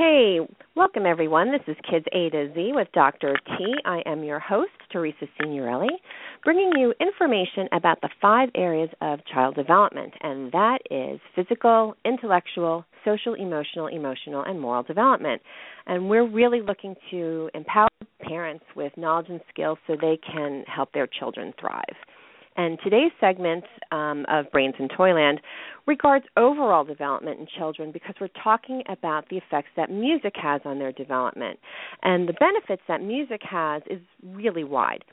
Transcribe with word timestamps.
Hey, 0.00 0.38
welcome 0.74 1.04
everyone. 1.04 1.52
This 1.52 1.60
is 1.66 1.76
Kids 1.90 2.06
A 2.14 2.30
to 2.30 2.50
Z 2.54 2.70
with 2.74 2.88
Dr. 2.94 3.36
T. 3.46 3.74
I 3.84 4.00
am 4.06 4.24
your 4.24 4.38
host, 4.38 4.70
Teresa 4.90 5.26
Signorelli, 5.38 5.90
bringing 6.42 6.72
you 6.74 6.94
information 6.98 7.68
about 7.72 8.00
the 8.00 8.08
five 8.18 8.48
areas 8.54 8.88
of 9.02 9.18
child 9.30 9.56
development, 9.56 10.14
and 10.22 10.50
that 10.52 10.78
is 10.90 11.20
physical, 11.36 11.96
intellectual, 12.06 12.86
social, 13.04 13.34
emotional, 13.34 13.88
emotional, 13.88 14.42
and 14.44 14.58
moral 14.58 14.84
development. 14.84 15.42
And 15.86 16.08
we're 16.08 16.26
really 16.26 16.62
looking 16.62 16.94
to 17.10 17.50
empower 17.52 17.90
parents 18.26 18.64
with 18.74 18.96
knowledge 18.96 19.26
and 19.28 19.42
skills 19.52 19.76
so 19.86 19.96
they 20.00 20.18
can 20.32 20.64
help 20.66 20.94
their 20.94 21.08
children 21.08 21.52
thrive. 21.60 21.84
And 22.60 22.78
today's 22.84 23.10
segment 23.18 23.64
um, 23.90 24.26
of 24.28 24.50
Brains 24.52 24.74
in 24.78 24.90
Toyland 24.94 25.40
regards 25.86 26.26
overall 26.36 26.84
development 26.84 27.40
in 27.40 27.46
children 27.56 27.90
because 27.90 28.14
we're 28.20 28.28
talking 28.44 28.82
about 28.86 29.30
the 29.30 29.38
effects 29.38 29.70
that 29.78 29.90
music 29.90 30.34
has 30.34 30.60
on 30.66 30.78
their 30.78 30.92
development. 30.92 31.58
And 32.02 32.28
the 32.28 32.34
benefits 32.34 32.82
that 32.86 33.02
music 33.02 33.40
has 33.48 33.80
is 33.88 34.00
really 34.22 34.62
wide. 34.62 35.04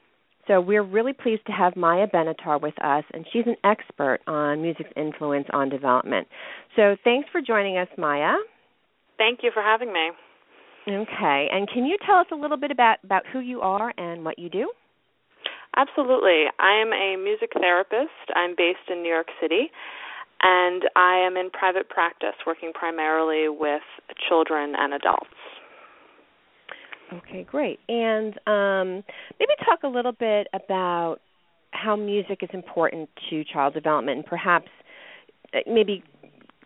So 0.49 0.59
we're 0.59 0.84
really 0.84 1.13
pleased 1.13 1.45
to 1.45 1.53
have 1.53 1.77
Maya 1.77 2.08
Benattar 2.13 2.62
with 2.62 2.73
us, 2.84 3.05
and 3.13 3.25
she's 3.31 3.45
an 3.45 3.55
expert 3.64 4.20
on 4.27 4.61
music's 4.61 4.91
influence 4.98 5.48
on 5.53 5.70
development. 5.70 6.27
So 6.75 6.98
thanks 7.05 7.30
for 7.31 7.39
joining 7.39 7.77
us, 7.77 7.88
Maya. 7.98 8.34
Thank 9.17 9.39
you 9.41 9.52
for 9.53 9.64
having 9.64 9.94
me. 9.94 10.09
Okay, 10.86 11.48
and 11.50 11.66
can 11.70 11.86
you 11.86 11.98
tell 12.05 12.17
us 12.17 12.27
a 12.34 12.36
little 12.36 12.58
bit 12.58 12.72
about, 12.72 12.98
about 13.05 13.23
who 13.31 13.39
you 13.39 13.61
are 13.61 13.94
and 13.98 14.25
what 14.25 14.38
you 14.38 14.50
do? 14.50 14.70
Absolutely. 15.77 16.45
I 16.59 16.81
am 16.81 16.91
a 16.91 17.16
music 17.23 17.52
therapist. 17.54 18.34
I'm 18.36 18.55
based 18.58 18.90
in 18.90 19.04
New 19.04 19.09
York 19.09 19.27
City, 19.40 19.70
and 20.41 20.84
I 20.95 21.23
am 21.26 21.38
in 21.38 21.52
private 21.52 21.88
practice 21.88 22.34
working 22.48 22.72
primarily 22.73 23.48
with 23.48 23.84
children 24.27 24.73
and 24.76 24.95
adults. 24.95 25.30
Okay, 27.13 27.44
great. 27.44 27.80
And 27.88 28.34
um, 28.48 29.03
maybe 29.39 29.53
talk 29.64 29.83
a 29.83 29.88
little 29.88 30.11
bit 30.11 30.48
about 30.52 31.17
how 31.72 31.95
music 31.95 32.39
is 32.42 32.50
important 32.53 33.09
to 33.30 33.44
child 33.44 33.75
development, 33.75 34.17
and 34.17 34.25
perhaps 34.25 34.70
uh, 35.53 35.59
maybe 35.67 36.03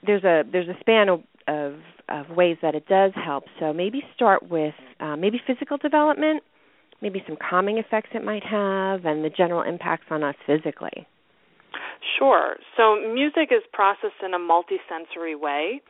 there's 0.05 0.23
a 0.23 0.43
there's 0.49 0.69
a 0.69 0.79
span 0.79 1.09
of, 1.09 1.21
of, 1.47 1.73
of 2.07 2.29
ways 2.35 2.57
that 2.61 2.75
it 2.75 2.87
does 2.87 3.11
help. 3.13 3.43
So 3.59 3.73
maybe 3.73 4.01
start 4.15 4.49
with 4.49 4.73
uh, 5.01 5.17
maybe 5.17 5.39
physical 5.45 5.77
development, 5.77 6.43
maybe 7.01 7.23
some 7.27 7.37
calming 7.37 7.77
effects 7.77 8.09
it 8.13 8.23
might 8.23 8.43
have, 8.43 9.05
and 9.05 9.23
the 9.23 9.29
general 9.29 9.61
impacts 9.61 10.05
on 10.09 10.23
us 10.23 10.35
physically. 10.45 11.07
Sure. 12.17 12.55
So 12.77 12.95
music 13.13 13.49
is 13.51 13.61
processed 13.73 14.21
in 14.25 14.33
a 14.33 14.39
multisensory 14.39 15.39
way. 15.39 15.81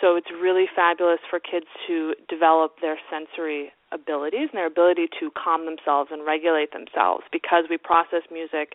So 0.00 0.16
it's 0.16 0.28
really 0.30 0.66
fabulous 0.74 1.20
for 1.30 1.40
kids 1.40 1.66
to 1.86 2.14
develop 2.28 2.80
their 2.80 2.98
sensory 3.10 3.72
abilities 3.92 4.48
and 4.52 4.58
their 4.58 4.66
ability 4.66 5.06
to 5.20 5.30
calm 5.32 5.64
themselves 5.64 6.10
and 6.12 6.26
regulate 6.26 6.72
themselves 6.72 7.24
because 7.32 7.64
we 7.70 7.78
process 7.78 8.22
music 8.30 8.72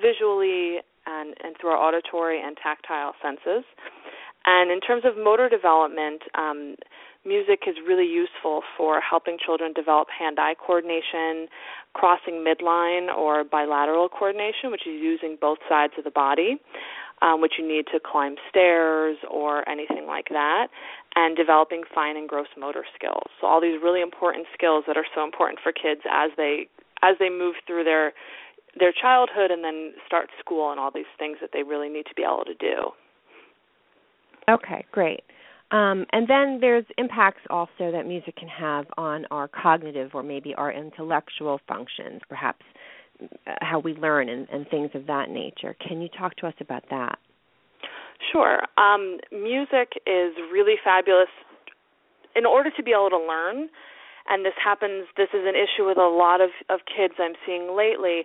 visually 0.00 0.78
and, 1.06 1.34
and 1.42 1.56
through 1.60 1.70
our 1.70 1.80
auditory 1.80 2.40
and 2.40 2.56
tactile 2.56 3.14
senses. 3.20 3.64
And 4.46 4.70
in 4.70 4.80
terms 4.80 5.02
of 5.04 5.18
motor 5.18 5.48
development, 5.48 6.22
um, 6.34 6.76
music 7.24 7.60
is 7.66 7.76
really 7.86 8.06
useful 8.06 8.62
for 8.76 9.00
helping 9.00 9.36
children 9.44 9.72
develop 9.72 10.08
hand-eye 10.08 10.54
coordination, 10.64 11.48
crossing 11.92 12.44
midline 12.44 13.14
or 13.14 13.44
bilateral 13.44 14.08
coordination, 14.08 14.70
which 14.70 14.86
is 14.86 15.00
using 15.00 15.36
both 15.40 15.58
sides 15.68 15.92
of 15.98 16.04
the 16.04 16.10
body, 16.10 16.56
um, 17.22 17.40
which 17.40 17.54
you 17.58 17.66
need 17.66 17.84
to 17.92 18.00
climb 18.00 18.36
stairs 18.48 19.16
or 19.30 19.68
anything 19.68 20.06
like 20.06 20.28
that, 20.30 20.68
and 21.14 21.36
developing 21.36 21.82
fine 21.94 22.16
and 22.16 22.28
gross 22.28 22.48
motor 22.58 22.84
skills. 22.94 23.28
So 23.40 23.46
all 23.46 23.60
these 23.60 23.78
really 23.82 24.00
important 24.00 24.46
skills 24.54 24.84
that 24.86 24.96
are 24.96 25.06
so 25.14 25.24
important 25.24 25.60
for 25.62 25.72
kids 25.72 26.00
as 26.10 26.30
they 26.36 26.68
as 27.02 27.16
they 27.18 27.30
move 27.30 27.54
through 27.66 27.84
their 27.84 28.12
their 28.78 28.92
childhood 28.92 29.50
and 29.50 29.64
then 29.64 29.92
start 30.06 30.28
school 30.38 30.70
and 30.70 30.78
all 30.78 30.90
these 30.94 31.10
things 31.18 31.38
that 31.40 31.50
they 31.52 31.62
really 31.62 31.88
need 31.88 32.06
to 32.06 32.14
be 32.14 32.22
able 32.22 32.44
to 32.44 32.54
do. 32.54 32.90
Okay, 34.48 34.84
great. 34.92 35.22
Um, 35.70 36.04
and 36.12 36.26
then 36.28 36.58
there's 36.60 36.84
impacts 36.98 37.42
also 37.48 37.92
that 37.92 38.06
music 38.06 38.36
can 38.36 38.48
have 38.48 38.86
on 38.96 39.24
our 39.30 39.48
cognitive 39.48 40.10
or 40.14 40.22
maybe 40.22 40.54
our 40.54 40.72
intellectual 40.72 41.60
functions, 41.68 42.22
perhaps 42.28 42.64
uh, 43.22 43.52
how 43.60 43.78
we 43.78 43.94
learn 43.94 44.28
and, 44.28 44.48
and 44.50 44.68
things 44.68 44.90
of 44.94 45.06
that 45.06 45.30
nature. 45.30 45.76
Can 45.86 46.00
you 46.02 46.08
talk 46.08 46.34
to 46.36 46.46
us 46.46 46.54
about 46.60 46.84
that? 46.90 47.18
Sure. 48.32 48.60
Um, 48.76 49.18
music 49.32 49.92
is 50.06 50.34
really 50.52 50.74
fabulous. 50.82 51.28
In 52.36 52.46
order 52.46 52.70
to 52.76 52.82
be 52.82 52.92
able 52.92 53.10
to 53.10 53.18
learn, 53.18 53.68
and 54.28 54.44
this 54.44 54.54
happens, 54.62 55.06
this 55.16 55.28
is 55.34 55.42
an 55.46 55.54
issue 55.54 55.86
with 55.86 55.98
a 55.98 56.08
lot 56.08 56.40
of, 56.40 56.50
of 56.68 56.80
kids 56.86 57.14
I'm 57.18 57.34
seeing 57.46 57.76
lately. 57.76 58.22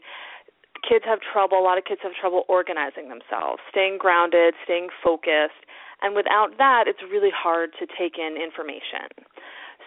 Kids 0.84 1.06
have 1.06 1.20
trouble, 1.22 1.58
a 1.60 1.64
lot 1.64 1.78
of 1.78 1.86
kids 1.86 2.02
have 2.04 2.14
trouble 2.20 2.44
organizing 2.48 3.10
themselves, 3.10 3.62
staying 3.72 3.98
grounded, 3.98 4.54
staying 4.66 4.90
focused 5.04 5.66
and 6.02 6.16
without 6.16 6.58
that, 6.58 6.86
it's 6.88 7.02
really 7.12 7.32
hard 7.32 7.72
to 7.80 7.88
take 7.88 8.18
in 8.18 8.36
information. 8.36 9.10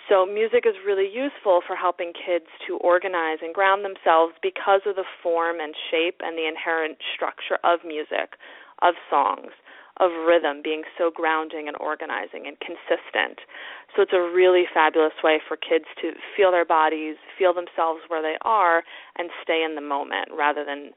So, 0.08 0.24
music 0.24 0.64
is 0.64 0.74
really 0.86 1.06
useful 1.06 1.60
for 1.66 1.76
helping 1.76 2.12
kids 2.16 2.48
to 2.66 2.78
organize 2.78 3.38
and 3.42 3.52
ground 3.52 3.84
themselves 3.84 4.32
because 4.42 4.80
of 4.86 4.96
the 4.96 5.04
form 5.22 5.60
and 5.60 5.74
shape 5.90 6.24
and 6.24 6.36
the 6.36 6.48
inherent 6.48 6.96
structure 7.14 7.60
of 7.62 7.84
music, 7.84 8.40
of 8.80 8.94
songs, 9.10 9.52
of 10.00 10.10
rhythm 10.26 10.62
being 10.62 10.82
so 10.96 11.10
grounding 11.10 11.68
and 11.68 11.76
organizing 11.80 12.46
and 12.46 12.56
consistent. 12.60 13.40
So, 13.94 14.02
it's 14.02 14.12
a 14.14 14.20
really 14.20 14.64
fabulous 14.72 15.16
way 15.24 15.40
for 15.46 15.56
kids 15.56 15.86
to 16.02 16.12
feel 16.36 16.50
their 16.50 16.66
bodies, 16.66 17.16
feel 17.38 17.54
themselves 17.54 18.00
where 18.08 18.22
they 18.22 18.36
are, 18.42 18.84
and 19.16 19.30
stay 19.42 19.64
in 19.64 19.74
the 19.74 19.84
moment 19.84 20.30
rather 20.36 20.64
than 20.64 20.92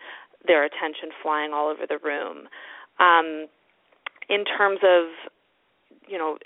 their 0.45 0.66
attention 0.66 1.09
flying 1.22 1.53
all 1.53 1.69
over 1.69 1.85
the 1.88 2.00
room. 2.03 2.50
Um, 3.00 3.47
in 4.29 4.45
terms 4.45 4.79
of 4.84 5.11
you 6.07 6.17
know 6.17 6.38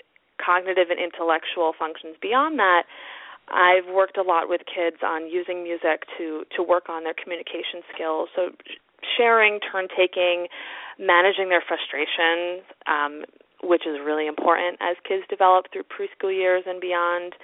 cognitive 0.44 0.90
and 0.90 1.00
intellectual 1.00 1.72
functions 1.78 2.16
beyond 2.20 2.58
that 2.58 2.84
I've 3.48 3.86
worked 3.86 4.18
a 4.18 4.22
lot 4.22 4.48
with 4.48 4.62
kids 4.66 4.98
on 5.06 5.30
using 5.30 5.62
music 5.62 6.04
to 6.18 6.44
to 6.56 6.62
work 6.62 6.88
on 6.88 7.04
their 7.04 7.14
communication 7.14 7.80
skills 7.94 8.28
so 8.34 8.50
sharing 9.16 9.60
turn 9.60 9.88
taking 9.96 10.48
managing 10.98 11.48
their 11.48 11.62
frustrations 11.62 12.64
um, 12.86 13.24
which 13.62 13.86
is 13.86 13.98
really 14.04 14.26
important 14.26 14.78
as 14.80 14.96
kids 15.06 15.24
develop 15.28 15.66
through 15.72 15.84
preschool 15.84 16.34
years 16.34 16.64
and 16.66 16.80
beyond 16.80 17.34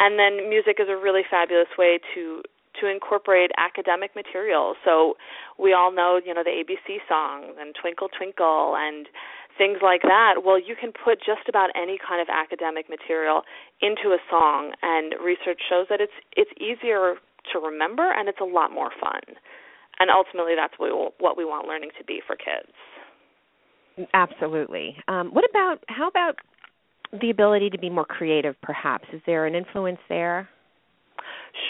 and 0.00 0.18
then 0.18 0.48
music 0.48 0.76
is 0.78 0.88
a 0.88 0.96
really 0.96 1.22
fabulous 1.28 1.68
way 1.76 1.98
to 2.14 2.42
to 2.80 2.86
incorporate 2.86 3.50
academic 3.58 4.14
material. 4.14 4.74
So 4.84 5.14
we 5.58 5.72
all 5.72 5.92
know, 5.92 6.20
you 6.24 6.34
know, 6.34 6.42
the 6.44 6.62
ABC 6.62 6.98
songs 7.08 7.56
and 7.58 7.74
Twinkle 7.80 8.08
Twinkle 8.08 8.76
and 8.76 9.06
things 9.56 9.78
like 9.82 10.02
that. 10.02 10.44
Well, 10.44 10.58
you 10.58 10.76
can 10.78 10.92
put 10.92 11.18
just 11.18 11.48
about 11.48 11.70
any 11.74 11.98
kind 11.98 12.22
of 12.22 12.28
academic 12.30 12.88
material 12.88 13.42
into 13.82 14.14
a 14.14 14.18
song, 14.30 14.72
and 14.82 15.14
research 15.22 15.60
shows 15.68 15.86
that 15.90 16.00
it's 16.00 16.14
it's 16.36 16.50
easier 16.60 17.14
to 17.52 17.58
remember 17.58 18.12
and 18.12 18.28
it's 18.28 18.40
a 18.40 18.44
lot 18.44 18.72
more 18.72 18.90
fun. 19.00 19.36
And 20.00 20.10
ultimately, 20.10 20.54
that's 20.56 20.74
what 20.78 20.90
we, 20.90 21.10
what 21.18 21.36
we 21.36 21.44
want 21.44 21.66
learning 21.66 21.90
to 21.98 22.04
be 22.04 22.20
for 22.26 22.36
kids. 22.36 22.72
Absolutely. 24.14 24.96
Um, 25.08 25.30
what 25.32 25.44
about 25.48 25.78
how 25.88 26.08
about 26.08 26.36
the 27.20 27.30
ability 27.30 27.70
to 27.70 27.78
be 27.78 27.90
more 27.90 28.04
creative? 28.04 28.54
Perhaps 28.62 29.08
is 29.12 29.20
there 29.26 29.46
an 29.46 29.54
influence 29.54 29.98
there? 30.08 30.48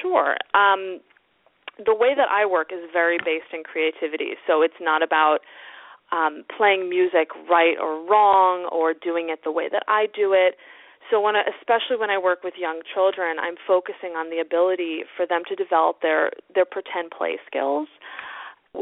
Sure. 0.02 0.36
Um, 0.54 1.00
the 1.86 1.94
way 1.94 2.14
that 2.16 2.28
I 2.30 2.44
work 2.44 2.70
is 2.72 2.90
very 2.92 3.18
based 3.24 3.54
in 3.54 3.62
creativity, 3.62 4.32
so 4.46 4.62
it's 4.62 4.80
not 4.80 5.02
about 5.02 5.38
um, 6.12 6.44
playing 6.56 6.88
music 6.88 7.28
right 7.48 7.76
or 7.80 8.04
wrong 8.08 8.68
or 8.72 8.94
doing 8.94 9.28
it 9.30 9.40
the 9.44 9.52
way 9.52 9.68
that 9.70 9.84
I 9.88 10.06
do 10.14 10.32
it. 10.32 10.56
So 11.10 11.20
when 11.20 11.36
I, 11.36 11.42
especially 11.60 11.96
when 11.96 12.10
I 12.10 12.18
work 12.18 12.42
with 12.42 12.54
young 12.58 12.80
children, 12.92 13.38
I'm 13.40 13.54
focusing 13.66 14.12
on 14.12 14.28
the 14.28 14.40
ability 14.40 15.04
for 15.16 15.26
them 15.26 15.42
to 15.48 15.54
develop 15.54 16.02
their 16.02 16.30
their 16.54 16.66
pretend 16.66 17.12
play 17.16 17.38
skills, 17.46 17.88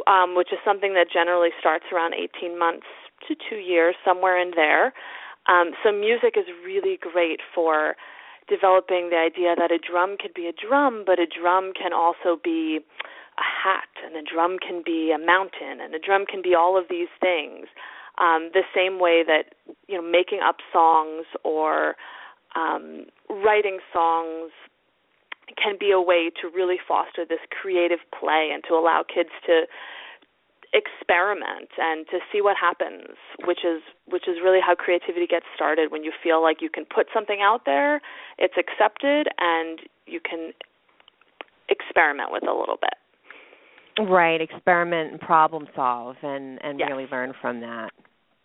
um, 0.07 0.37
which 0.37 0.53
is 0.53 0.59
something 0.65 0.95
that 0.95 1.07
generally 1.13 1.51
starts 1.61 1.87
around 1.93 2.15
18 2.15 2.59
months 2.59 2.87
to 3.29 3.35
two 3.35 3.57
years, 3.57 3.95
somewhere 4.05 4.41
in 4.41 4.53
there. 4.55 4.93
Um, 5.49 5.73
so 5.83 5.93
music 5.93 6.35
is 6.37 6.47
really 6.65 6.99
great 7.01 7.41
for 7.55 7.97
developing 8.49 9.11
the 9.11 9.17
idea 9.17 9.55
that 9.57 9.71
a 9.71 9.79
drum 9.79 10.17
could 10.21 10.35
be 10.35 10.47
a 10.47 10.53
drum, 10.53 11.05
but 11.07 11.19
a 11.19 11.27
drum 11.27 11.73
can 11.73 11.93
also 11.93 12.39
be 12.43 12.81
a 13.39 13.43
hat, 13.43 13.89
and 14.05 14.17
a 14.17 14.23
drum 14.23 14.59
can 14.59 14.83
be 14.85 15.13
a 15.13 15.19
mountain, 15.19 15.81
and 15.81 15.95
a 15.95 15.99
drum 15.99 16.25
can 16.27 16.43
be 16.43 16.55
all 16.55 16.79
of 16.79 16.85
these 16.89 17.09
things. 17.21 17.67
Um, 18.19 18.51
the 18.55 18.63
same 18.75 18.99
way 18.99 19.23
that 19.27 19.55
you 19.89 19.97
know 19.97 20.03
making 20.03 20.41
up 20.41 20.57
songs 20.73 21.27
or 21.45 21.97
um, 22.55 23.07
writing 23.29 23.79
songs 23.93 24.53
can 25.55 25.77
be 25.79 25.91
a 25.91 26.01
way 26.01 26.31
to 26.43 26.49
really 26.49 26.77
foster 26.87 27.25
this 27.25 27.39
creative 27.51 28.01
play 28.19 28.51
and 28.53 28.65
to 28.69 28.75
allow 28.75 29.05
kids 29.07 29.31
to 29.47 29.63
experiment 30.75 31.71
and 31.79 32.07
to 32.09 32.19
see 32.33 32.43
what 32.43 32.57
happens 32.61 33.17
which 33.47 33.61
is 33.65 33.81
which 34.07 34.29
is 34.29 34.39
really 34.43 34.59
how 34.61 34.75
creativity 34.75 35.27
gets 35.27 35.47
started. 35.55 35.93
When 35.93 36.03
you 36.03 36.13
feel 36.23 36.43
like 36.43 36.59
you 36.61 36.69
can 36.69 36.85
put 36.85 37.07
something 37.15 37.39
out 37.41 37.63
there 37.65 38.01
it's 38.39 38.55
accepted 38.59 39.29
and 39.39 39.81
you 40.07 40.21
can 40.21 40.53
experiment 41.69 42.31
with 42.31 42.43
a 42.43 42.53
little 42.53 42.79
bit. 42.81 44.09
Right. 44.09 44.41
Experiment 44.41 45.13
and 45.13 45.21
problem 45.21 45.67
solve 45.75 46.17
and 46.23 46.59
and 46.63 46.79
yes. 46.79 46.89
really 46.91 47.07
learn 47.11 47.33
from 47.41 47.61
that. 47.61 47.91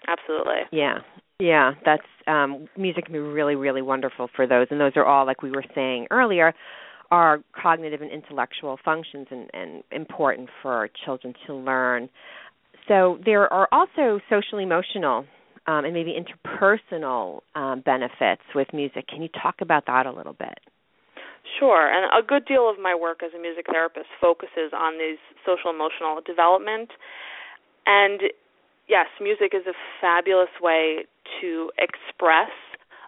Absolutely. 0.07 0.62
Yeah. 0.71 1.00
Yeah. 1.39 1.71
That's 1.83 2.07
um 2.27 2.68
music 2.77 3.06
can 3.06 3.13
be 3.13 3.19
really 3.19 3.56
really 3.56 3.81
wonderful 3.81 4.30
for 4.36 4.48
those. 4.48 4.68
And 4.69 4.80
those 4.80 4.94
are 4.95 5.06
all 5.06 5.25
like 5.25 5.42
we 5.42 5.51
were 5.51 5.65
saying 5.75 6.07
earlier 6.12 6.53
are 7.12 7.44
cognitive 7.62 8.02
and 8.02 8.10
intellectual 8.10 8.80
functions 8.84 9.28
and, 9.30 9.50
and 9.54 9.84
important 9.92 10.50
for 10.62 10.90
children 11.06 11.34
to 11.46 11.54
learn. 11.54 12.10
So 12.88 13.19
there 13.25 13.52
are 13.52 13.68
also 13.72 14.19
social 14.30 14.60
emotional 14.60 15.25
um, 15.68 15.86
and 15.86 15.94
maybe 15.94 16.16
interpersonal 16.18 17.42
um, 17.54 17.81
benefits 17.81 18.42
with 18.56 18.68
music. 18.74 19.08
Can 19.08 19.22
you 19.22 19.30
talk 19.42 19.56
about 19.62 19.86
that 19.86 20.06
a 20.06 20.12
little 20.12 20.34
bit? 20.34 20.58
Sure, 21.60 21.92
and 21.92 22.06
a 22.18 22.25
good 22.25 22.46
deal 22.46 22.69
of 22.69 22.80
my 22.80 22.96
work 22.96 23.22
as 23.24 23.31
a 23.38 23.42
music 23.42 23.66
therapist 23.69 24.08
focuses 24.19 24.72
on 24.74 24.98
these 24.98 25.18
social 25.46 25.69
emotional 25.69 26.22
development. 26.25 26.90
And 27.86 28.22
yes, 28.88 29.08
music 29.19 29.54
is 29.54 29.66
a 29.68 29.74
fabulous 30.00 30.54
way 30.62 31.06
to 31.42 31.72
express 31.78 32.52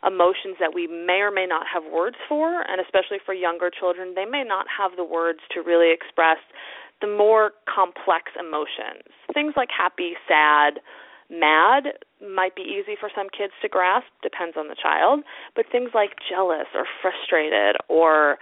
emotions 0.06 0.58
that 0.60 0.74
we 0.74 0.88
may 0.88 1.24
or 1.24 1.32
may 1.32 1.46
not 1.46 1.66
have 1.72 1.84
words 1.92 2.18
for, 2.28 2.62
and 2.68 2.80
especially 2.80 3.18
for 3.26 3.34
younger 3.34 3.72
children, 3.72 4.14
they 4.16 4.26
may 4.26 4.44
not 4.44 4.66
have 4.68 4.96
the 4.98 5.04
words 5.04 5.40
to 5.52 5.62
really 5.62 5.92
express 5.92 6.38
the 7.02 7.08
more 7.08 7.52
complex 7.68 8.32
emotions. 8.40 9.08
Things 9.34 9.54
like 9.56 9.70
happy, 9.76 10.14
sad, 10.28 10.80
mad 11.30 12.00
might 12.22 12.56
be 12.56 12.62
easy 12.62 12.96
for 13.00 13.10
some 13.16 13.28
kids 13.30 13.54
to 13.62 13.68
grasp, 13.68 14.08
depends 14.22 14.56
on 14.58 14.68
the 14.68 14.76
child, 14.76 15.24
but 15.56 15.66
things 15.72 15.92
like 15.94 16.16
jealous 16.30 16.68
or 16.76 16.86
frustrated 17.02 17.76
or 17.90 18.38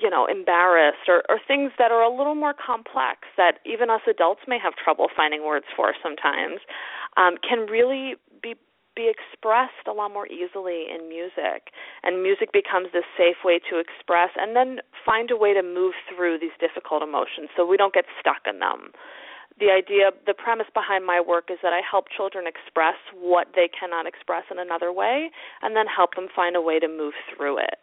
you 0.00 0.08
know 0.08 0.26
embarrassed 0.26 1.08
or, 1.08 1.22
or 1.28 1.38
things 1.46 1.72
that 1.78 1.90
are 1.90 2.02
a 2.02 2.10
little 2.10 2.34
more 2.34 2.54
complex 2.54 3.26
that 3.36 3.58
even 3.66 3.90
us 3.90 4.00
adults 4.08 4.42
may 4.46 4.58
have 4.58 4.74
trouble 4.74 5.08
finding 5.14 5.44
words 5.44 5.66
for 5.74 5.92
sometimes 6.02 6.60
um, 7.16 7.34
can 7.42 7.66
really 7.66 8.14
be 8.42 8.54
be 8.98 9.06
expressed 9.06 9.86
a 9.86 9.94
lot 9.94 10.10
more 10.10 10.26
easily 10.26 10.90
in 10.90 11.06
music. 11.06 11.70
And 12.02 12.18
music 12.18 12.50
becomes 12.50 12.90
this 12.90 13.06
safe 13.14 13.46
way 13.46 13.62
to 13.70 13.78
express 13.78 14.34
and 14.34 14.58
then 14.58 14.82
find 15.06 15.30
a 15.30 15.38
way 15.38 15.54
to 15.54 15.62
move 15.62 15.94
through 16.10 16.42
these 16.42 16.54
difficult 16.58 17.06
emotions 17.06 17.46
so 17.54 17.62
we 17.62 17.78
don't 17.78 17.94
get 17.94 18.10
stuck 18.18 18.42
in 18.50 18.58
them. 18.58 18.90
The 19.62 19.70
idea, 19.70 20.10
the 20.26 20.34
premise 20.34 20.66
behind 20.74 21.06
my 21.06 21.22
work 21.22 21.50
is 21.50 21.58
that 21.62 21.72
I 21.72 21.82
help 21.82 22.10
children 22.10 22.46
express 22.46 22.98
what 23.14 23.54
they 23.54 23.70
cannot 23.70 24.06
express 24.06 24.50
in 24.50 24.58
another 24.58 24.90
way 24.90 25.30
and 25.62 25.74
then 25.78 25.86
help 25.86 26.14
them 26.14 26.26
find 26.34 26.54
a 26.54 26.62
way 26.62 26.78
to 26.78 26.86
move 26.86 27.14
through 27.30 27.58
it, 27.58 27.78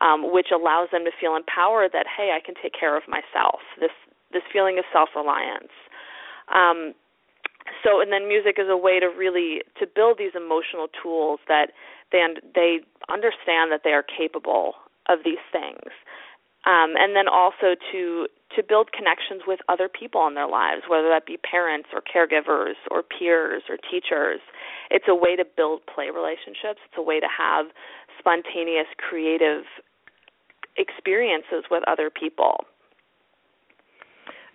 um, 0.00 0.32
which 0.32 0.48
allows 0.52 0.88
them 0.92 1.04
to 1.04 1.12
feel 1.20 1.36
empowered 1.36 1.92
that, 1.92 2.06
hey, 2.08 2.32
I 2.36 2.44
can 2.44 2.56
take 2.60 2.72
care 2.72 2.96
of 2.96 3.04
myself. 3.08 3.60
This, 3.80 3.92
this 4.32 4.44
feeling 4.52 4.78
of 4.78 4.84
self 4.92 5.12
reliance. 5.16 5.72
Um, 6.48 6.96
so 7.84 8.00
and 8.00 8.12
then 8.12 8.28
music 8.28 8.56
is 8.58 8.66
a 8.68 8.76
way 8.76 9.00
to 9.00 9.06
really 9.06 9.62
to 9.78 9.86
build 9.86 10.18
these 10.18 10.32
emotional 10.34 10.88
tools 11.02 11.40
that 11.48 11.72
they 12.12 12.24
they 12.54 12.80
understand 13.08 13.72
that 13.72 13.82
they 13.84 13.90
are 13.90 14.04
capable 14.04 14.74
of 15.08 15.20
these 15.24 15.42
things. 15.52 15.92
Um, 16.66 16.98
and 16.98 17.14
then 17.16 17.28
also 17.28 17.76
to 17.92 18.26
to 18.56 18.62
build 18.62 18.92
connections 18.92 19.42
with 19.46 19.60
other 19.68 19.88
people 19.88 20.26
in 20.26 20.34
their 20.34 20.48
lives 20.48 20.82
whether 20.88 21.08
that 21.08 21.26
be 21.26 21.36
parents 21.36 21.88
or 21.92 22.02
caregivers 22.02 22.76
or 22.90 23.02
peers 23.02 23.62
or 23.68 23.76
teachers. 23.76 24.40
It's 24.90 25.06
a 25.08 25.14
way 25.14 25.36
to 25.36 25.44
build 25.44 25.82
play 25.86 26.10
relationships. 26.10 26.80
It's 26.84 26.98
a 26.98 27.02
way 27.02 27.20
to 27.20 27.28
have 27.28 27.66
spontaneous 28.18 28.88
creative 28.96 29.64
experiences 30.76 31.64
with 31.70 31.82
other 31.86 32.10
people 32.10 32.64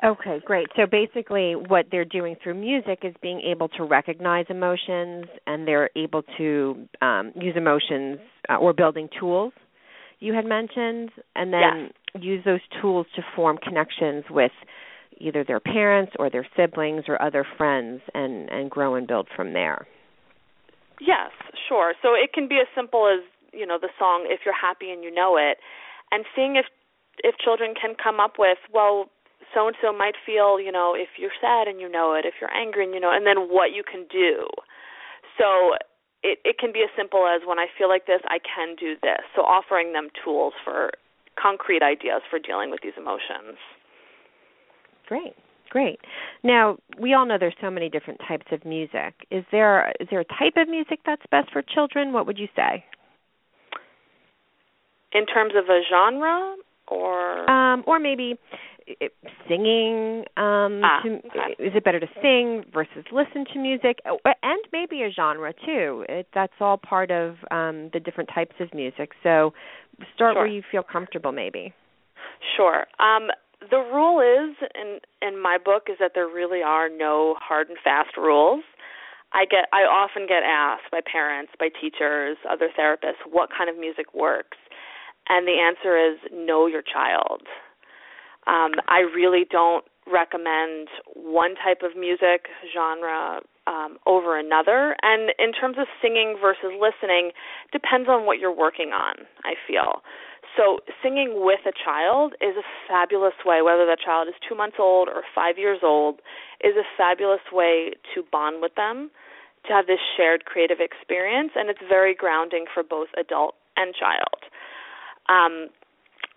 Okay, 0.04 0.42
great. 0.46 0.68
So 0.76 0.86
basically, 0.86 1.54
what 1.56 1.86
they're 1.90 2.04
doing 2.04 2.36
through 2.44 2.56
music 2.56 3.00
is 3.04 3.16
being 3.22 3.42
able 3.42 3.70
to 3.70 3.84
recognize 3.84 4.46
emotions, 4.50 5.26
and 5.48 5.66
they're 5.66 5.90
able 5.96 6.24
to 6.38 6.88
um, 7.02 7.32
use 7.36 7.56
emotions 7.56 8.20
uh, 8.50 8.58
or 8.58 8.74
building 8.74 9.08
tools 9.18 9.54
you 10.24 10.34
had 10.34 10.46
mentioned, 10.46 11.12
and 11.36 11.52
then 11.52 11.92
yes. 12.16 12.24
use 12.24 12.46
those 12.46 12.62
tools 12.82 13.06
to 13.16 13.22
form 13.36 13.58
connections 13.58 14.24
with 14.30 14.54
either 15.20 15.44
their 15.44 15.60
parents 15.60 16.14
or 16.18 16.30
their 16.30 16.48
siblings 16.56 17.04
or 17.10 17.22
other 17.22 17.46
friends, 17.58 18.02
and 18.14 18.50
and 18.50 18.72
grow 18.72 18.96
and 18.96 19.06
build 19.06 19.28
from 19.36 19.52
there. 19.52 19.86
Yes, 21.02 21.32
sure. 21.68 21.94
So 22.02 22.14
it 22.14 22.32
can 22.34 22.48
be 22.48 22.56
as 22.56 22.68
simple 22.74 23.08
as 23.14 23.22
you 23.52 23.68
know 23.68 23.78
the 23.80 23.90
song 24.00 24.26
"If 24.30 24.42
You're 24.46 24.56
Happy 24.56 24.92
and 24.92 25.04
You 25.04 25.14
Know 25.14 25.36
It," 25.36 25.58
and 26.12 26.24
seeing 26.34 26.56
if 26.56 26.66
if 27.22 27.36
children 27.38 27.74
can 27.80 27.94
come 28.02 28.22
up 28.22 28.40
with 28.40 28.58
well 28.74 29.10
so 29.54 29.68
and 29.68 29.76
so 29.82 29.94
might 29.94 30.16
feel, 30.26 30.60
you 30.60 30.72
know, 30.72 30.94
if 30.96 31.10
you're 31.18 31.36
sad 31.40 31.68
and 31.68 31.80
you 31.80 31.90
know 31.90 32.14
it, 32.14 32.26
if 32.26 32.36
you're 32.42 32.54
angry 32.54 32.86
and 32.86 32.94
you 32.94 33.00
know, 33.00 33.12
and 33.12 33.26
then 33.26 33.50
what 33.50 33.72
you 33.72 33.84
can 33.84 34.06
do. 34.12 34.48
So 35.38 35.76
it 36.24 36.40
it 36.44 36.58
can 36.58 36.72
be 36.72 36.82
as 36.82 36.90
simple 36.98 37.28
as 37.28 37.42
when 37.46 37.60
I 37.60 37.68
feel 37.78 37.90
like 37.90 38.06
this, 38.06 38.22
I 38.28 38.40
can 38.40 38.76
do 38.76 38.96
this. 39.02 39.22
So 39.36 39.42
offering 39.42 39.94
them 39.94 40.10
tools 40.24 40.54
for 40.64 40.92
concrete 41.40 41.82
ideas 41.82 42.22
for 42.30 42.40
dealing 42.40 42.72
with 42.72 42.82
these 42.82 42.98
emotions. 42.98 43.58
Great. 45.08 45.36
Great. 45.70 46.00
Now, 46.44 46.78
we 47.00 47.16
all 47.16 47.26
know 47.26 47.38
there's 47.40 47.56
so 47.60 47.72
many 47.72 47.90
different 47.90 48.22
types 48.28 48.46
of 48.52 48.64
music. 48.64 49.16
Is 49.32 49.44
there 49.52 49.92
is 50.00 50.08
there 50.12 50.20
a 50.20 50.26
type 50.26 50.54
of 50.56 50.70
music 50.70 51.00
that's 51.06 51.24
best 51.32 51.52
for 51.52 51.64
children? 51.64 52.14
What 52.14 52.28
would 52.28 52.38
you 52.38 52.48
say? 52.56 52.86
In 55.14 55.26
terms 55.26 55.54
of 55.56 55.66
a 55.66 55.82
genre 55.90 56.56
or? 56.94 57.50
Um 57.50 57.84
or 57.88 58.00
maybe 58.00 58.38
singing 59.48 60.26
um 60.36 60.82
ah, 60.84 61.00
to, 61.04 61.16
okay. 61.26 61.56
is 61.58 61.72
it 61.74 61.84
better 61.84 62.00
to 62.00 62.08
sing 62.22 62.66
versus 62.74 63.06
listen 63.12 63.46
to 63.54 63.60
music? 63.60 64.00
Oh, 64.06 64.20
and 64.26 64.60
maybe 64.72 65.04
a 65.04 65.10
genre 65.12 65.54
too. 65.66 66.06
It, 66.10 66.28
that's 66.34 66.54
all 66.60 66.78
part 66.78 67.12
of 67.12 67.36
um 67.52 67.90
the 67.94 68.00
different 68.00 68.30
types 68.34 68.56
of 68.60 68.74
music. 68.74 69.12
So 69.24 69.54
start 70.16 70.36
sure. 70.36 70.44
where 70.44 70.48
you 70.48 70.64
feel 70.72 70.84
comfortable 70.84 71.32
maybe. 71.32 71.74
Sure. 72.58 72.86
Um 73.00 73.30
the 73.72 73.78
rule 73.78 74.20
is 74.20 74.56
in 74.76 75.00
in 75.22 75.42
my 75.42 75.58
book 75.64 75.84
is 75.90 75.98
that 76.00 76.12
there 76.16 76.28
really 76.28 76.62
are 76.62 76.90
no 76.90 77.36
hard 77.40 77.70
and 77.70 77.78
fast 77.84 78.18
rules. 78.18 78.64
I 79.34 79.46
get 79.46 79.66
I 79.74 79.82
often 79.82 80.28
get 80.28 80.44
asked 80.44 80.92
by 80.92 81.00
parents, 81.02 81.54
by 81.58 81.70
teachers, 81.70 82.38
other 82.50 82.70
therapists, 82.78 83.24
what 83.30 83.50
kind 83.56 83.70
of 83.70 83.78
music 83.78 84.14
works? 84.14 84.58
And 85.30 85.48
the 85.48 85.60
answer 85.60 85.98
is 85.98 86.20
know 86.32 86.68
your 86.68 86.82
child. 86.82 87.44
Um, 88.46 88.74
I 88.88 89.00
really 89.00 89.46
don't 89.50 89.86
recommend 90.12 90.90
one 91.16 91.56
type 91.56 91.82
of 91.82 91.98
music 91.98 92.48
genre 92.74 93.40
um, 93.68 93.98
over 94.06 94.38
another. 94.38 94.96
And 95.02 95.32
in 95.40 95.54
terms 95.54 95.78
of 95.80 95.88
singing 96.02 96.38
versus 96.42 96.76
listening, 96.76 97.32
depends 97.72 98.10
on 98.10 98.26
what 98.26 98.40
you're 98.40 98.56
working 98.56 98.90
on, 98.90 99.16
I 99.44 99.54
feel. 99.68 100.04
So, 100.58 100.80
singing 101.02 101.42
with 101.44 101.62
a 101.66 101.72
child 101.74 102.34
is 102.40 102.56
a 102.58 102.68
fabulous 102.88 103.34
way, 103.44 103.62
whether 103.64 103.88
that 103.88 103.98
child 104.04 104.28
is 104.28 104.36
two 104.48 104.56
months 104.56 104.78
old 104.78 105.08
or 105.08 105.24
five 105.34 105.58
years 105.58 105.80
old, 105.82 106.20
is 106.64 106.76
a 106.78 106.86
fabulous 106.96 107.42
way 107.52 107.94
to 108.14 108.24
bond 108.32 108.62
with 108.62 108.76
them, 108.76 109.10
to 109.66 109.74
have 109.74 109.88
this 109.88 110.04
shared 110.16 110.46
creative 110.46 110.78
experience, 110.80 111.52
and 111.56 111.70
it's 111.70 111.82
very 111.88 112.14
grounding 112.14 112.66
for 112.72 112.84
both 112.84 113.08
adult 113.18 113.56
and 113.78 113.96
child. 113.96 114.43
Um, 115.30 115.70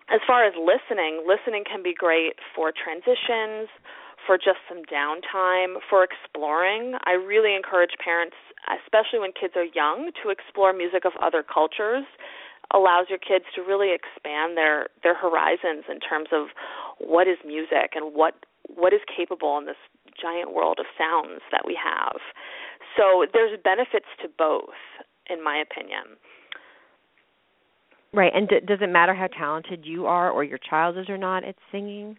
as 0.09 0.21
far 0.25 0.45
as 0.45 0.53
listening, 0.55 1.27
listening 1.27 1.63
can 1.67 1.83
be 1.83 1.93
great 1.93 2.39
for 2.55 2.71
transitions, 2.71 3.67
for 4.25 4.37
just 4.37 4.63
some 4.67 4.83
downtime, 4.87 5.79
for 5.89 6.03
exploring. 6.03 6.95
I 7.03 7.13
really 7.13 7.55
encourage 7.55 7.91
parents, 8.03 8.35
especially 8.71 9.19
when 9.19 9.31
kids 9.35 9.53
are 9.55 9.67
young, 9.75 10.11
to 10.23 10.29
explore 10.29 10.71
music 10.71 11.03
of 11.03 11.11
other 11.21 11.43
cultures. 11.43 12.03
Allows 12.73 13.07
your 13.09 13.19
kids 13.19 13.45
to 13.55 13.61
really 13.61 13.95
expand 13.95 14.57
their 14.57 14.87
their 15.03 15.15
horizons 15.15 15.87
in 15.87 15.99
terms 15.99 16.29
of 16.31 16.51
what 16.99 17.27
is 17.27 17.37
music 17.45 17.95
and 17.95 18.15
what 18.15 18.35
what 18.67 18.91
is 18.91 18.99
capable 19.07 19.57
in 19.57 19.65
this 19.65 19.79
giant 20.19 20.53
world 20.53 20.79
of 20.79 20.85
sounds 20.97 21.39
that 21.51 21.63
we 21.65 21.77
have. 21.79 22.19
So 22.97 23.25
there's 23.31 23.57
benefits 23.63 24.07
to 24.21 24.27
both, 24.27 24.75
in 25.29 25.43
my 25.43 25.63
opinion. 25.63 26.19
Right. 28.13 28.31
And 28.33 28.47
d- 28.47 28.61
does 28.65 28.79
it 28.81 28.89
matter 28.89 29.13
how 29.13 29.27
talented 29.27 29.85
you 29.85 30.05
are 30.05 30.31
or 30.31 30.43
your 30.43 30.57
child 30.57 30.97
is 30.97 31.09
or 31.09 31.17
not 31.17 31.43
at 31.43 31.55
singing? 31.71 32.17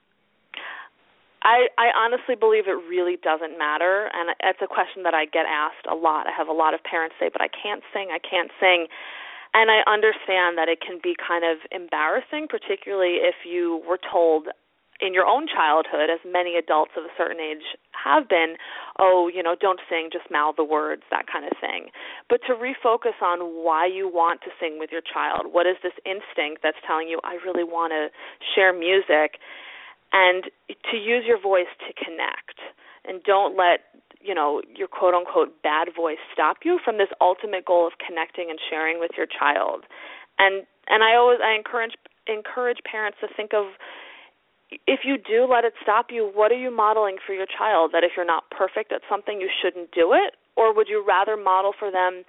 I 1.43 1.69
I 1.79 1.89
honestly 1.97 2.35
believe 2.35 2.67
it 2.67 2.79
really 2.89 3.17
doesn't 3.17 3.57
matter 3.59 4.11
and 4.13 4.35
it's 4.43 4.61
a 4.63 4.67
question 4.67 5.03
that 5.05 5.15
I 5.15 5.25
get 5.25 5.47
asked 5.47 5.87
a 5.91 5.95
lot. 5.95 6.27
I 6.27 6.33
have 6.37 6.49
a 6.49 6.53
lot 6.53 6.75
of 6.75 6.83
parents 6.83 7.15
say, 7.19 7.31
"But 7.33 7.41
I 7.41 7.49
can't 7.49 7.83
sing. 7.93 8.11
I 8.11 8.19
can't 8.19 8.51
sing." 8.61 8.89
And 9.55 9.71
I 9.71 9.81
understand 9.91 10.59
that 10.59 10.69
it 10.69 10.81
can 10.81 10.99
be 11.03 11.17
kind 11.17 11.45
of 11.45 11.59
embarrassing, 11.73 12.49
particularly 12.49 13.25
if 13.25 13.47
you 13.47 13.83
were 13.89 13.99
told 13.99 14.49
in 15.01 15.15
your 15.15 15.27
own 15.27 15.47
childhood, 15.47 16.11
as 16.11 16.19
many 16.27 16.57
adults 16.57 16.93
of 16.97 17.05
a 17.05 17.15
certain 17.17 17.39
age 17.39 17.63
have 17.93 18.29
been, 18.29 18.57
oh, 18.99 19.31
you 19.33 19.43
know, 19.43 19.55
don't 19.55 19.81
sing, 19.89 20.11
just 20.13 20.31
mouth 20.31 20.57
the 20.57 20.65
words, 20.65 21.03
that 21.11 21.27
kind 21.31 21.45
of 21.45 21.53
thing. 21.61 21.91
But 22.29 22.41
to 22.47 22.55
refocus 22.55 23.23
on 23.23 23.63
why 23.63 23.87
you 23.87 24.09
want 24.09 24.41
to 24.43 24.51
sing 24.59 24.79
with 24.79 24.91
your 24.91 25.03
child. 25.03 25.53
What 25.53 25.67
is 25.67 25.77
this 25.83 25.95
instinct 26.05 26.63
that's 26.63 26.79
telling 26.87 27.09
you, 27.09 27.21
I 27.23 27.39
really 27.47 27.65
want 27.65 27.93
to 27.95 28.11
share 28.55 28.73
music? 28.73 29.39
And 30.13 30.45
to 30.91 30.97
use 30.97 31.25
your 31.27 31.41
voice 31.41 31.71
to 31.87 31.93
connect. 31.93 32.59
And 33.05 33.23
don't 33.23 33.57
let 33.57 33.87
you 34.21 34.35
know 34.35 34.63
your 34.75 34.89
quote 34.89 35.15
unquote 35.15 35.63
bad 35.63 35.89
voice 35.95 36.19
stop 36.33 36.59
you 36.65 36.81
from 36.85 36.99
this 36.99 37.09
ultimate 37.21 37.65
goal 37.65 37.87
of 37.87 37.93
connecting 38.05 38.51
and 38.51 38.59
sharing 38.69 38.99
with 38.99 39.13
your 39.17 39.27
child 39.27 39.85
and 40.39 40.67
and 40.89 41.05
i 41.05 41.15
always 41.15 41.39
i 41.39 41.55
encourage 41.55 41.95
encourage 42.27 42.79
parents 42.85 43.17
to 43.21 43.29
think 43.37 43.55
of 43.55 43.79
if 44.87 45.01
you 45.05 45.17
do 45.17 45.47
let 45.51 45.65
it 45.65 45.75
stop 45.83 46.07
you 46.11 46.31
what 46.35 46.53
are 46.53 46.59
you 46.59 46.71
modeling 46.71 47.17
for 47.25 47.33
your 47.33 47.47
child? 47.47 47.91
That 47.93 48.05
if 48.05 48.13
you're 48.17 48.27
not 48.27 48.51
perfect 48.51 48.93
at 48.93 49.03
something 49.09 49.41
you 49.41 49.49
shouldn't 49.49 49.93
do 49.93 50.13
it? 50.13 50.35
Or 50.57 50.75
would 50.75 50.89
you 50.89 51.05
rather 51.07 51.37
model 51.37 51.73
for 51.79 51.91
them 51.91 52.25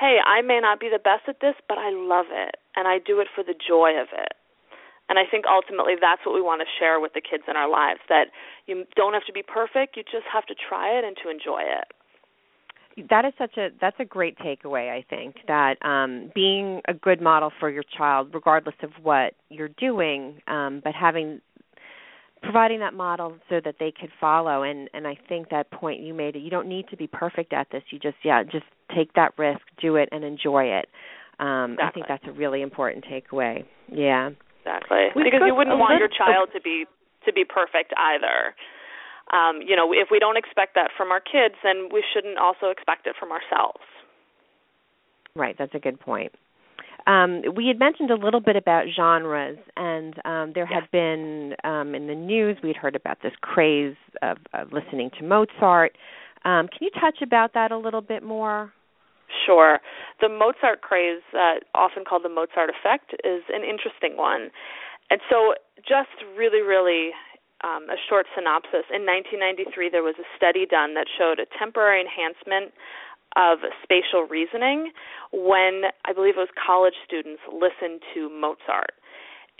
hey 0.00 0.18
i 0.24 0.40
may 0.40 0.58
not 0.58 0.80
be 0.80 0.88
the 0.88 0.98
best 0.98 1.28
at 1.28 1.40
this 1.40 1.54
but 1.68 1.76
i 1.76 1.90
love 1.92 2.26
it 2.32 2.56
and 2.74 2.88
i 2.88 2.98
do 2.98 3.20
it 3.20 3.28
for 3.34 3.44
the 3.44 3.54
joy 3.54 3.92
of 4.00 4.08
it. 4.12 4.32
And 5.08 5.18
I 5.18 5.24
think 5.30 5.44
ultimately 5.46 5.94
that's 6.00 6.24
what 6.24 6.34
we 6.34 6.40
want 6.40 6.62
to 6.62 6.66
share 6.78 6.98
with 6.98 7.12
the 7.12 7.20
kids 7.20 7.42
in 7.46 7.54
our 7.54 7.68
lives 7.68 8.00
that 8.08 8.28
you 8.66 8.84
don't 8.96 9.12
have 9.12 9.26
to 9.26 9.32
be 9.32 9.42
perfect, 9.42 9.96
you 9.96 10.04
just 10.04 10.24
have 10.32 10.46
to 10.46 10.54
try 10.54 10.96
it 10.96 11.04
and 11.04 11.16
to 11.22 11.28
enjoy 11.28 11.60
it. 11.60 13.08
That 13.10 13.26
is 13.26 13.32
such 13.36 13.58
a 13.58 13.68
that's 13.80 13.96
a 14.00 14.04
great 14.04 14.38
takeaway 14.38 14.90
i 14.90 15.02
think 15.08 15.36
that 15.48 15.76
um 15.84 16.30
being 16.34 16.82
a 16.86 16.92
good 16.92 17.22
model 17.22 17.50
for 17.58 17.70
your 17.70 17.84
child 17.96 18.28
regardless 18.34 18.74
of 18.82 18.90
what 19.02 19.32
you're 19.48 19.70
doing 19.78 20.42
um 20.46 20.82
but 20.84 20.94
having 20.94 21.40
providing 22.42 22.80
that 22.80 22.94
model 22.94 23.36
so 23.48 23.60
that 23.64 23.76
they 23.78 23.92
could 23.92 24.10
follow 24.20 24.62
and 24.62 24.90
and 24.94 25.06
i 25.06 25.16
think 25.28 25.48
that 25.50 25.70
point 25.70 26.00
you 26.00 26.12
made 26.12 26.34
you 26.34 26.50
don't 26.50 26.68
need 26.68 26.86
to 26.88 26.96
be 26.96 27.06
perfect 27.06 27.52
at 27.52 27.68
this 27.70 27.82
you 27.90 27.98
just 27.98 28.16
yeah 28.24 28.42
just 28.42 28.64
take 28.94 29.12
that 29.14 29.32
risk 29.38 29.60
do 29.80 29.96
it 29.96 30.08
and 30.12 30.24
enjoy 30.24 30.64
it 30.64 30.86
um 31.38 31.72
exactly. 31.72 31.84
i 31.84 31.90
think 31.92 32.06
that's 32.08 32.24
a 32.26 32.32
really 32.32 32.62
important 32.62 33.04
takeaway 33.04 33.64
yeah 33.88 34.30
Exactly. 34.62 35.10
We 35.16 35.24
because 35.24 35.42
you 35.44 35.54
wouldn't 35.54 35.78
want 35.78 35.98
your 35.98 36.08
child 36.08 36.50
to 36.54 36.60
be 36.60 36.86
to 37.26 37.32
be 37.32 37.44
perfect 37.44 37.92
either. 37.98 38.54
Um, 39.34 39.60
you 39.66 39.74
know, 39.76 39.92
if 39.92 40.08
we 40.10 40.18
don't 40.18 40.36
expect 40.36 40.74
that 40.74 40.90
from 40.96 41.10
our 41.10 41.20
kids, 41.20 41.54
then 41.62 41.88
we 41.92 42.04
shouldn't 42.14 42.38
also 42.38 42.68
expect 42.70 43.06
it 43.06 43.14
from 43.18 43.30
ourselves. 43.32 43.82
Right, 45.34 45.56
that's 45.58 45.74
a 45.74 45.78
good 45.78 45.98
point. 45.98 46.32
Um, 47.06 47.42
we 47.56 47.66
had 47.66 47.78
mentioned 47.78 48.10
a 48.10 48.16
little 48.16 48.40
bit 48.40 48.56
about 48.56 48.84
genres, 48.94 49.58
and 49.76 50.14
um, 50.24 50.52
there 50.54 50.66
had 50.66 50.90
been 50.92 51.54
um, 51.64 51.94
in 51.94 52.06
the 52.06 52.14
news 52.14 52.56
we'd 52.62 52.76
heard 52.76 52.94
about 52.94 53.18
this 53.22 53.32
craze 53.40 53.96
of, 54.22 54.38
of 54.54 54.72
listening 54.72 55.10
to 55.18 55.24
Mozart. 55.24 55.96
Um, 56.44 56.68
can 56.68 56.78
you 56.80 56.90
touch 57.00 57.18
about 57.22 57.54
that 57.54 57.72
a 57.72 57.78
little 57.78 58.00
bit 58.00 58.22
more? 58.22 58.72
Sure. 59.46 59.80
The 60.20 60.28
Mozart 60.28 60.82
craze, 60.82 61.22
uh, 61.34 61.64
often 61.74 62.04
called 62.04 62.24
the 62.24 62.28
Mozart 62.28 62.70
effect, 62.70 63.14
is 63.24 63.42
an 63.48 63.62
interesting 63.64 64.16
one. 64.16 64.50
And 65.10 65.20
so, 65.28 65.54
just 65.78 66.14
really, 66.36 66.60
really 66.60 67.10
um, 67.64 67.86
a 67.90 67.96
short 68.08 68.26
synopsis. 68.34 68.86
In 68.90 69.06
1993, 69.06 69.90
there 69.90 70.02
was 70.02 70.14
a 70.18 70.26
study 70.36 70.66
done 70.66 70.94
that 70.94 71.06
showed 71.06 71.38
a 71.38 71.46
temporary 71.58 72.02
enhancement 72.02 72.74
of 73.36 73.58
spatial 73.82 74.26
reasoning 74.28 74.92
when 75.32 75.88
I 76.04 76.12
believe 76.12 76.36
it 76.36 76.44
was 76.44 76.52
college 76.54 76.94
students 77.04 77.40
listened 77.48 78.02
to 78.14 78.28
Mozart. 78.28 78.92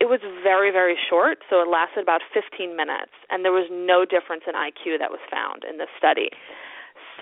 It 0.01 0.07
was 0.07 0.21
very, 0.43 0.73
very 0.73 0.97
short, 1.09 1.39
so 1.49 1.63
it 1.63 1.69
lasted 1.69 2.03
about 2.03 2.23
15 2.35 2.77
minutes, 2.77 3.13
and 3.31 3.45
there 3.45 3.53
was 3.53 3.69
no 3.71 4.05
difference 4.05 4.45
in 4.49 4.55
IQ 4.55 4.99
that 4.99 5.11
was 5.13 5.21
found 5.31 5.63
in 5.69 5.79
this 5.79 5.93
study. 5.97 6.31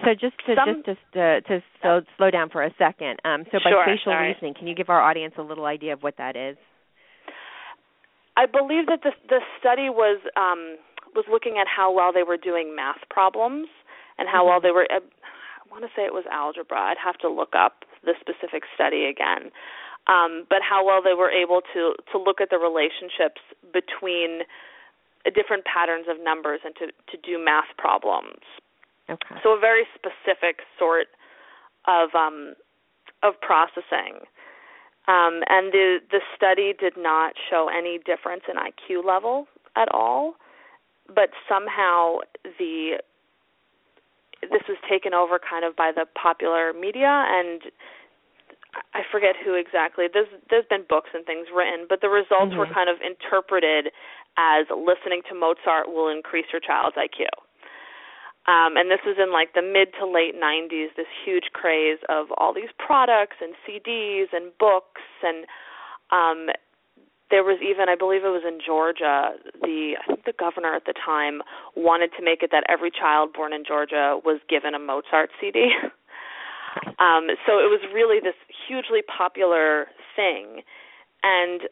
So 0.04 0.14
just 0.14 0.38
to 0.46 0.54
Some, 0.56 0.82
just 0.86 1.02
to 1.12 1.20
uh, 1.20 1.40
to 1.48 1.62
slow, 1.82 2.00
slow 2.16 2.30
down 2.30 2.48
for 2.48 2.64
a 2.64 2.72
second. 2.78 3.20
Um, 3.24 3.44
so 3.52 3.58
by 3.62 3.70
sure, 3.70 3.84
spatial 3.84 4.14
reasoning, 4.14 4.54
can 4.54 4.66
you 4.66 4.74
give 4.74 4.88
our 4.88 5.02
audience 5.02 5.34
a 5.36 5.42
little 5.42 5.66
idea 5.66 5.92
of 5.92 6.02
what 6.02 6.16
that 6.16 6.36
is? 6.36 6.56
I 8.36 8.46
believe 8.46 8.86
that 8.86 9.02
the 9.02 9.12
the 9.28 9.40
study 9.58 9.90
was 9.90 10.20
um, 10.36 10.78
was 11.14 11.26
looking 11.30 11.58
at 11.60 11.66
how 11.68 11.92
well 11.92 12.12
they 12.12 12.22
were 12.22 12.38
doing 12.38 12.74
math 12.74 13.04
problems 13.10 13.68
and 14.16 14.28
how 14.28 14.40
mm-hmm. 14.40 14.48
well 14.48 14.60
they 14.60 14.70
were. 14.70 14.86
Uh, 14.90 15.04
want 15.70 15.84
to 15.84 15.90
say 15.94 16.02
it 16.02 16.12
was 16.12 16.24
algebra. 16.30 16.78
I'd 16.78 17.02
have 17.02 17.18
to 17.18 17.28
look 17.28 17.54
up 17.56 17.84
the 18.04 18.14
specific 18.20 18.64
study 18.74 19.06
again. 19.06 19.50
Um, 20.06 20.46
but 20.48 20.58
how 20.62 20.84
well 20.84 21.02
they 21.02 21.14
were 21.14 21.30
able 21.30 21.60
to 21.74 21.94
to 22.12 22.18
look 22.18 22.40
at 22.40 22.50
the 22.50 22.58
relationships 22.58 23.40
between 23.72 24.42
different 25.34 25.64
patterns 25.68 26.06
of 26.08 26.16
numbers 26.18 26.60
and 26.64 26.74
to 26.76 26.86
to 26.86 27.16
do 27.22 27.38
math 27.38 27.68
problems 27.76 28.42
Okay. 29.10 29.34
So 29.42 29.50
a 29.56 29.58
very 29.58 29.84
specific 29.94 30.60
sort 30.78 31.08
of 31.86 32.14
um, 32.14 32.54
of 33.22 33.34
processing. 33.40 34.22
Um, 35.08 35.42
and 35.48 35.72
the 35.72 35.98
the 36.10 36.20
study 36.36 36.72
did 36.78 36.94
not 36.96 37.34
show 37.50 37.68
any 37.68 37.98
difference 37.98 38.42
in 38.48 38.54
IQ 38.56 39.04
level 39.04 39.46
at 39.76 39.88
all, 39.92 40.34
but 41.08 41.30
somehow 41.48 42.18
the 42.58 43.02
this 44.42 44.64
was 44.68 44.78
taken 44.88 45.12
over 45.14 45.38
kind 45.38 45.64
of 45.64 45.76
by 45.76 45.92
the 45.94 46.06
popular 46.16 46.72
media 46.72 47.26
and 47.28 47.62
I 48.94 49.02
forget 49.10 49.34
who 49.34 49.54
exactly. 49.54 50.06
There's 50.06 50.30
there's 50.48 50.66
been 50.70 50.86
books 50.88 51.10
and 51.12 51.26
things 51.26 51.48
written, 51.54 51.86
but 51.88 52.00
the 52.00 52.08
results 52.08 52.54
mm-hmm. 52.54 52.58
were 52.58 52.70
kind 52.70 52.88
of 52.88 53.02
interpreted 53.02 53.90
as 54.38 54.66
listening 54.70 55.22
to 55.28 55.34
Mozart 55.34 55.90
will 55.90 56.08
increase 56.08 56.46
your 56.52 56.62
child's 56.62 56.96
IQ. 56.96 57.26
Um, 58.48 58.78
and 58.78 58.90
this 58.90 59.02
was 59.04 59.18
in 59.18 59.32
like 59.32 59.52
the 59.54 59.62
mid 59.62 59.92
to 59.98 60.06
late 60.06 60.34
90s, 60.38 60.94
this 60.96 61.10
huge 61.24 61.50
craze 61.52 61.98
of 62.08 62.32
all 62.38 62.54
these 62.54 62.72
products 62.78 63.36
and 63.42 63.54
CDs 63.66 64.32
and 64.32 64.54
books 64.58 65.02
and 65.22 65.46
um 66.10 66.48
there 67.30 67.44
was 67.44 67.58
even 67.62 67.88
I 67.88 67.94
believe 67.94 68.24
it 68.24 68.34
was 68.34 68.44
in 68.46 68.58
Georgia, 68.64 69.32
the 69.62 69.96
I 70.00 70.06
think 70.06 70.24
the 70.24 70.34
governor 70.36 70.74
at 70.74 70.84
the 70.84 70.94
time 70.94 71.42
wanted 71.76 72.10
to 72.18 72.24
make 72.24 72.42
it 72.42 72.50
that 72.52 72.64
every 72.68 72.90
child 72.90 73.32
born 73.32 73.52
in 73.52 73.64
Georgia 73.64 74.18
was 74.24 74.40
given 74.48 74.74
a 74.74 74.78
Mozart 74.78 75.30
CD. 75.40 75.70
um 76.98 77.30
so 77.46 77.58
it 77.58 77.70
was 77.70 77.80
really 77.94 78.20
this 78.20 78.38
hugely 78.68 79.02
popular 79.02 79.86
thing 80.14 80.62
and 81.22 81.62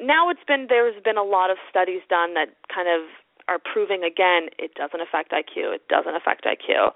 now 0.00 0.28
it's 0.28 0.44
been 0.46 0.66
there's 0.68 1.00
been 1.02 1.16
a 1.16 1.24
lot 1.24 1.50
of 1.50 1.56
studies 1.70 2.02
done 2.08 2.34
that 2.34 2.48
kind 2.72 2.88
of 2.88 3.08
are 3.48 3.58
proving 3.62 4.02
again 4.02 4.48
it 4.58 4.74
doesn't 4.74 5.00
affect 5.00 5.32
IQ. 5.32 5.74
It 5.74 5.88
doesn't 5.88 6.14
affect 6.14 6.44
IQ. 6.44 6.90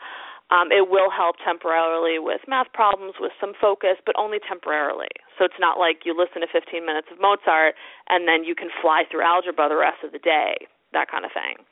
Um, 0.51 0.75
it 0.75 0.91
will 0.91 1.15
help 1.15 1.37
temporarily 1.47 2.19
with 2.19 2.43
math 2.51 2.67
problems, 2.75 3.15
with 3.23 3.31
some 3.39 3.55
focus, 3.55 4.03
but 4.05 4.19
only 4.19 4.39
temporarily. 4.43 5.11
So 5.39 5.47
it's 5.47 5.63
not 5.63 5.79
like 5.79 6.03
you 6.03 6.11
listen 6.11 6.43
to 6.43 6.51
15 6.51 6.83
minutes 6.85 7.07
of 7.11 7.23
Mozart 7.23 7.79
and 8.11 8.27
then 8.27 8.43
you 8.43 8.59
can 8.59 8.69
fly 8.83 9.07
through 9.07 9.23
algebra 9.23 9.71
the 9.71 9.79
rest 9.79 10.03
of 10.03 10.11
the 10.11 10.19
day, 10.19 10.67
that 10.93 11.07
kind 11.07 11.25
of 11.25 11.31
thing. 11.31 11.63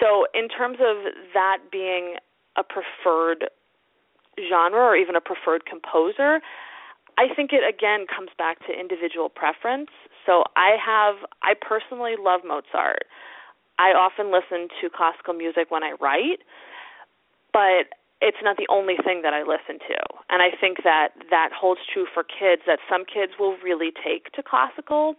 So, 0.00 0.26
in 0.34 0.48
terms 0.48 0.78
of 0.80 1.12
that 1.34 1.70
being 1.70 2.16
a 2.56 2.64
preferred 2.64 3.50
genre 4.48 4.80
or 4.80 4.96
even 4.96 5.14
a 5.14 5.20
preferred 5.20 5.66
composer, 5.66 6.40
I 7.18 7.30
think 7.34 7.52
it 7.52 7.62
again 7.62 8.06
comes 8.08 8.30
back 8.36 8.58
to 8.66 8.72
individual 8.72 9.28
preference. 9.28 9.90
So, 10.26 10.44
I 10.56 10.76
have, 10.80 11.16
I 11.42 11.52
personally 11.52 12.14
love 12.18 12.40
Mozart. 12.44 13.04
I 13.78 13.90
often 13.90 14.32
listen 14.32 14.68
to 14.80 14.88
classical 14.88 15.34
music 15.34 15.70
when 15.70 15.82
I 15.82 15.94
write, 16.00 16.40
but 17.54 17.94
it's 18.20 18.42
not 18.42 18.56
the 18.56 18.66
only 18.68 18.96
thing 19.04 19.22
that 19.22 19.32
I 19.32 19.46
listen 19.46 19.78
to. 19.86 19.98
And 20.28 20.42
I 20.42 20.50
think 20.50 20.82
that 20.82 21.14
that 21.30 21.50
holds 21.54 21.80
true 21.86 22.06
for 22.12 22.24
kids 22.24 22.62
that 22.66 22.80
some 22.90 23.04
kids 23.06 23.38
will 23.38 23.56
really 23.62 23.92
take 23.94 24.32
to 24.32 24.42
classical. 24.42 25.14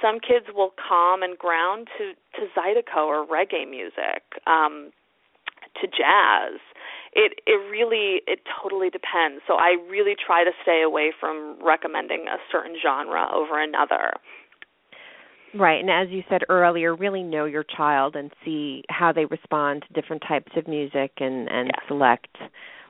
Some 0.00 0.20
kids 0.20 0.46
will 0.54 0.70
calm 0.78 1.22
and 1.22 1.36
ground 1.36 1.88
to 1.98 2.14
to 2.38 2.46
zydeco 2.54 3.02
or 3.02 3.26
reggae 3.26 3.68
music, 3.68 4.22
um, 4.46 4.92
to 5.80 5.88
jazz. 5.88 6.60
It 7.14 7.40
it 7.46 7.58
really 7.70 8.22
it 8.26 8.40
totally 8.60 8.90
depends. 8.90 9.42
So 9.46 9.54
I 9.54 9.76
really 9.88 10.14
try 10.14 10.44
to 10.44 10.52
stay 10.62 10.82
away 10.82 11.12
from 11.18 11.56
recommending 11.64 12.26
a 12.28 12.38
certain 12.52 12.76
genre 12.80 13.26
over 13.34 13.58
another. 13.58 14.12
Right, 15.56 15.80
and 15.80 15.88
as 15.88 16.08
you 16.10 16.22
said 16.28 16.42
earlier, 16.48 16.96
really 16.96 17.22
know 17.22 17.44
your 17.44 17.64
child 17.76 18.16
and 18.16 18.32
see 18.44 18.82
how 18.88 19.12
they 19.12 19.24
respond 19.26 19.84
to 19.86 20.00
different 20.00 20.22
types 20.26 20.50
of 20.56 20.66
music, 20.66 21.12
and 21.18 21.48
and 21.48 21.68
yeah. 21.68 21.88
select 21.88 22.36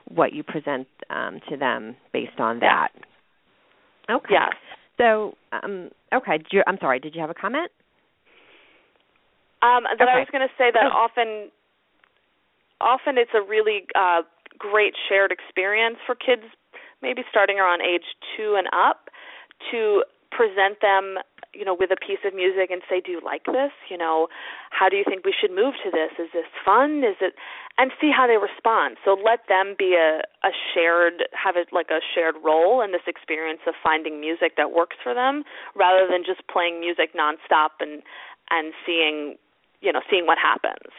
what 0.09 0.33
you 0.33 0.43
present 0.43 0.87
um, 1.09 1.39
to 1.49 1.57
them 1.57 1.95
based 2.11 2.39
on 2.39 2.59
that. 2.59 2.89
Yeah. 4.09 4.15
Okay. 4.15 4.33
Yes. 4.33 4.53
So, 4.97 5.33
um, 5.51 5.89
okay. 6.13 6.39
You, 6.51 6.63
I'm 6.65 6.77
sorry. 6.79 6.99
Did 6.99 7.15
you 7.15 7.21
have 7.21 7.29
a 7.29 7.35
comment? 7.35 7.71
Um, 9.61 9.83
that 9.83 10.01
okay. 10.01 10.11
I 10.11 10.19
was 10.19 10.27
going 10.31 10.47
to 10.47 10.53
say 10.57 10.69
that 10.73 10.83
oh. 10.85 10.95
often, 10.95 11.49
often 12.81 13.17
it's 13.17 13.31
a 13.33 13.41
really 13.41 13.85
uh, 13.95 14.21
great 14.57 14.93
shared 15.09 15.31
experience 15.31 15.97
for 16.05 16.15
kids, 16.15 16.43
maybe 17.01 17.21
starting 17.29 17.59
around 17.59 17.81
age 17.81 18.05
two 18.37 18.55
and 18.57 18.67
up, 18.73 19.09
to 19.71 20.03
present 20.31 20.81
them 20.81 21.17
you 21.55 21.63
know, 21.63 21.73
with 21.73 21.91
a 21.91 21.95
piece 21.95 22.19
of 22.27 22.35
music 22.35 22.69
and 22.69 22.81
say, 22.89 22.99
"Do 22.99 23.11
you 23.11 23.21
like 23.23 23.45
this? 23.45 23.71
You 23.89 23.97
know, 23.97 24.27
how 24.69 24.89
do 24.89 24.97
you 24.97 25.03
think 25.07 25.23
we 25.25 25.33
should 25.33 25.51
move 25.51 25.73
to 25.83 25.89
this? 25.89 26.11
Is 26.19 26.31
this 26.33 26.45
fun? 26.63 27.03
Is 27.03 27.15
it?" 27.21 27.33
And 27.77 27.91
see 27.99 28.11
how 28.11 28.27
they 28.27 28.37
respond. 28.37 28.97
So 29.03 29.15
let 29.15 29.47
them 29.47 29.75
be 29.77 29.95
a 29.95 30.21
a 30.43 30.51
shared 30.73 31.27
have 31.31 31.55
it 31.55 31.71
like 31.71 31.89
a 31.89 31.99
shared 32.13 32.35
role 32.43 32.81
in 32.81 32.91
this 32.91 33.07
experience 33.07 33.61
of 33.65 33.73
finding 33.81 34.19
music 34.19 34.55
that 34.57 34.71
works 34.71 34.97
for 35.01 35.13
them, 35.13 35.43
rather 35.75 36.07
than 36.07 36.23
just 36.25 36.45
playing 36.47 36.79
music 36.79 37.15
nonstop 37.15 37.79
and 37.79 38.03
and 38.51 38.73
seeing, 38.85 39.35
you 39.81 39.91
know, 39.91 40.01
seeing 40.09 40.27
what 40.27 40.37
happens. 40.37 40.91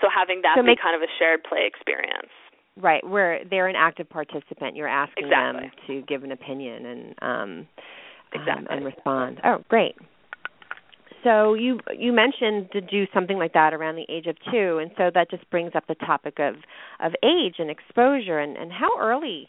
So 0.00 0.08
having 0.12 0.42
that 0.42 0.56
so 0.56 0.62
be 0.62 0.76
kind 0.76 0.94
of 0.94 1.02
a 1.02 1.10
shared 1.18 1.42
play 1.42 1.66
experience. 1.66 2.30
Right, 2.76 3.06
where 3.06 3.42
they're 3.48 3.68
an 3.68 3.76
active 3.76 4.08
participant. 4.10 4.76
You're 4.76 4.86
asking 4.88 5.26
exactly. 5.26 5.62
them 5.62 5.70
to 5.86 6.02
give 6.06 6.24
an 6.24 6.32
opinion 6.32 6.84
and 6.84 7.14
um 7.22 7.68
exactly. 8.32 8.66
um, 8.68 8.76
and 8.76 8.84
respond. 8.84 9.40
Oh, 9.44 9.64
great. 9.68 9.96
So 11.24 11.54
you 11.54 11.80
you 11.92 12.12
mentioned 12.12 12.70
to 12.72 12.80
do 12.80 13.06
something 13.12 13.36
like 13.36 13.52
that 13.54 13.74
around 13.74 13.96
the 13.96 14.06
age 14.08 14.26
of 14.26 14.36
two, 14.52 14.78
and 14.78 14.92
so 14.96 15.10
that 15.12 15.28
just 15.28 15.48
brings 15.50 15.72
up 15.74 15.84
the 15.88 15.96
topic 15.96 16.38
of 16.38 16.54
of 17.00 17.12
age 17.24 17.56
and 17.58 17.68
exposure, 17.68 18.38
and 18.38 18.56
and 18.56 18.70
how 18.72 18.96
early 19.00 19.48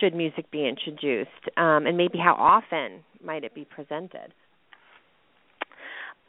should 0.00 0.14
music 0.14 0.50
be 0.50 0.66
introduced, 0.66 1.30
um, 1.56 1.86
and 1.86 1.96
maybe 1.96 2.18
how 2.18 2.34
often 2.34 3.04
might 3.24 3.44
it 3.44 3.54
be 3.54 3.64
presented? 3.64 4.34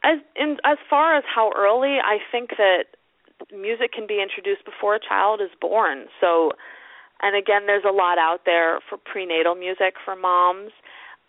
As 0.04 0.18
in 0.36 0.58
as 0.64 0.78
far 0.88 1.16
as 1.16 1.24
how 1.26 1.50
early, 1.56 1.98
I 1.98 2.18
think 2.30 2.50
that 2.50 2.94
music 3.52 3.92
can 3.92 4.06
be 4.06 4.22
introduced 4.22 4.64
before 4.64 4.94
a 4.94 5.00
child 5.00 5.40
is 5.40 5.50
born. 5.60 6.06
So, 6.20 6.52
and 7.22 7.34
again, 7.36 7.66
there's 7.66 7.84
a 7.88 7.92
lot 7.92 8.18
out 8.18 8.42
there 8.46 8.78
for 8.88 8.98
prenatal 8.98 9.56
music 9.56 9.94
for 10.04 10.14
moms 10.14 10.70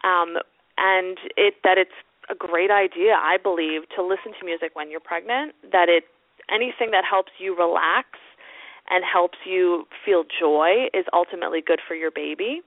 um, 0.06 0.38
and 0.78 1.18
it 1.36 1.56
that 1.64 1.78
it's 1.78 1.98
a 2.30 2.36
great 2.36 2.72
idea, 2.72 3.18
I 3.18 3.38
believe, 3.42 3.90
to 3.96 4.04
listen 4.04 4.34
to 4.40 4.46
music 4.46 4.72
when 4.74 4.90
you're 4.90 5.04
pregnant. 5.04 5.54
That 5.72 5.90
it 5.90 6.06
anything 6.50 6.92
that 6.92 7.04
helps 7.10 7.32
you 7.40 7.58
relax 7.58 8.08
and 8.90 9.04
helps 9.04 9.38
you 9.46 9.88
feel 10.06 10.24
joy 10.40 10.88
is 10.94 11.06
ultimately 11.14 11.62
good 11.66 11.82
for 11.88 11.96
your 11.96 12.12
baby. 12.12 12.62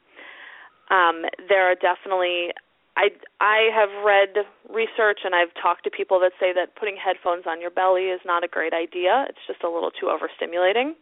Um, 0.90 1.22
there 1.48 1.70
are 1.70 1.74
definitely 1.74 2.50
I 2.96 3.14
I 3.40 3.70
have 3.70 3.90
read 4.04 4.44
research 4.68 5.20
and 5.24 5.34
I've 5.34 5.54
talked 5.54 5.84
to 5.84 5.90
people 5.90 6.18
that 6.20 6.32
say 6.40 6.52
that 6.52 6.74
putting 6.74 6.96
headphones 6.96 7.44
on 7.46 7.60
your 7.60 7.70
belly 7.70 8.10
is 8.10 8.20
not 8.26 8.42
a 8.42 8.48
great 8.48 8.72
idea. 8.72 9.26
It's 9.28 9.44
just 9.46 9.62
a 9.62 9.70
little 9.70 9.92
too 9.92 10.10
overstimulating, 10.10 10.98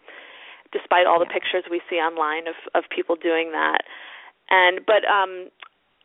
despite 0.73 1.07
all 1.07 1.19
the 1.19 1.27
pictures 1.33 1.65
we 1.71 1.81
see 1.89 1.97
online 1.97 2.47
of 2.49 2.57
of 2.75 2.85
people 2.95 3.17
doing 3.17 3.53
that. 3.53 3.89
And 4.51 4.85
but 4.85 5.09
um 5.09 5.49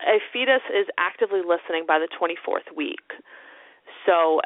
a 0.08 0.20
fetus 0.34 0.62
is 0.74 0.88
actively 0.98 1.42
listening 1.42 1.86
by 1.88 2.00
the 2.00 2.08
24th 2.08 2.76
week. 2.76 3.14
So, 4.06 4.42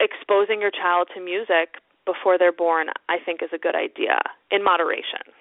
exposing 0.00 0.60
your 0.60 0.70
child 0.70 1.08
to 1.14 1.20
music 1.20 1.80
before 2.06 2.38
they're 2.38 2.52
born, 2.52 2.88
I 3.08 3.18
think, 3.24 3.42
is 3.42 3.50
a 3.52 3.58
good 3.58 3.74
idea 3.74 4.20
in 4.50 4.62
moderation. 4.62 5.32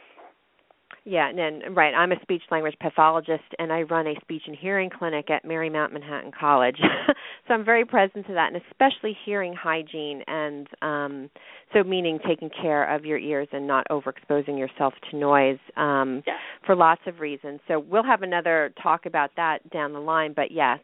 Yeah, 1.06 1.28
and 1.28 1.38
then, 1.38 1.76
right. 1.76 1.94
I'm 1.94 2.14
a 2.14 2.22
speech 2.22 2.44
language 2.50 2.76
pathologist, 2.80 3.44
and 3.60 3.74
I 3.74 3.82
run 3.82 4.08
a 4.08 4.14
speech 4.22 4.44
and 4.48 4.56
hearing 4.56 4.90
clinic 4.90 5.30
at 5.30 5.44
Marymount 5.44 5.92
Manhattan 5.92 6.32
College. 6.38 6.78
so 7.48 7.54
I'm 7.54 7.66
very 7.66 7.84
present 7.84 8.26
to 8.28 8.34
that, 8.34 8.54
and 8.54 8.62
especially 8.72 9.18
hearing 9.26 9.54
hygiene, 9.54 10.24
and 10.28 10.68
um, 10.82 11.30
so 11.74 11.84
meaning 11.84 12.20
taking 12.26 12.50
care 12.50 12.96
of 12.96 13.04
your 13.04 13.18
ears 13.18 13.50
and 13.52 13.68
not 13.68 13.86
overexposing 13.92 14.58
yourself 14.58 14.94
to 15.12 15.18
noise 15.18 15.60
um, 15.76 16.24
yes. 16.26 16.38
for 16.66 16.74
lots 16.74 17.02
of 17.06 17.20
reasons. 17.20 17.60
So 17.68 17.80
we'll 17.80 18.06
have 18.06 18.22
another 18.22 18.74
talk 18.82 19.06
about 19.06 19.32
that 19.36 19.70
down 19.72 19.92
the 19.92 20.00
line. 20.00 20.32
But 20.34 20.52
yes, 20.52 20.80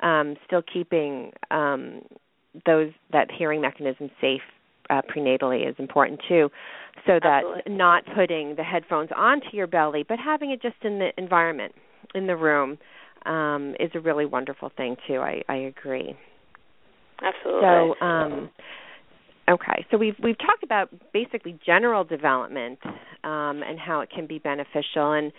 um, 0.00 0.36
still 0.46 0.62
keeping 0.62 1.32
um, 1.50 2.02
those 2.66 2.92
that 3.10 3.28
hearing 3.36 3.60
mechanism 3.60 4.10
safe 4.20 4.42
uh, 4.90 5.02
prenatally 5.02 5.68
is 5.68 5.74
important 5.78 6.20
too 6.28 6.48
so 7.06 7.18
that 7.22 7.42
Absolutely. 7.44 7.74
not 7.74 8.04
putting 8.14 8.56
the 8.56 8.62
headphones 8.62 9.10
onto 9.16 9.48
your 9.52 9.66
belly 9.66 10.04
but 10.06 10.18
having 10.18 10.50
it 10.50 10.62
just 10.62 10.76
in 10.82 10.98
the 10.98 11.10
environment 11.18 11.74
in 12.14 12.26
the 12.26 12.36
room 12.36 12.78
um 13.26 13.74
is 13.80 13.90
a 13.94 14.00
really 14.00 14.24
wonderful 14.26 14.70
thing 14.76 14.96
too. 15.06 15.16
I 15.16 15.42
i 15.48 15.56
agree. 15.56 16.16
Absolutely. 17.22 17.62
so 17.62 18.04
um 18.04 18.50
okay. 19.48 19.84
So 19.90 19.98
we've 19.98 20.14
we've 20.22 20.38
talked 20.38 20.62
about 20.62 20.90
basically 21.12 21.58
general 21.64 22.04
development 22.04 22.78
um 23.24 23.62
and 23.62 23.78
how 23.78 24.00
it 24.00 24.10
can 24.10 24.26
be 24.26 24.38
beneficial. 24.38 25.12
And 25.12 25.32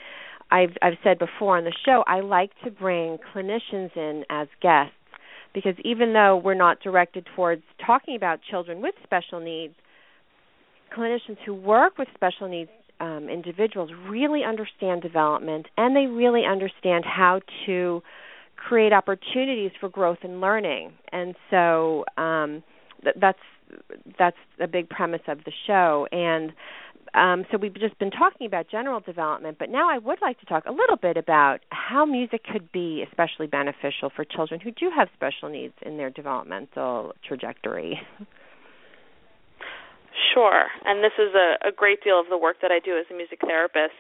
i've 0.52 0.76
i've 0.82 0.98
said 1.04 1.20
before 1.20 1.58
on 1.58 1.66
the 1.66 1.74
show 1.86 2.04
i 2.08 2.22
like 2.22 2.52
to 2.64 2.72
bring 2.72 3.18
clinicians 3.34 3.96
in 3.98 4.24
as 4.30 4.48
guests 4.62 4.94
because 5.58 5.74
even 5.84 6.14
though 6.14 6.38
we're 6.38 6.54
not 6.54 6.80
directed 6.82 7.26
towards 7.36 7.64
talking 7.84 8.16
about 8.16 8.40
children 8.48 8.80
with 8.80 8.94
special 9.04 9.40
needs, 9.40 9.74
clinicians 10.96 11.38
who 11.48 11.54
work 11.56 11.98
with 11.98 12.08
special 12.14 12.48
needs 12.48 12.70
um, 13.00 13.28
individuals 13.28 13.90
really 14.08 14.44
understand 14.44 15.02
development 15.02 15.66
and 15.76 15.96
they 15.96 16.06
really 16.06 16.44
understand 16.46 17.06
how 17.06 17.42
to 17.66 18.04
create 18.56 18.94
opportunities 18.94 19.72
for 19.80 19.90
growth 19.90 20.20
and 20.22 20.42
learning. 20.42 20.92
And 21.12 21.34
so 21.50 22.06
um, 22.18 22.62
th- 23.04 23.16
that's 23.20 23.40
that's 24.20 24.38
a 24.60 24.68
big 24.68 24.90
premise 24.90 25.22
of 25.28 25.40
the 25.44 25.52
show. 25.66 26.08
And 26.12 26.54
um, 27.18 27.46
so 27.52 27.58
we've 27.58 27.74
just 27.74 27.98
been 27.98 28.12
talking 28.12 28.46
about 28.46 28.70
general 28.70 29.00
development, 29.00 29.58
but 29.58 29.70
now 29.70 29.90
I 29.90 29.98
would 29.98 30.20
like 30.22 30.40
to 30.40 30.46
talk 30.46 30.66
a 30.68 30.72
little 30.72 30.98
bit 30.98 31.18
about 31.18 31.62
how 31.70 32.06
music 32.06 32.44
could 32.44 32.72
be 32.72 33.04
especially 33.08 33.48
beneficial 33.48 34.12
for 34.16 34.24
children 34.24 34.60
who 34.60 34.72
do 34.72 34.92
have 34.96 35.08
special 35.16 35.50
needs 35.50 35.74
in 35.82 35.98
their 35.98 36.12
developmental 36.12 37.14
trajectory. 37.28 38.00
Sure, 40.34 40.66
and 40.86 41.04
this 41.04 41.14
is 41.18 41.34
a, 41.34 41.70
a 41.70 41.72
great 41.72 42.04
deal 42.04 42.20
of 42.20 42.26
the 42.30 42.38
work 42.38 42.58
that 42.62 42.72
I 42.72 42.80
do 42.84 42.98
as 42.98 43.06
a 43.10 43.16
music 43.16 43.40
therapist. 43.42 43.98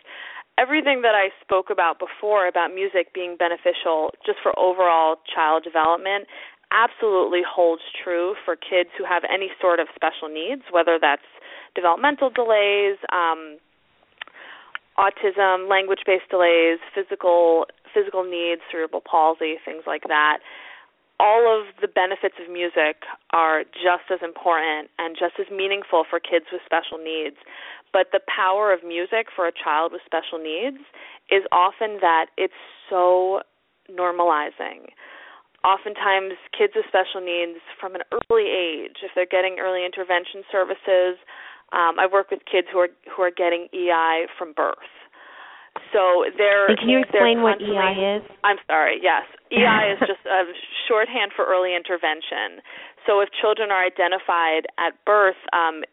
Everything 0.57 1.01
that 1.01 1.13
I 1.13 1.29
spoke 1.41 1.69
about 1.71 1.99
before 1.99 2.47
about 2.47 2.73
music 2.73 3.13
being 3.13 3.37
beneficial 3.37 4.11
just 4.25 4.37
for 4.41 4.57
overall 4.57 5.17
child 5.33 5.63
development 5.63 6.25
absolutely 6.71 7.41
holds 7.45 7.81
true 8.03 8.33
for 8.43 8.55
kids 8.55 8.89
who 8.97 9.05
have 9.05 9.23
any 9.29 9.49
sort 9.61 9.79
of 9.79 9.87
special 9.95 10.27
needs, 10.27 10.63
whether 10.71 10.97
that's 10.99 11.25
developmental 11.77 12.33
delays, 12.33 12.97
um, 13.13 13.61
autism, 14.97 15.69
language-based 15.69 16.25
delays, 16.29 16.81
physical 16.97 17.69
physical 17.93 18.25
needs, 18.25 18.61
cerebral 18.71 19.01
palsy, 19.05 19.55
things 19.63 19.83
like 19.85 20.03
that. 20.09 20.39
All 21.19 21.45
of 21.45 21.73
the 21.81 21.87
benefits 21.87 22.35
of 22.41 22.51
music 22.51 23.05
are 23.31 23.63
just 23.73 24.09
as 24.11 24.19
important 24.21 24.89
and 24.97 25.15
just 25.17 25.37
as 25.39 25.47
meaningful 25.49 26.03
for 26.07 26.19
kids 26.19 26.45
with 26.51 26.61
special 26.65 26.97
needs. 26.97 27.37
But 27.93 28.09
the 28.11 28.19
power 28.25 28.73
of 28.73 28.83
music 28.85 29.29
for 29.33 29.47
a 29.47 29.53
child 29.53 29.93
with 29.93 30.01
special 30.05 30.37
needs 30.37 30.81
is 31.29 31.41
often 31.51 31.97
that 32.01 32.27
it's 32.37 32.57
so 32.89 33.41
normalizing 33.89 34.93
oftentimes 35.65 36.37
kids 36.55 36.73
with 36.75 36.85
special 36.87 37.19
needs 37.19 37.59
from 37.79 37.95
an 37.95 38.01
early 38.13 38.47
age 38.47 39.01
if 39.01 39.11
they're 39.15 39.29
getting 39.29 39.57
early 39.59 39.83
intervention 39.83 40.43
services 40.51 41.17
um, 41.73 41.99
I 41.99 42.07
work 42.11 42.31
with 42.31 42.39
kids 42.49 42.67
who 42.71 42.79
are 42.79 42.93
who 43.11 43.23
are 43.23 43.31
getting 43.31 43.67
EI 43.73 44.27
from 44.37 44.53
birth. 44.53 44.91
So 45.93 46.25
they're. 46.37 46.67
And 46.67 46.77
can 46.77 46.89
you 46.89 46.99
explain 46.99 47.41
what 47.41 47.61
EI 47.61 48.17
is? 48.17 48.23
I'm 48.43 48.57
sorry. 48.67 48.99
Yes, 49.01 49.23
EI 49.51 49.93
is 49.93 49.99
just 49.99 50.23
a 50.25 50.43
shorthand 50.87 51.31
for 51.35 51.45
early 51.45 51.75
intervention. 51.75 52.63
So 53.05 53.19
if 53.19 53.29
children 53.31 53.71
are 53.71 53.83
identified 53.83 54.67
at 54.77 54.93
birth, 55.05 55.39
um, 55.53 55.83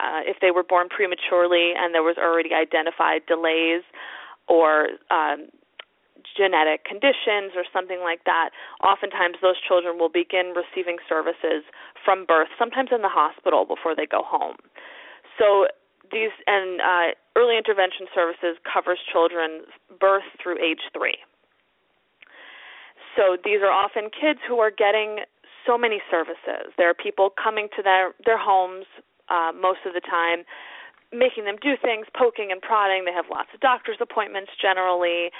uh, 0.00 0.26
if 0.26 0.38
they 0.40 0.50
were 0.50 0.64
born 0.64 0.88
prematurely 0.88 1.72
and 1.76 1.94
there 1.94 2.02
was 2.02 2.16
already 2.18 2.50
identified 2.54 3.22
delays 3.26 3.82
or 4.48 4.98
um, 5.10 5.46
genetic 6.36 6.84
conditions 6.84 7.54
or 7.54 7.62
something 7.72 8.00
like 8.02 8.24
that, 8.26 8.50
oftentimes 8.82 9.38
those 9.40 9.56
children 9.62 9.98
will 9.98 10.10
begin 10.10 10.52
receiving 10.56 10.98
services 11.08 11.62
from 12.04 12.26
birth, 12.26 12.48
sometimes 12.58 12.90
in 12.90 13.02
the 13.02 13.12
hospital 13.12 13.64
before 13.64 13.94
they 13.94 14.06
go 14.06 14.22
home. 14.26 14.56
So 15.38 15.66
these 16.12 16.30
and 16.46 16.80
uh, 16.80 17.14
early 17.36 17.56
intervention 17.56 18.06
services 18.14 18.56
covers 18.62 18.98
children 19.10 19.62
birth 19.98 20.28
through 20.42 20.62
age 20.62 20.86
three. 20.92 21.18
So 23.16 23.36
these 23.42 23.62
are 23.62 23.70
often 23.70 24.10
kids 24.10 24.40
who 24.46 24.58
are 24.58 24.70
getting 24.70 25.24
so 25.66 25.78
many 25.78 26.02
services. 26.10 26.74
There 26.76 26.90
are 26.90 26.94
people 26.94 27.30
coming 27.30 27.68
to 27.76 27.82
their 27.82 28.12
their 28.24 28.38
homes 28.38 28.86
uh, 29.28 29.52
most 29.54 29.80
of 29.86 29.94
the 29.94 30.00
time, 30.00 30.44
making 31.12 31.44
them 31.44 31.56
do 31.62 31.74
things, 31.80 32.06
poking 32.16 32.50
and 32.50 32.60
prodding. 32.60 33.04
They 33.04 33.12
have 33.12 33.26
lots 33.30 33.48
of 33.54 33.60
doctor's 33.60 33.98
appointments 34.00 34.52
generally. 34.60 35.30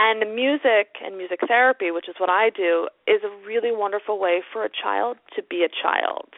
And 0.00 0.32
music 0.32 0.94
and 1.04 1.18
music 1.18 1.40
therapy, 1.48 1.90
which 1.90 2.08
is 2.08 2.14
what 2.18 2.30
I 2.30 2.50
do, 2.50 2.86
is 3.08 3.20
a 3.26 3.32
really 3.44 3.74
wonderful 3.74 4.20
way 4.20 4.42
for 4.52 4.64
a 4.64 4.70
child 4.70 5.16
to 5.34 5.42
be 5.42 5.64
a 5.64 5.68
child 5.68 6.30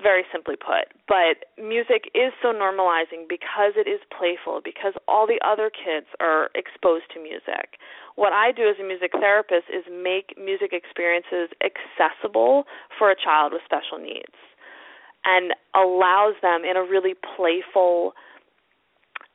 very 0.00 0.24
simply 0.32 0.56
put. 0.56 0.88
But 1.08 1.50
music 1.60 2.10
is 2.14 2.32
so 2.40 2.52
normalizing 2.52 3.28
because 3.28 3.74
it 3.76 3.88
is 3.88 4.00
playful, 4.16 4.60
because 4.64 4.94
all 5.08 5.26
the 5.26 5.40
other 5.44 5.70
kids 5.70 6.06
are 6.20 6.50
exposed 6.54 7.04
to 7.14 7.22
music. 7.22 7.76
What 8.16 8.32
I 8.32 8.52
do 8.52 8.68
as 8.68 8.76
a 8.80 8.86
music 8.86 9.12
therapist 9.12 9.68
is 9.72 9.84
make 9.90 10.36
music 10.38 10.72
experiences 10.72 11.50
accessible 11.60 12.64
for 12.98 13.10
a 13.10 13.16
child 13.16 13.52
with 13.52 13.62
special 13.64 13.98
needs 13.98 14.36
and 15.24 15.54
allows 15.74 16.34
them 16.42 16.64
in 16.64 16.76
a 16.76 16.82
really 16.82 17.14
playful, 17.36 18.14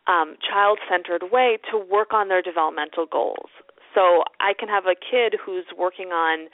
um, 0.08 0.36
child 0.44 0.80
centered 0.90 1.32
way 1.32 1.58
to 1.72 1.78
work 1.78 2.14
on 2.14 2.28
their 2.28 2.42
developmental 2.42 3.06
goals. 3.06 3.50
So 3.96 4.24
I 4.40 4.54
can 4.54 4.70
have 4.70 4.86
a 4.86 4.96
kid 4.96 5.40
who's 5.44 5.66
working 5.78 6.08
on 6.08 6.50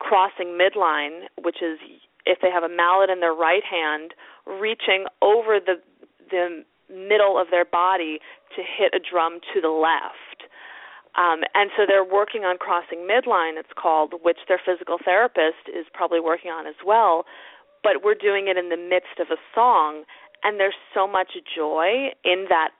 crossing 0.00 0.58
midline, 0.58 1.30
which 1.40 1.62
is 1.62 1.78
if 2.26 2.38
they 2.40 2.50
have 2.50 2.62
a 2.62 2.68
mallet 2.68 3.10
in 3.10 3.20
their 3.20 3.34
right 3.34 3.64
hand, 3.64 4.14
reaching 4.46 5.06
over 5.22 5.58
the 5.60 5.80
the 6.30 6.64
middle 6.88 7.38
of 7.38 7.48
their 7.50 7.64
body 7.64 8.18
to 8.56 8.62
hit 8.62 8.92
a 8.94 9.00
drum 9.00 9.40
to 9.52 9.60
the 9.60 9.68
left. 9.68 10.48
Um, 11.16 11.42
and 11.54 11.70
so 11.76 11.84
they're 11.86 12.04
working 12.04 12.42
on 12.42 12.58
crossing 12.58 13.06
midline, 13.06 13.58
it's 13.58 13.72
called, 13.76 14.14
which 14.22 14.38
their 14.48 14.60
physical 14.64 14.98
therapist 15.02 15.70
is 15.70 15.86
probably 15.92 16.18
working 16.18 16.50
on 16.50 16.66
as 16.66 16.74
well. 16.84 17.24
But 17.82 18.02
we're 18.02 18.18
doing 18.18 18.48
it 18.48 18.56
in 18.56 18.68
the 18.68 18.76
midst 18.76 19.20
of 19.20 19.28
a 19.30 19.38
song, 19.54 20.04
and 20.42 20.58
there's 20.58 20.78
so 20.92 21.06
much 21.06 21.38
joy 21.54 22.10
in 22.24 22.46
that 22.48 22.70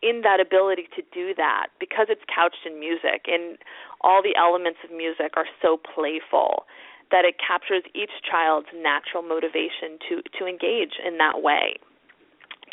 in 0.00 0.22
that 0.22 0.38
ability 0.38 0.86
to 0.94 1.02
do 1.12 1.34
that 1.34 1.68
because 1.80 2.06
it's 2.08 2.22
couched 2.32 2.62
in 2.64 2.78
music 2.78 3.26
and 3.26 3.58
all 4.00 4.22
the 4.22 4.36
elements 4.38 4.78
of 4.84 4.94
music 4.94 5.34
are 5.34 5.46
so 5.60 5.76
playful 5.76 6.66
that 7.10 7.24
it 7.24 7.36
captures 7.38 7.82
each 7.94 8.12
child's 8.28 8.68
natural 8.74 9.22
motivation 9.22 9.98
to 10.08 10.22
to 10.38 10.46
engage 10.46 11.00
in 11.04 11.18
that 11.18 11.42
way 11.42 11.76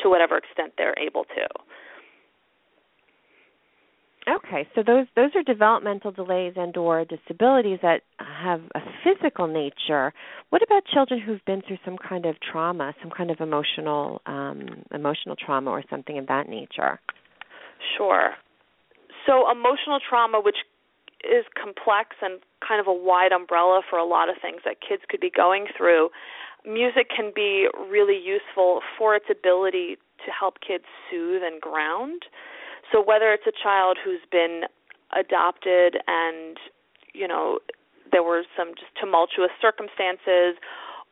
to 0.01 0.09
whatever 0.09 0.37
extent 0.37 0.73
they're 0.77 0.97
able 0.99 1.23
to. 1.23 1.47
Okay, 4.27 4.67
so 4.73 4.81
those 4.81 5.05
those 5.15 5.29
are 5.35 5.43
developmental 5.43 6.11
delays 6.11 6.53
and 6.55 6.75
or 6.77 7.05
disabilities 7.05 7.77
that 7.83 8.01
have 8.17 8.61
a 8.73 8.79
physical 9.03 9.45
nature. 9.45 10.13
What 10.49 10.63
about 10.63 10.83
children 10.91 11.19
who've 11.19 11.45
been 11.45 11.61
through 11.61 11.77
some 11.85 11.97
kind 11.97 12.25
of 12.25 12.35
trauma, 12.39 12.95
some 13.03 13.11
kind 13.11 13.29
of 13.29 13.39
emotional 13.39 14.21
um, 14.25 14.83
emotional 14.91 15.35
trauma 15.35 15.69
or 15.69 15.83
something 15.91 16.17
of 16.17 16.25
that 16.27 16.49
nature? 16.49 16.99
Sure. 17.97 18.31
So 19.27 19.49
emotional 19.51 19.99
trauma, 20.09 20.41
which 20.41 20.57
is 21.25 21.45
complex 21.59 22.15
and 22.21 22.39
kind 22.65 22.79
of 22.79 22.87
a 22.87 22.93
wide 22.93 23.31
umbrella 23.31 23.81
for 23.89 23.97
a 23.97 24.05
lot 24.05 24.29
of 24.29 24.35
things 24.41 24.61
that 24.65 24.77
kids 24.81 25.03
could 25.09 25.19
be 25.19 25.29
going 25.29 25.67
through, 25.75 26.09
music 26.65 27.09
can 27.15 27.31
be 27.35 27.67
really 27.89 28.17
useful 28.17 28.81
for 28.97 29.15
its 29.15 29.25
ability 29.29 29.97
to 30.25 30.31
help 30.31 30.57
kids 30.65 30.85
soothe 31.09 31.43
and 31.43 31.61
ground. 31.61 32.23
So 32.91 33.03
whether 33.03 33.33
it's 33.33 33.47
a 33.47 33.53
child 33.63 33.97
who's 34.03 34.21
been 34.31 34.63
adopted 35.13 35.97
and 36.07 36.57
you 37.13 37.27
know 37.27 37.59
there 38.11 38.23
were 38.23 38.43
some 38.57 38.73
just 38.75 38.91
tumultuous 38.99 39.51
circumstances 39.61 40.57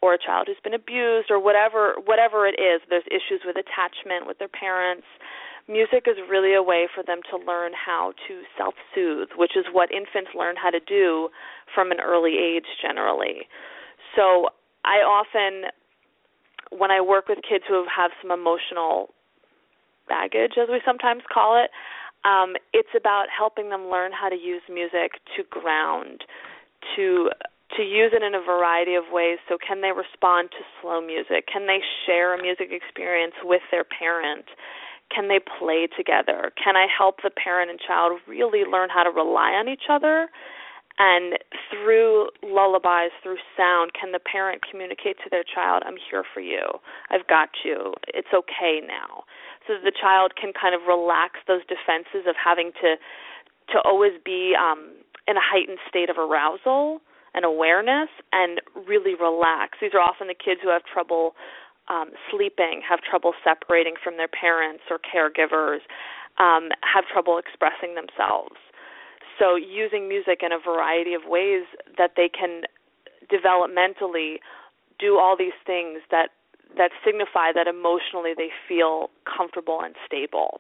or 0.02 0.14
a 0.14 0.20
child 0.20 0.48
who's 0.48 0.60
been 0.64 0.74
abused 0.74 1.30
or 1.30 1.40
whatever 1.40 1.96
whatever 2.06 2.48
it 2.48 2.60
is 2.60 2.82
there's 2.90 3.08
issues 3.08 3.42
with 3.46 3.56
attachment 3.56 4.28
with 4.28 4.38
their 4.40 4.52
parents 4.52 5.08
music 5.68 6.06
is 6.08 6.18
really 6.30 6.54
a 6.54 6.64
way 6.64 6.88
for 6.94 7.04
them 7.04 7.20
to 7.32 7.38
learn 7.38 7.72
how 7.74 8.14
to 8.28 8.42
self 8.58 8.74
soothe, 8.94 9.30
which 9.38 9.56
is 9.56 9.66
what 9.72 9.92
infants 9.92 10.32
learn 10.36 10.56
how 10.62 10.70
to 10.70 10.80
do 10.80 11.30
from 11.74 11.92
an 11.92 12.00
early 12.00 12.38
age 12.38 12.68
generally. 12.82 13.48
So 14.16 14.50
I 14.86 15.00
often, 15.00 15.72
when 16.78 16.92
I 16.92 17.02
work 17.02 17.28
with 17.28 17.40
kids 17.48 17.64
who 17.68 17.86
have 17.96 18.12
some 18.22 18.32
emotional 18.32 19.10
baggage, 20.08 20.54
as 20.62 20.68
we 20.70 20.82
sometimes 20.86 21.24
call 21.32 21.62
it, 21.64 21.72
um, 22.28 22.56
it's 22.74 22.92
about 22.96 23.26
helping 23.36 23.70
them 23.70 23.90
learn 23.90 24.12
how 24.12 24.30
to 24.30 24.36
use 24.36 24.62
music 24.70 25.20
to 25.36 25.44
ground, 25.50 26.24
to 26.96 27.30
to 27.78 27.82
use 27.82 28.14
it 28.14 28.22
in 28.22 28.36
a 28.36 28.44
variety 28.44 28.94
of 28.94 29.04
ways. 29.12 29.40
So, 29.50 29.58
can 29.58 29.82
they 29.82 29.92
respond 29.92 30.52
to 30.52 30.62
slow 30.82 31.02
music? 31.02 31.48
Can 31.52 31.66
they 31.66 31.80
share 32.06 32.38
a 32.38 32.42
music 32.42 32.70
experience 32.72 33.34
with 33.44 33.62
their 33.72 33.84
parent? 33.84 34.46
Can 35.14 35.28
they 35.28 35.40
play 35.40 35.88
together? 35.96 36.52
Can 36.62 36.76
I 36.76 36.88
help 36.88 37.18
the 37.24 37.30
parent 37.30 37.70
and 37.70 37.80
child 37.80 38.20
really 38.28 38.64
learn 38.70 38.90
how 38.90 39.04
to 39.04 39.10
rely 39.10 39.52
on 39.52 39.68
each 39.68 39.88
other? 39.90 40.30
And 41.00 41.40
through 41.72 42.30
lullabies, 42.44 43.12
through 43.24 43.42
sound, 43.58 43.92
can 44.00 44.12
the 44.12 44.20
parent 44.20 44.62
communicate 44.70 45.18
to 45.24 45.30
their 45.30 45.44
child, 45.44 45.82
I'm 45.86 45.98
here 45.98 46.24
for 46.34 46.40
you. 46.40 46.62
I've 47.10 47.26
got 47.28 47.50
you. 47.66 47.94
It's 48.14 48.30
okay 48.34 48.80
now. 48.86 49.26
So 49.66 49.74
that 49.74 49.84
the 49.84 49.96
child 49.96 50.34
can 50.40 50.54
kind 50.54 50.76
of 50.76 50.82
relax 50.88 51.40
those 51.48 51.66
defenses 51.66 52.30
of 52.30 52.36
having 52.38 52.72
to 52.82 52.96
to 53.72 53.80
always 53.86 54.12
be 54.24 54.54
um 54.60 54.92
in 55.28 55.38
a 55.38 55.42
heightened 55.42 55.80
state 55.88 56.10
of 56.10 56.18
arousal 56.18 57.02
and 57.34 57.46
awareness 57.46 58.10
and 58.32 58.62
really 58.88 59.16
relax. 59.16 59.80
These 59.82 59.94
are 59.94 60.02
often 60.02 60.28
the 60.28 60.38
kids 60.38 60.62
who 60.62 60.70
have 60.70 60.84
trouble 60.86 61.34
um, 61.90 62.12
sleeping, 62.32 62.82
have 62.88 63.00
trouble 63.02 63.34
separating 63.44 63.96
from 64.02 64.18
their 64.18 64.28
parents 64.28 64.84
or 64.90 65.00
caregivers, 65.00 65.80
um, 66.40 66.70
have 66.82 67.06
trouble 67.12 67.38
expressing 67.38 67.96
themselves. 67.96 68.56
So, 69.40 69.56
using 69.56 70.08
music 70.08 70.42
in 70.42 70.52
a 70.52 70.60
variety 70.60 71.14
of 71.14 71.22
ways 71.26 71.66
that 71.98 72.12
they 72.16 72.30
can 72.30 72.64
developmentally 73.32 74.38
do 75.00 75.18
all 75.18 75.36
these 75.38 75.58
things 75.66 76.00
that 76.12 76.30
that 76.78 76.92
signify 77.06 77.52
that 77.54 77.68
emotionally 77.68 78.34
they 78.36 78.50
feel 78.68 79.10
comfortable 79.26 79.82
and 79.84 79.96
stable. 80.06 80.60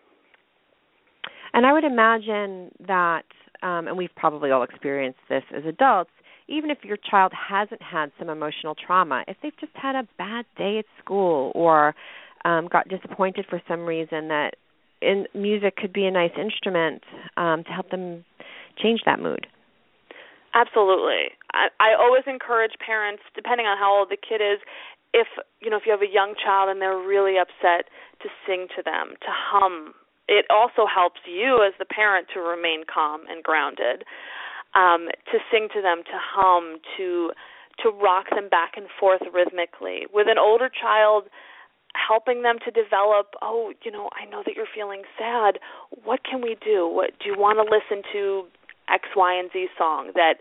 And 1.54 1.66
I 1.66 1.74
would 1.74 1.84
imagine 1.84 2.72
that, 2.88 3.26
um, 3.62 3.88
and 3.88 3.98
we've 3.98 4.14
probably 4.16 4.52
all 4.52 4.64
experienced 4.64 5.20
this 5.30 5.44
as 5.56 5.64
adults, 5.66 6.12
even 6.48 6.70
if 6.70 6.80
your 6.84 6.98
child 6.98 7.32
hasn't 7.34 7.82
had 7.82 8.12
some 8.20 8.30
emotional 8.30 8.76
trauma, 8.76 9.24
if 9.28 9.38
they've 9.42 9.58
just 9.60 9.72
had 9.76 9.96
a 9.96 10.08
bad 10.18 10.46
day 10.58 10.80
at 10.80 10.86
school 11.04 11.52
or 11.56 11.96
um, 12.46 12.68
got 12.68 12.88
disappointed 12.90 13.46
for 13.50 13.62
some 13.68 13.82
reason, 13.82 14.28
that 14.28 14.52
in 15.02 15.26
music 15.34 15.76
could 15.76 15.94
be 15.94 16.06
a 16.06 16.12
nice 16.12 16.32
instrument 16.40 17.04
um, 17.38 17.64
to 17.64 17.70
help 17.72 17.90
them 17.90 18.24
change 18.82 19.02
that 19.06 19.20
mood. 19.20 19.48
Absolutely. 20.54 21.34
I, 21.54 21.68
I 21.80 21.90
always 22.00 22.24
encourage 22.28 22.74
parents, 22.86 23.24
depending 23.36 23.66
on 23.66 23.78
how 23.78 23.98
old 23.98 24.10
the 24.10 24.18
kid 24.18 24.42
is, 24.44 24.60
if 25.14 25.28
you 25.62 25.70
know 25.70 25.78
if 25.78 25.84
you 25.86 25.92
have 25.92 26.02
a 26.02 26.12
young 26.12 26.34
child 26.34 26.70
and 26.70 26.82
they're 26.82 26.98
really 26.98 27.38
upset, 27.38 27.90
to 28.22 28.30
sing 28.48 28.68
to 28.76 28.82
them, 28.84 29.14
to 29.22 29.30
hum. 29.30 29.94
It 30.28 30.46
also 30.50 30.88
helps 30.88 31.20
you 31.28 31.62
as 31.68 31.74
the 31.78 31.86
parent 31.86 32.28
to 32.34 32.40
remain 32.40 32.84
calm 32.88 33.22
and 33.30 33.44
grounded 33.44 34.06
um, 34.76 35.10
to 35.32 35.40
sing 35.52 35.68
to 35.74 35.82
them, 35.82 36.04
to 36.06 36.18
hum, 36.18 36.80
to 36.98 37.32
to 37.82 37.90
rock 37.90 38.30
them 38.30 38.50
back 38.50 38.74
and 38.78 38.86
forth 39.00 39.22
rhythmically. 39.34 40.06
With 40.14 40.28
an 40.30 40.38
older 40.38 40.70
child, 40.70 41.26
helping 41.98 42.44
them 42.44 42.58
to 42.64 42.70
develop, 42.70 43.34
oh, 43.42 43.74
you 43.84 43.92
know, 43.92 44.10
I 44.14 44.30
know 44.30 44.44
that 44.46 44.56
you're 44.56 44.70
feeling 44.74 45.02
sad. 45.18 45.58
What 46.04 46.22
can 46.24 46.42
we 46.42 46.56
do? 46.64 46.88
What 46.88 47.18
do 47.20 47.30
you 47.30 47.38
want 47.38 47.58
to 47.58 47.66
listen 47.66 48.04
to 48.14 48.46
X, 48.90 49.10
Y, 49.16 49.34
and 49.34 49.50
Z 49.52 49.68
song 49.78 50.12
that 50.16 50.36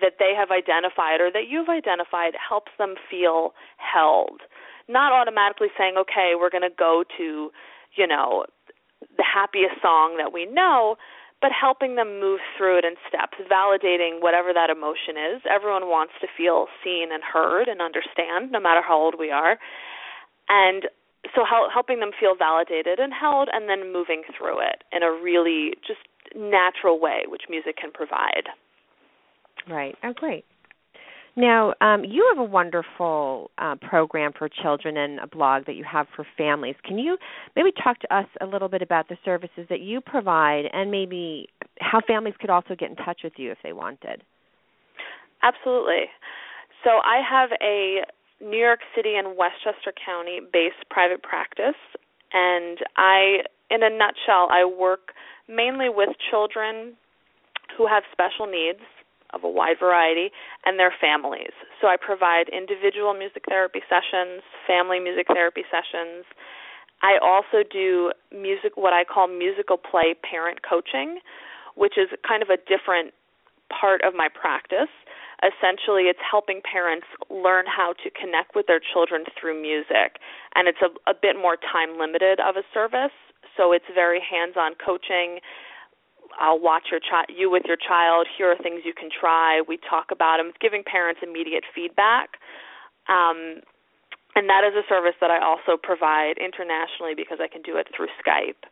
that 0.00 0.14
they 0.18 0.32
have 0.36 0.50
identified 0.50 1.20
or 1.20 1.30
that 1.32 1.48
you've 1.48 1.68
identified 1.68 2.34
helps 2.36 2.72
them 2.76 2.94
feel 3.10 3.54
held. 3.78 4.42
Not 4.88 5.12
automatically 5.12 5.68
saying, 5.78 5.94
okay, 5.96 6.32
we're 6.38 6.50
going 6.50 6.68
to 6.68 6.76
go 6.76 7.02
to, 7.16 7.50
you 7.96 8.06
know, 8.06 8.44
the 9.16 9.24
happiest 9.24 9.80
song 9.80 10.16
that 10.18 10.32
we 10.32 10.44
know, 10.46 10.96
but 11.42 11.50
helping 11.52 11.96
them 11.96 12.18
move 12.20 12.40
through 12.56 12.78
it 12.78 12.84
in 12.84 12.94
steps, 13.08 13.36
validating 13.50 14.22
whatever 14.22 14.52
that 14.52 14.70
emotion 14.70 15.16
is. 15.16 15.42
Everyone 15.48 15.86
wants 15.86 16.14
to 16.20 16.26
feel 16.36 16.66
seen 16.82 17.12
and 17.12 17.22
heard 17.22 17.68
and 17.68 17.80
understand, 17.80 18.50
no 18.50 18.60
matter 18.60 18.80
how 18.80 18.96
old 18.96 19.16
we 19.18 19.30
are. 19.30 19.58
And 20.48 20.88
so 21.34 21.44
helping 21.44 22.00
them 22.00 22.10
feel 22.18 22.34
validated 22.38 22.98
and 22.98 23.12
held, 23.12 23.48
and 23.52 23.68
then 23.68 23.92
moving 23.92 24.22
through 24.36 24.60
it 24.60 24.84
in 24.92 25.02
a 25.02 25.10
really 25.10 25.74
just 25.86 26.00
natural 26.34 27.00
way, 27.00 27.24
which 27.26 27.42
music 27.50 27.76
can 27.76 27.90
provide. 27.92 28.48
Right. 29.68 29.96
Oh, 30.04 30.12
great. 30.12 30.44
Now, 31.38 31.74
um, 31.82 32.02
you 32.02 32.26
have 32.34 32.42
a 32.42 32.48
wonderful 32.48 33.50
uh, 33.58 33.74
program 33.76 34.32
for 34.36 34.48
children 34.48 34.96
and 34.96 35.20
a 35.20 35.26
blog 35.26 35.66
that 35.66 35.74
you 35.74 35.84
have 35.84 36.06
for 36.16 36.26
families. 36.36 36.76
Can 36.82 36.98
you 36.98 37.18
maybe 37.54 37.72
talk 37.84 38.00
to 38.00 38.16
us 38.16 38.26
a 38.40 38.46
little 38.46 38.68
bit 38.68 38.80
about 38.80 39.08
the 39.10 39.18
services 39.22 39.66
that 39.68 39.80
you 39.80 40.00
provide 40.00 40.64
and 40.72 40.90
maybe 40.90 41.50
how 41.78 42.00
families 42.06 42.34
could 42.40 42.48
also 42.48 42.74
get 42.74 42.88
in 42.88 42.96
touch 42.96 43.20
with 43.22 43.34
you 43.36 43.52
if 43.52 43.58
they 43.62 43.74
wanted? 43.74 44.22
Absolutely. 45.42 46.06
So, 46.82 47.00
I 47.04 47.20
have 47.28 47.50
a 47.60 48.00
New 48.40 48.58
York 48.58 48.80
City 48.94 49.14
and 49.16 49.36
Westchester 49.36 49.92
County 50.04 50.40
based 50.40 50.88
private 50.88 51.22
practice, 51.22 51.76
and 52.32 52.78
I, 52.96 53.40
in 53.70 53.82
a 53.82 53.90
nutshell, 53.90 54.48
I 54.50 54.64
work 54.64 55.12
mainly 55.48 55.88
with 55.90 56.10
children 56.30 56.94
who 57.76 57.86
have 57.86 58.04
special 58.12 58.46
needs 58.46 58.80
of 59.32 59.44
a 59.44 59.48
wide 59.48 59.76
variety 59.80 60.30
and 60.64 60.78
their 60.78 60.92
families. 61.00 61.52
So 61.80 61.88
I 61.88 61.96
provide 61.96 62.48
individual 62.48 63.14
music 63.14 63.44
therapy 63.48 63.80
sessions, 63.88 64.42
family 64.66 65.00
music 65.00 65.26
therapy 65.28 65.62
sessions. 65.70 66.24
I 67.02 67.18
also 67.20 67.66
do 67.68 68.12
music 68.32 68.72
what 68.76 68.92
I 68.92 69.04
call 69.04 69.28
musical 69.28 69.76
play 69.76 70.14
parent 70.14 70.60
coaching, 70.62 71.20
which 71.74 71.98
is 71.98 72.08
kind 72.26 72.42
of 72.42 72.48
a 72.48 72.56
different 72.56 73.12
part 73.68 74.00
of 74.02 74.14
my 74.14 74.28
practice. 74.32 74.90
Essentially, 75.44 76.08
it's 76.08 76.22
helping 76.24 76.62
parents 76.64 77.06
learn 77.28 77.66
how 77.68 77.92
to 78.00 78.08
connect 78.08 78.56
with 78.56 78.66
their 78.66 78.80
children 78.80 79.24
through 79.38 79.60
music, 79.60 80.16
and 80.54 80.66
it's 80.66 80.80
a, 80.80 80.88
a 81.10 81.12
bit 81.12 81.36
more 81.36 81.56
time 81.60 81.98
limited 81.98 82.40
of 82.40 82.56
a 82.56 82.64
service. 82.72 83.12
So 83.56 83.72
it's 83.72 83.84
very 83.92 84.20
hands-on 84.20 84.76
coaching 84.80 85.40
I'll 86.38 86.60
watch 86.60 86.88
your 86.90 87.00
child, 87.00 87.26
you 87.28 87.50
with 87.50 87.64
your 87.66 87.76
child. 87.76 88.26
Here 88.36 88.50
are 88.50 88.56
things 88.56 88.82
you 88.84 88.94
can 88.94 89.08
try. 89.08 89.62
We 89.66 89.78
talk 89.78 90.10
about 90.10 90.38
them, 90.38 90.48
It's 90.48 90.58
giving 90.60 90.82
parents 90.84 91.20
immediate 91.22 91.64
feedback. 91.74 92.38
Um, 93.08 93.62
and 94.36 94.48
that 94.50 94.64
is 94.68 94.76
a 94.76 94.84
service 94.88 95.16
that 95.20 95.30
I 95.30 95.40
also 95.40 95.80
provide 95.80 96.36
internationally 96.36 97.16
because 97.16 97.38
I 97.40 97.48
can 97.48 97.62
do 97.62 97.76
it 97.76 97.88
through 97.96 98.08
Skype. 98.20 98.68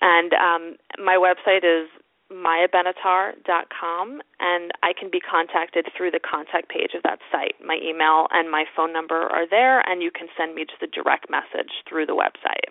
And 0.00 0.32
um, 0.34 0.76
my 1.02 1.18
website 1.18 1.66
is 1.66 1.90
mayabenattar.com, 2.30 4.20
and 4.38 4.70
I 4.82 4.92
can 4.92 5.10
be 5.10 5.18
contacted 5.18 5.86
through 5.96 6.12
the 6.12 6.20
contact 6.20 6.68
page 6.68 6.92
of 6.94 7.02
that 7.02 7.18
site. 7.32 7.56
My 7.64 7.78
email 7.82 8.28
and 8.30 8.50
my 8.50 8.64
phone 8.76 8.92
number 8.92 9.26
are 9.32 9.48
there, 9.48 9.80
and 9.88 10.02
you 10.02 10.10
can 10.10 10.28
send 10.36 10.54
me 10.54 10.64
just 10.68 10.82
a 10.82 10.86
direct 10.86 11.30
message 11.30 11.72
through 11.88 12.06
the 12.06 12.14
website. 12.14 12.70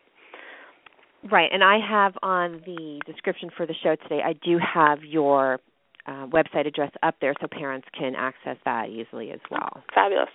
Right, 1.29 1.49
and 1.51 1.63
I 1.63 1.77
have 1.79 2.13
on 2.21 2.61
the 2.65 3.01
description 3.05 3.49
for 3.55 3.65
the 3.65 3.73
show 3.83 3.95
today, 3.95 4.21
I 4.23 4.33
do 4.33 4.57
have 4.59 4.99
your 5.03 5.59
uh, 6.05 6.27
website 6.27 6.65
address 6.65 6.91
up 7.03 7.15
there 7.19 7.33
so 7.41 7.47
parents 7.51 7.87
can 7.97 8.15
access 8.15 8.55
that 8.63 8.89
easily 8.89 9.31
as 9.31 9.39
well. 9.51 9.83
Fabulous. 9.93 10.29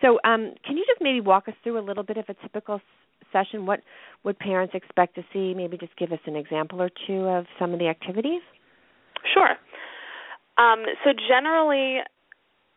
So, 0.00 0.18
um, 0.24 0.54
can 0.64 0.76
you 0.76 0.84
just 0.86 1.00
maybe 1.00 1.20
walk 1.20 1.48
us 1.48 1.54
through 1.62 1.78
a 1.78 1.84
little 1.84 2.04
bit 2.04 2.16
of 2.16 2.24
a 2.28 2.34
typical 2.34 2.76
s- 2.76 2.80
session? 3.32 3.66
What 3.66 3.80
would 4.24 4.38
parents 4.38 4.74
expect 4.74 5.16
to 5.16 5.22
see? 5.32 5.54
Maybe 5.54 5.76
just 5.76 5.96
give 5.96 6.12
us 6.12 6.20
an 6.26 6.36
example 6.36 6.80
or 6.80 6.90
two 7.06 7.26
of 7.26 7.44
some 7.58 7.72
of 7.72 7.78
the 7.78 7.88
activities. 7.88 8.42
Sure. 9.34 9.56
Um, 10.56 10.84
so, 11.04 11.10
generally, 11.28 11.98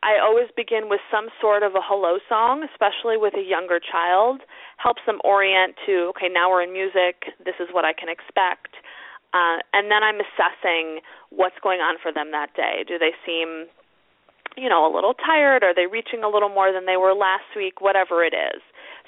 I 0.03 0.17
always 0.17 0.49
begin 0.57 0.89
with 0.89 0.99
some 1.13 1.29
sort 1.39 1.61
of 1.61 1.77
a 1.77 1.83
hello 1.83 2.17
song, 2.27 2.65
especially 2.65 3.17
with 3.21 3.37
a 3.37 3.45
younger 3.45 3.79
child. 3.79 4.41
Helps 4.77 5.01
them 5.05 5.21
orient 5.23 5.77
to, 5.85 6.09
okay, 6.17 6.25
now 6.25 6.49
we're 6.49 6.63
in 6.65 6.73
music, 6.73 7.37
this 7.45 7.53
is 7.61 7.69
what 7.71 7.85
I 7.85 7.93
can 7.93 8.09
expect. 8.09 8.73
Uh, 9.33 9.61
and 9.77 9.93
then 9.93 10.01
I'm 10.01 10.17
assessing 10.17 11.05
what's 11.29 11.55
going 11.61 11.79
on 11.79 12.01
for 12.01 12.11
them 12.11 12.33
that 12.33 12.49
day. 12.57 12.83
Do 12.83 12.97
they 12.97 13.13
seem, 13.23 13.69
you 14.57 14.67
know, 14.67 14.89
a 14.89 14.91
little 14.91 15.13
tired? 15.13 15.63
Are 15.63 15.73
they 15.73 15.85
reaching 15.85 16.25
a 16.25 16.29
little 16.29 16.49
more 16.49 16.73
than 16.73 16.89
they 16.89 16.97
were 16.97 17.13
last 17.13 17.53
week? 17.55 17.79
Whatever 17.79 18.25
it 18.25 18.33
is. 18.33 18.59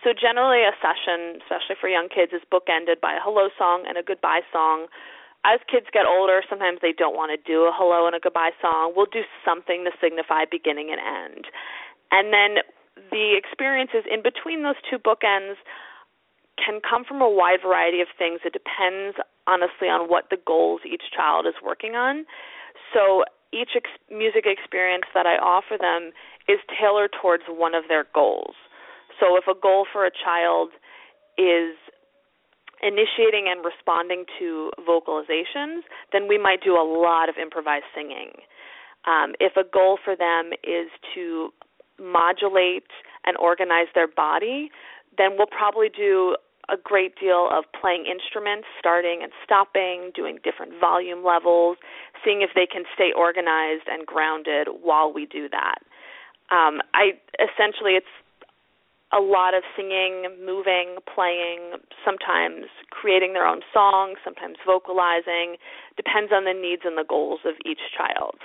So 0.05 0.13
generally, 0.13 0.61
a 0.61 0.77
session, 0.77 1.41
especially 1.41 1.75
for 1.81 1.89
young 1.89 2.07
kids, 2.07 2.31
is 2.37 2.45
bookended 2.53 3.01
by 3.01 3.17
a 3.17 3.23
hello 3.23 3.49
song 3.57 3.83
and 3.87 3.97
a 3.97 4.03
goodbye 4.03 4.45
song 4.53 4.87
as 5.45 5.59
kids 5.69 5.87
get 5.91 6.05
older, 6.07 6.41
sometimes 6.49 6.79
they 6.81 6.93
don't 6.95 7.15
want 7.15 7.31
to 7.35 7.39
do 7.39 7.67
a 7.67 7.71
hello 7.73 8.07
and 8.07 8.15
a 8.15 8.19
goodbye 8.19 8.55
song. 8.61 8.93
We'll 8.95 9.11
do 9.11 9.27
something 9.43 9.83
to 9.83 9.91
signify 9.99 10.45
beginning 10.49 10.89
and 10.91 11.01
end. 11.03 11.45
And 12.11 12.31
then 12.31 12.63
the 13.11 13.35
experiences 13.35 14.07
in 14.09 14.23
between 14.23 14.63
those 14.63 14.79
two 14.89 14.97
bookends 14.97 15.59
can 16.55 16.79
come 16.79 17.03
from 17.03 17.21
a 17.21 17.29
wide 17.29 17.59
variety 17.65 17.99
of 17.99 18.07
things. 18.17 18.39
It 18.45 18.53
depends, 18.53 19.17
honestly, 19.47 19.89
on 19.89 20.07
what 20.07 20.29
the 20.29 20.37
goals 20.37 20.81
each 20.85 21.11
child 21.11 21.45
is 21.45 21.55
working 21.59 21.95
on. 21.95 22.25
So 22.93 23.25
each 23.51 23.75
ex- 23.75 23.99
music 24.09 24.45
experience 24.45 25.05
that 25.13 25.25
I 25.25 25.35
offer 25.41 25.75
them 25.75 26.11
is 26.47 26.59
tailored 26.69 27.11
towards 27.19 27.43
one 27.47 27.75
of 27.75 27.85
their 27.89 28.05
goals. 28.13 28.55
So 29.19 29.35
if 29.35 29.45
a 29.49 29.59
goal 29.59 29.85
for 29.91 30.05
a 30.05 30.11
child 30.11 30.69
is 31.37 31.75
initiating 32.83 33.47
and 33.47 33.63
responding 33.63 34.25
to 34.39 34.71
vocalizations, 34.87 35.81
then 36.11 36.27
we 36.27 36.37
might 36.37 36.61
do 36.63 36.75
a 36.75 36.83
lot 36.83 37.29
of 37.29 37.35
improvised 37.41 37.85
singing. 37.95 38.31
Um, 39.05 39.33
if 39.39 39.55
a 39.57 39.63
goal 39.63 39.97
for 40.03 40.15
them 40.15 40.51
is 40.63 40.89
to 41.15 41.53
modulate 41.99 42.87
and 43.25 43.37
organize 43.37 43.87
their 43.95 44.07
body, 44.07 44.69
then 45.17 45.31
we'll 45.37 45.47
probably 45.47 45.89
do 45.89 46.35
a 46.69 46.77
great 46.81 47.19
deal 47.19 47.49
of 47.51 47.65
playing 47.79 48.05
instruments, 48.07 48.67
starting 48.79 49.19
and 49.21 49.31
stopping, 49.43 50.11
doing 50.15 50.39
different 50.43 50.79
volume 50.79 51.23
levels, 51.23 51.77
seeing 52.23 52.41
if 52.41 52.51
they 52.55 52.65
can 52.65 52.83
stay 52.95 53.11
organized 53.15 53.83
and 53.87 54.05
grounded 54.05 54.67
while 54.81 55.11
we 55.11 55.25
do 55.25 55.49
that. 55.49 55.79
Um, 56.51 56.81
I 56.93 57.19
essentially 57.35 57.93
it's 57.93 58.13
a 59.13 59.21
lot 59.21 59.53
of 59.53 59.63
singing, 59.77 60.25
moving, 60.43 60.97
playing, 61.13 61.77
sometimes 62.03 62.65
creating 62.89 63.33
their 63.33 63.45
own 63.45 63.61
songs, 63.71 64.17
sometimes 64.23 64.57
vocalizing. 64.65 65.57
Depends 65.95 66.31
on 66.33 66.45
the 66.45 66.53
needs 66.53 66.81
and 66.85 66.97
the 66.97 67.05
goals 67.07 67.41
of 67.45 67.53
each 67.65 67.79
child. 67.95 68.35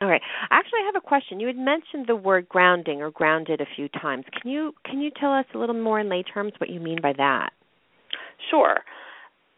All 0.00 0.08
right. 0.08 0.22
Actually, 0.50 0.80
I 0.82 0.86
have 0.86 0.96
a 0.96 1.06
question. 1.06 1.40
You 1.40 1.48
had 1.48 1.58
mentioned 1.58 2.06
the 2.06 2.16
word 2.16 2.48
grounding 2.48 3.02
or 3.02 3.10
grounded 3.10 3.60
a 3.60 3.66
few 3.76 3.88
times. 3.88 4.24
Can 4.40 4.50
you 4.50 4.72
can 4.84 5.00
you 5.00 5.10
tell 5.10 5.32
us 5.32 5.44
a 5.54 5.58
little 5.58 5.74
more 5.74 6.00
in 6.00 6.08
lay 6.08 6.22
terms 6.22 6.52
what 6.58 6.70
you 6.70 6.80
mean 6.80 7.00
by 7.02 7.12
that? 7.18 7.50
Sure. 8.50 8.78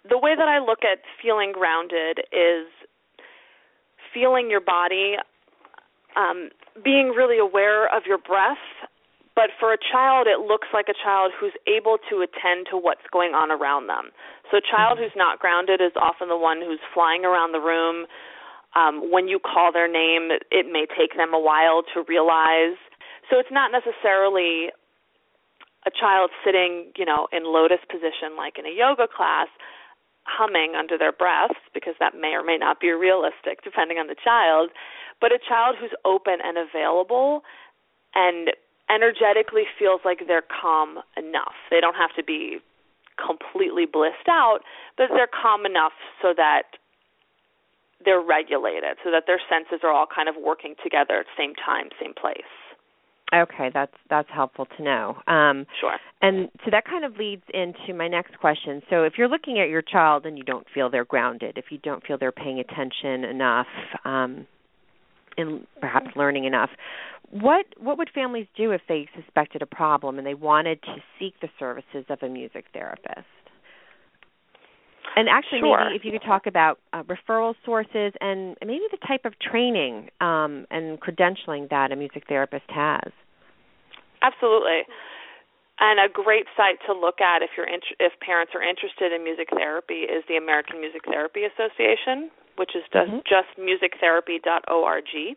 The 0.09 0.19
way 0.19 0.35
that 0.37 0.49
I 0.49 0.59
look 0.59 0.81
at 0.83 0.99
feeling 1.23 1.53
grounded 1.53 2.27
is 2.33 2.67
feeling 4.13 4.51
your 4.51 4.61
body, 4.61 5.15
um, 6.17 6.51
being 6.83 7.15
really 7.17 7.39
aware 7.39 7.87
of 7.95 8.03
your 8.07 8.19
breath 8.19 8.59
but 9.35 9.49
for 9.59 9.73
a 9.73 9.81
child, 9.81 10.27
it 10.29 10.45
looks 10.45 10.69
like 10.73 10.89
a 10.89 10.97
child 10.97 11.33
who's 11.33 11.57
able 11.67 11.97
to 12.11 12.21
attend 12.21 12.69
to 12.71 12.77
what's 12.77 13.05
going 13.13 13.33
on 13.33 13.51
around 13.51 13.89
them. 13.89 14.13
So 14.51 14.59
a 14.59 14.65
child 14.65 14.99
mm-hmm. 15.01 15.09
who's 15.09 15.17
not 15.17 15.39
grounded 15.39 15.81
is 15.81 15.93
often 15.97 16.29
the 16.29 16.37
one 16.37 16.61
who's 16.61 16.83
flying 16.93 17.25
around 17.25 17.53
the 17.53 17.65
room. 17.65 18.05
Um, 18.77 19.11
when 19.11 19.29
you 19.29 19.41
call 19.41 19.73
their 19.73 19.89
name, 19.89 20.29
it 20.51 20.67
may 20.69 20.85
take 20.85 21.17
them 21.17 21.33
a 21.33 21.41
while 21.41 21.83
to 21.95 22.05
realize. 22.09 22.77
So 23.29 23.41
it's 23.41 23.53
not 23.53 23.73
necessarily 23.73 24.69
a 25.87 25.91
child 25.91 26.31
sitting, 26.45 26.93
you 26.97 27.05
know, 27.05 27.27
in 27.33 27.45
lotus 27.45 27.81
position 27.91 28.37
like 28.37 28.59
in 28.59 28.67
a 28.67 28.75
yoga 28.75 29.09
class, 29.09 29.49
humming 30.25 30.75
under 30.79 30.97
their 30.97 31.13
breath 31.13 31.57
because 31.75 31.95
that 31.99 32.15
may 32.15 32.37
or 32.37 32.45
may 32.45 32.57
not 32.57 32.81
be 32.81 32.93
realistic 32.93 33.65
depending 33.65 33.99
on 33.99 34.07
the 34.07 34.15
child, 34.15 34.71
but 35.21 35.33
a 35.33 35.39
child 35.39 35.75
who's 35.81 35.91
open 36.05 36.39
and 36.45 36.57
available 36.57 37.43
and 38.15 38.53
energetically 38.93 39.65
feels 39.79 40.01
like 40.05 40.27
they're 40.27 40.45
calm 40.45 40.99
enough. 41.17 41.55
They 41.71 41.81
don't 41.81 41.97
have 41.97 42.15
to 42.17 42.23
be 42.23 42.59
completely 43.17 43.87
blissed 43.87 44.29
out, 44.29 44.61
but 44.97 45.09
they're 45.15 45.31
calm 45.31 45.65
enough 45.67 45.93
so 46.21 46.35
that 46.37 46.63
they're 48.05 48.21
regulated, 48.21 48.99
so 49.05 49.11
that 49.11 49.25
their 49.27 49.41
senses 49.49 49.81
are 49.85 49.93
all 49.93 50.07
kind 50.07 50.29
of 50.29 50.35
working 50.37 50.75
together 50.83 51.21
at 51.21 51.27
the 51.27 51.37
same 51.39 51.55
time, 51.55 51.89
same 52.01 52.15
place. 52.15 52.51
Okay, 53.35 53.71
that's 53.73 53.95
that's 54.11 54.29
helpful 54.31 54.67
to 54.77 54.83
know. 54.83 55.17
Um, 55.27 55.67
sure. 55.81 55.97
And 56.21 56.51
so 56.65 56.71
that 56.71 56.85
kind 56.85 57.05
of 57.05 57.17
leads 57.17 57.45
into 57.55 57.95
my 57.95 58.07
next 58.07 58.39
question. 58.39 58.83
So 58.91 59.05
if 59.05 59.15
you're 59.17 59.29
looking 59.29 59.59
at 59.59 59.71
your 59.71 59.81
child 59.81 60.27
and 60.27 60.37
you 60.37 60.45
don't 60.45 60.67
feel 60.75 60.91
they're 60.91 61.07
grounded, 61.07 61.57
if 61.57 61.67
you 61.71 61.79
don't 61.79 62.05
feel 62.07 62.19
they're 62.19 62.31
paying 62.31 62.59
attention 62.59 63.25
enough, 63.25 63.67
um, 64.05 64.47
and 65.39 65.67
perhaps 65.81 66.09
learning 66.15 66.45
enough, 66.45 66.69
what 67.33 67.65
what 67.79 67.97
would 67.97 68.11
families 68.15 68.47
do 68.57 68.73
if 68.73 68.83
they 68.89 69.09
suspected 69.17 69.63
a 69.63 69.67
problem 69.67 70.19
and 70.19 70.27
they 70.27 70.35
wanted 70.35 70.83
to 70.83 70.97
seek 71.19 71.35
the 71.41 71.49
services 71.59 72.05
of 72.11 72.23
a 72.23 72.29
music 72.29 72.67
therapist? 72.75 73.27
And 75.17 75.29
actually, 75.29 75.61
sure. 75.61 75.85
maybe 75.85 75.97
if 75.97 76.05
you 76.05 76.13
could 76.13 76.27
talk 76.27 76.47
about 76.47 76.79
uh, 76.93 77.03
referral 77.05 77.55
sources 77.65 78.13
and 78.21 78.57
maybe 78.65 78.85
the 78.91 79.01
type 79.07 79.25
of 79.25 79.33
training 79.39 80.09
um, 80.21 80.67
and 80.71 81.01
credentialing 81.01 81.69
that 81.71 81.93
a 81.93 81.97
music 81.97 82.25
therapist 82.29 82.65
has. 82.69 83.13
Absolutely. 84.23 84.89
And 85.81 86.01
a 86.01 86.13
great 86.13 86.47
site 86.57 86.79
to 86.87 86.93
look 86.93 87.21
at 87.21 87.43
if 87.43 87.51
you're 87.57 87.69
int- 87.69 87.97
if 87.99 88.13
parents 88.21 88.53
are 88.55 88.63
interested 88.63 89.13
in 89.13 89.25
music 89.25 89.49
therapy 89.51 90.05
is 90.05 90.23
the 90.29 90.37
American 90.37 90.81
Music 90.81 91.03
Therapy 91.05 91.43
Association, 91.45 92.31
which 92.57 92.77
is 92.77 92.85
just, 92.93 93.11
mm-hmm. 93.11 93.25
just 93.25 93.53
musictherapy.org 93.57 95.37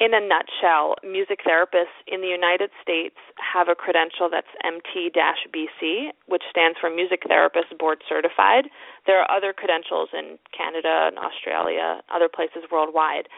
in 0.00 0.12
a 0.12 0.20
nutshell, 0.20 0.96
music 1.06 1.40
therapists 1.46 1.94
in 2.06 2.20
the 2.20 2.26
United 2.26 2.70
States 2.82 3.14
have 3.38 3.68
a 3.68 3.74
credential 3.74 4.28
that's 4.28 4.50
MT-BC, 4.64 6.10
which 6.26 6.42
stands 6.50 6.78
for 6.80 6.90
Music 6.90 7.22
Therapist 7.28 7.78
Board 7.78 8.02
Certified. 8.08 8.66
There 9.06 9.20
are 9.20 9.30
other 9.30 9.52
credentials 9.52 10.08
in 10.12 10.38
Canada 10.50 11.08
and 11.08 11.18
Australia, 11.18 12.02
other 12.12 12.28
places 12.28 12.66
worldwide. 12.72 13.28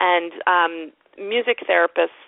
And 0.00 0.32
um, 0.46 0.92
music 1.16 1.62
therapist 1.66 2.18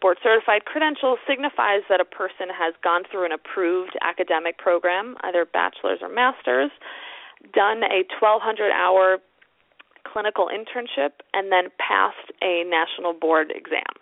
board 0.00 0.18
certified 0.22 0.64
credential 0.64 1.16
signifies 1.26 1.82
that 1.88 2.00
a 2.00 2.04
person 2.04 2.54
has 2.54 2.74
gone 2.82 3.02
through 3.10 3.26
an 3.26 3.32
approved 3.32 3.98
academic 4.02 4.58
program, 4.58 5.16
either 5.22 5.44
bachelor's 5.44 5.98
or 6.02 6.08
master's, 6.08 6.70
done 7.54 7.82
a 7.82 8.06
1200 8.22 8.70
hour 8.70 9.18
clinical 10.12 10.48
internship, 10.52 11.24
and 11.32 11.50
then 11.50 11.72
passed 11.78 12.28
a 12.42 12.64
national 12.68 13.12
board 13.14 13.52
exam. 13.54 13.96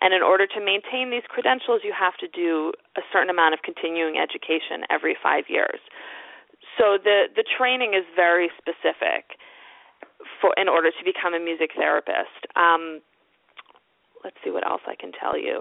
And 0.00 0.12
in 0.12 0.22
order 0.22 0.46
to 0.46 0.60
maintain 0.60 1.10
these 1.10 1.22
credentials, 1.28 1.80
you 1.84 1.92
have 1.92 2.16
to 2.18 2.28
do 2.28 2.72
a 2.96 3.02
certain 3.12 3.30
amount 3.30 3.54
of 3.54 3.60
continuing 3.62 4.18
education 4.18 4.82
every 4.90 5.16
five 5.22 5.44
years. 5.48 5.78
So 6.78 6.98
the 7.02 7.30
the 7.36 7.44
training 7.44 7.94
is 7.94 8.04
very 8.16 8.50
specific 8.58 9.38
for 10.40 10.52
in 10.56 10.68
order 10.68 10.90
to 10.90 11.02
become 11.04 11.34
a 11.34 11.40
music 11.40 11.70
therapist. 11.76 12.48
Um, 12.56 13.00
let's 14.24 14.36
see 14.42 14.50
what 14.50 14.66
else 14.66 14.82
I 14.86 14.94
can 14.96 15.12
tell 15.12 15.38
you. 15.38 15.60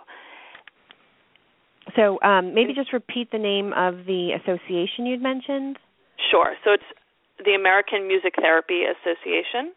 So 1.95 2.19
um, 2.23 2.53
maybe 2.53 2.73
just 2.73 2.93
repeat 2.93 3.31
the 3.31 3.37
name 3.37 3.73
of 3.73 4.05
the 4.07 4.31
association 4.41 5.05
you'd 5.05 5.21
mentioned. 5.21 5.77
Sure. 6.31 6.55
So 6.63 6.71
it's 6.71 6.89
the 7.43 7.53
American 7.53 8.07
Music 8.07 8.35
Therapy 8.35 8.83
Association, 8.83 9.73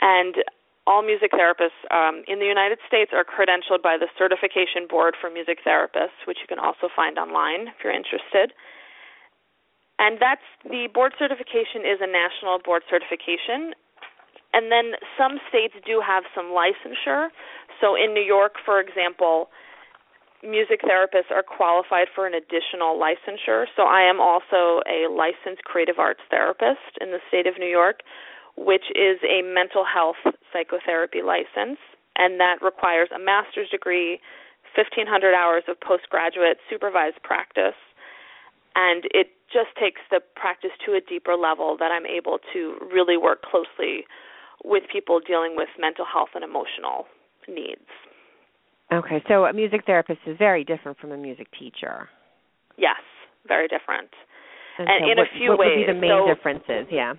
and 0.00 0.36
all 0.86 1.02
music 1.02 1.32
therapists 1.32 1.82
um, 1.90 2.22
in 2.28 2.38
the 2.38 2.46
United 2.46 2.78
States 2.86 3.10
are 3.12 3.24
credentialed 3.24 3.82
by 3.82 3.98
the 3.98 4.06
Certification 4.16 4.86
Board 4.88 5.16
for 5.20 5.28
Music 5.30 5.58
Therapists, 5.66 6.22
which 6.26 6.38
you 6.40 6.46
can 6.46 6.58
also 6.58 6.88
find 6.94 7.18
online 7.18 7.68
if 7.68 7.82
you're 7.82 7.92
interested. 7.92 8.54
And 9.98 10.18
that's 10.20 10.44
the 10.62 10.88
board 10.92 11.12
certification 11.18 11.82
is 11.82 11.98
a 12.00 12.06
national 12.06 12.60
board 12.62 12.82
certification. 12.88 13.74
And 14.52 14.70
then 14.70 14.94
some 15.18 15.40
states 15.48 15.74
do 15.84 16.00
have 16.00 16.24
some 16.34 16.54
licensure. 16.54 17.28
So 17.80 17.96
in 17.96 18.14
New 18.14 18.22
York, 18.22 18.54
for 18.64 18.78
example, 18.78 19.48
music 20.42 20.82
therapists 20.82 21.30
are 21.30 21.42
qualified 21.42 22.08
for 22.14 22.26
an 22.26 22.34
additional 22.34 22.98
licensure. 22.98 23.64
So 23.76 23.84
I 23.84 24.02
am 24.02 24.20
also 24.20 24.82
a 24.84 25.08
licensed 25.10 25.64
creative 25.64 25.98
arts 25.98 26.20
therapist 26.30 26.98
in 27.00 27.10
the 27.10 27.20
state 27.28 27.46
of 27.46 27.54
New 27.58 27.70
York, 27.70 28.00
which 28.56 28.84
is 28.94 29.18
a 29.24 29.42
mental 29.42 29.84
health 29.84 30.20
psychotherapy 30.52 31.22
license, 31.22 31.78
and 32.16 32.40
that 32.40 32.62
requires 32.62 33.08
a 33.14 33.18
master's 33.18 33.68
degree, 33.70 34.20
1,500 34.74 35.34
hours 35.34 35.64
of 35.68 35.80
postgraduate 35.80 36.58
supervised 36.68 37.22
practice, 37.22 37.76
and 38.74 39.04
it 39.12 39.32
just 39.52 39.72
takes 39.80 40.00
the 40.10 40.20
practice 40.34 40.72
to 40.84 40.92
a 40.92 41.00
deeper 41.00 41.34
level 41.34 41.76
that 41.78 41.90
I'm 41.90 42.06
able 42.06 42.38
to 42.52 42.76
really 42.92 43.16
work 43.16 43.42
closely 43.42 44.04
with 44.64 44.84
people 44.90 45.20
dealing 45.20 45.56
with 45.56 45.68
mental 45.78 46.04
health 46.04 46.30
and 46.34 46.44
emotional 46.44 47.06
needs. 47.48 47.88
Okay, 48.92 49.22
so 49.28 49.46
a 49.46 49.52
music 49.52 49.82
therapist 49.84 50.20
is 50.26 50.36
very 50.38 50.62
different 50.62 50.98
from 50.98 51.10
a 51.12 51.16
music 51.16 51.48
teacher. 51.58 52.08
Yes, 52.78 53.02
very 53.48 53.66
different. 53.66 54.10
And, 54.78 54.88
and 54.88 55.02
so 55.02 55.10
in 55.10 55.18
what, 55.18 55.26
a 55.26 55.38
few 55.38 55.48
what 55.50 55.58
ways. 55.58 55.70
would 55.74 55.86
be 55.86 55.92
the 55.92 56.00
main 56.00 56.10
so, 56.10 56.34
differences? 56.34 56.86
Yeah. 56.90 57.14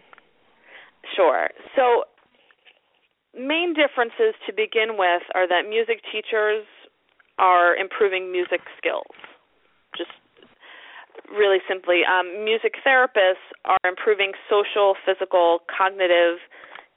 Sure. 1.16 1.50
So, 1.76 2.06
main 3.36 3.74
differences 3.74 4.36
to 4.46 4.54
begin 4.54 4.96
with 4.98 5.24
are 5.36 5.48
that 5.48 5.68
music 5.68 6.00
teachers 6.12 6.64
are 7.38 7.76
improving 7.76 8.32
music 8.32 8.62
skills. 8.78 9.16
Just 9.98 10.12
really 11.30 11.60
simply, 11.68 12.02
um, 12.08 12.46
music 12.46 12.76
therapists 12.86 13.44
are 13.66 13.84
improving 13.84 14.32
social, 14.50 14.96
physical, 15.04 15.60
cognitive, 15.68 16.40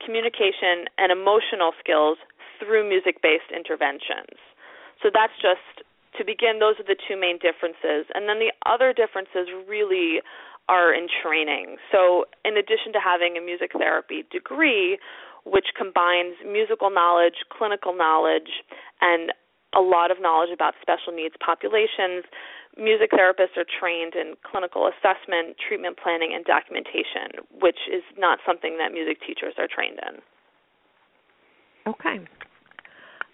communication, 0.05 0.87
and 0.99 1.11
emotional 1.11 1.73
skills 1.83 2.19
through 2.61 2.89
music 2.89 3.21
based 3.23 3.51
interventions. 3.51 4.39
So 5.03 5.11
that's 5.13 5.35
just 5.41 5.87
to 6.19 6.25
begin, 6.25 6.59
those 6.59 6.77
are 6.79 6.87
the 6.87 6.97
two 6.97 7.19
main 7.19 7.39
differences. 7.39 8.11
And 8.15 8.29
then 8.29 8.39
the 8.39 8.53
other 8.67 8.93
differences 8.93 9.49
really 9.69 10.21
are 10.69 10.95
in 10.95 11.09
training. 11.23 11.77
So, 11.91 12.27
in 12.45 12.57
addition 12.57 12.93
to 12.95 13.01
having 13.03 13.37
a 13.37 13.41
music 13.41 13.73
therapy 13.73 14.25
degree, 14.31 14.99
which 15.45 15.75
combines 15.77 16.37
musical 16.47 16.91
knowledge, 16.91 17.43
clinical 17.51 17.97
knowledge, 17.97 18.63
and 19.01 19.33
a 19.75 19.81
lot 19.81 20.11
of 20.11 20.21
knowledge 20.21 20.51
about 20.53 20.75
special 20.83 21.13
needs 21.13 21.35
populations, 21.45 22.25
music 22.77 23.11
therapists 23.11 23.57
are 23.57 23.67
trained 23.67 24.15
in 24.15 24.35
clinical 24.43 24.87
assessment, 24.87 25.57
treatment 25.59 25.99
planning, 25.99 26.33
and 26.35 26.45
documentation, 26.45 27.43
which 27.61 27.89
is 27.91 28.03
not 28.19 28.39
something 28.47 28.79
that 28.79 28.93
music 28.93 29.19
teachers 29.27 29.55
are 29.59 29.67
trained 29.67 29.99
in. 30.07 30.21
Okay. 31.87 32.21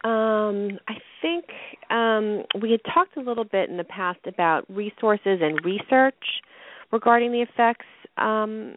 Um, 0.04 0.78
I 0.88 0.94
think 1.22 1.44
um, 1.90 2.44
we 2.60 2.70
had 2.70 2.80
talked 2.92 3.16
a 3.16 3.20
little 3.20 3.44
bit 3.44 3.68
in 3.68 3.76
the 3.76 3.84
past 3.84 4.20
about 4.26 4.64
resources 4.68 5.40
and 5.42 5.64
research 5.64 6.14
regarding 6.92 7.32
the 7.32 7.42
effects 7.42 7.86
um, 8.16 8.76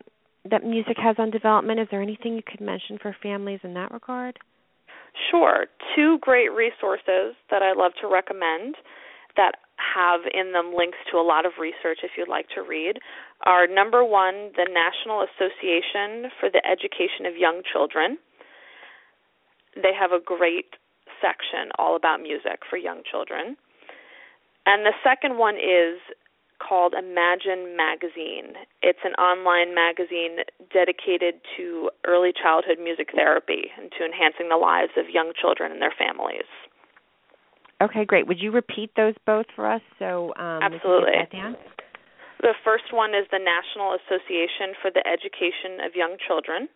that 0.49 0.63
music 0.63 0.97
has 0.97 1.15
on 1.19 1.29
development. 1.29 1.79
Is 1.79 1.87
there 1.91 2.01
anything 2.01 2.35
you 2.35 2.41
could 2.45 2.61
mention 2.61 2.97
for 3.01 3.15
families 3.21 3.59
in 3.63 3.73
that 3.75 3.91
regard? 3.91 4.39
Sure. 5.31 5.67
Two 5.95 6.17
great 6.21 6.49
resources 6.49 7.35
that 7.49 7.61
I 7.61 7.73
love 7.73 7.91
to 8.01 8.07
recommend 8.07 8.75
that 9.35 9.55
have 9.77 10.21
in 10.33 10.51
them 10.51 10.73
links 10.75 10.97
to 11.11 11.17
a 11.17 11.23
lot 11.23 11.45
of 11.45 11.53
research 11.59 11.99
if 12.03 12.11
you'd 12.17 12.27
like 12.27 12.47
to 12.55 12.61
read 12.61 12.99
are 13.45 13.67
number 13.67 14.03
one, 14.03 14.51
the 14.55 14.67
National 14.67 15.23
Association 15.23 16.29
for 16.39 16.49
the 16.49 16.61
Education 16.67 17.25
of 17.25 17.37
Young 17.37 17.61
Children. 17.71 18.17
They 19.75 19.93
have 19.97 20.11
a 20.11 20.19
great 20.23 20.75
section 21.21 21.71
all 21.77 21.95
about 21.95 22.21
music 22.21 22.61
for 22.69 22.77
young 22.77 23.01
children. 23.09 23.55
And 24.65 24.85
the 24.85 24.93
second 25.03 25.37
one 25.37 25.55
is 25.55 25.99
called 26.59 26.93
Imagine 26.93 27.75
Magazine. 27.75 28.53
It's 28.83 28.99
an 29.03 29.13
online 29.15 29.73
magazine 29.73 30.43
dedicated 30.71 31.39
to 31.57 31.89
early 32.05 32.31
childhood 32.35 32.77
music 32.77 33.09
therapy 33.15 33.71
and 33.79 33.91
to 33.97 34.05
enhancing 34.05 34.49
the 34.49 34.59
lives 34.59 34.91
of 34.97 35.09
young 35.09 35.31
children 35.39 35.71
and 35.71 35.81
their 35.81 35.95
families. 35.97 36.47
Okay, 37.81 38.03
great. 38.03 38.27
Would 38.27 38.41
you 38.41 38.51
repeat 38.51 38.91
those 38.95 39.15
both 39.25 39.45
for 39.55 39.65
us 39.65 39.81
so 39.97 40.35
um, 40.35 40.59
Absolutely. 40.61 40.83
we 40.83 41.11
can 41.11 41.23
get 41.23 41.31
that 41.31 41.37
down? 41.37 41.55
The 42.41 42.55
first 42.63 42.91
one 42.91 43.11
is 43.11 43.27
the 43.31 43.39
National 43.39 43.95
Association 43.95 44.75
for 44.81 44.91
the 44.91 45.03
Education 45.07 45.83
of 45.83 45.95
Young 45.95 46.15
Children, 46.27 46.67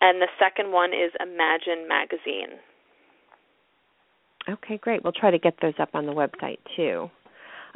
and 0.00 0.22
the 0.22 0.30
second 0.38 0.70
one 0.70 0.90
is 0.90 1.10
Imagine 1.18 1.86
Magazine. 1.86 2.58
Okay, 4.48 4.78
great. 4.78 5.04
We'll 5.04 5.12
try 5.12 5.30
to 5.30 5.38
get 5.38 5.54
those 5.62 5.74
up 5.78 5.90
on 5.94 6.06
the 6.06 6.12
website 6.12 6.58
too. 6.76 7.10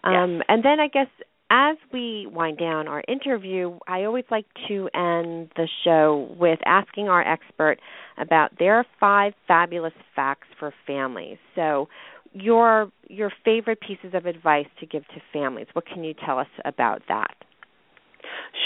Um, 0.04 0.36
yes. 0.36 0.44
And 0.48 0.64
then 0.64 0.80
I 0.80 0.88
guess 0.88 1.08
as 1.50 1.76
we 1.92 2.26
wind 2.30 2.58
down 2.58 2.88
our 2.88 3.02
interview, 3.06 3.78
I 3.86 4.04
always 4.04 4.24
like 4.30 4.46
to 4.68 4.88
end 4.94 5.50
the 5.56 5.68
show 5.84 6.34
with 6.38 6.58
asking 6.66 7.08
our 7.08 7.26
expert 7.26 7.78
about 8.18 8.58
their 8.58 8.84
five 8.98 9.32
fabulous 9.46 9.92
facts 10.14 10.48
for 10.58 10.74
families. 10.86 11.38
So, 11.54 11.88
your 12.32 12.90
your 13.08 13.30
favorite 13.44 13.80
pieces 13.80 14.12
of 14.12 14.26
advice 14.26 14.66
to 14.80 14.86
give 14.86 15.06
to 15.08 15.20
families. 15.32 15.68
What 15.72 15.86
can 15.86 16.04
you 16.04 16.14
tell 16.26 16.38
us 16.38 16.48
about 16.64 17.02
that? 17.08 17.34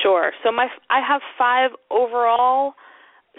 Sure. 0.03 0.33
So 0.43 0.51
my 0.51 0.69
I 0.89 1.01
have 1.07 1.21
five 1.39 1.71
overall 1.91 2.75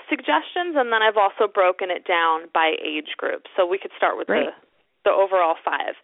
suggestions, 0.10 0.76
and 0.76 0.92
then 0.92 1.02
I've 1.02 1.18
also 1.18 1.52
broken 1.52 1.92
it 1.92 2.06
down 2.08 2.48
by 2.54 2.76
age 2.84 3.16
group. 3.18 3.44
So 3.56 3.66
we 3.66 3.78
could 3.78 3.92
start 3.98 4.18
with 4.18 4.28
Great. 4.28 4.46
the 4.46 4.52
the 5.04 5.12
overall 5.12 5.56
five. 5.66 5.96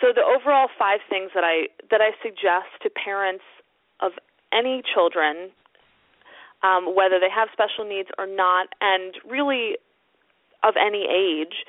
So 0.00 0.08
the 0.14 0.22
overall 0.22 0.68
five 0.78 1.00
things 1.08 1.30
that 1.34 1.44
I 1.44 1.68
that 1.90 2.00
I 2.00 2.10
suggest 2.22 2.80
to 2.82 2.90
parents 2.90 3.44
of 4.00 4.12
any 4.52 4.82
children, 4.82 5.50
um, 6.62 6.94
whether 6.96 7.20
they 7.20 7.30
have 7.30 7.48
special 7.52 7.84
needs 7.84 8.08
or 8.18 8.26
not, 8.26 8.68
and 8.80 9.14
really 9.28 9.76
of 10.62 10.74
any 10.80 11.06
age, 11.10 11.64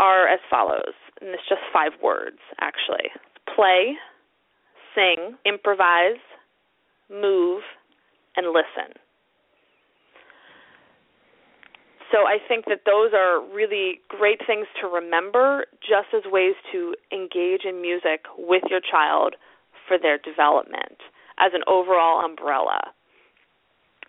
are 0.00 0.28
as 0.28 0.40
follows. 0.50 0.94
And 1.20 1.30
it's 1.30 1.48
just 1.48 1.62
five 1.72 1.92
words 2.02 2.38
actually: 2.60 3.08
play, 3.54 3.94
sing, 4.94 5.36
improvise, 5.46 6.20
move, 7.08 7.62
and 8.36 8.48
listen. 8.48 8.92
So 12.12 12.26
I 12.28 12.36
think 12.46 12.66
that 12.66 12.80
those 12.84 13.12
are 13.16 13.40
really 13.40 14.00
great 14.08 14.40
things 14.46 14.66
to 14.82 14.86
remember 14.86 15.64
just 15.80 16.12
as 16.14 16.30
ways 16.30 16.54
to 16.70 16.94
engage 17.10 17.64
in 17.64 17.80
music 17.80 18.28
with 18.36 18.62
your 18.68 18.80
child 18.80 19.34
for 19.88 19.98
their 19.98 20.18
development 20.18 21.00
as 21.40 21.52
an 21.54 21.62
overall 21.66 22.22
umbrella. 22.22 22.92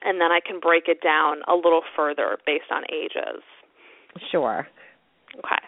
And 0.03 0.19
then 0.19 0.33
I 0.33 0.41
can 0.45 0.59
break 0.59 0.83
it 0.87 1.01
down 1.01 1.37
a 1.47 1.55
little 1.55 1.81
further 1.95 2.37
based 2.45 2.69
on 2.71 2.83
ages. 2.91 3.41
Sure. 4.29 4.67
Okay. 5.39 5.63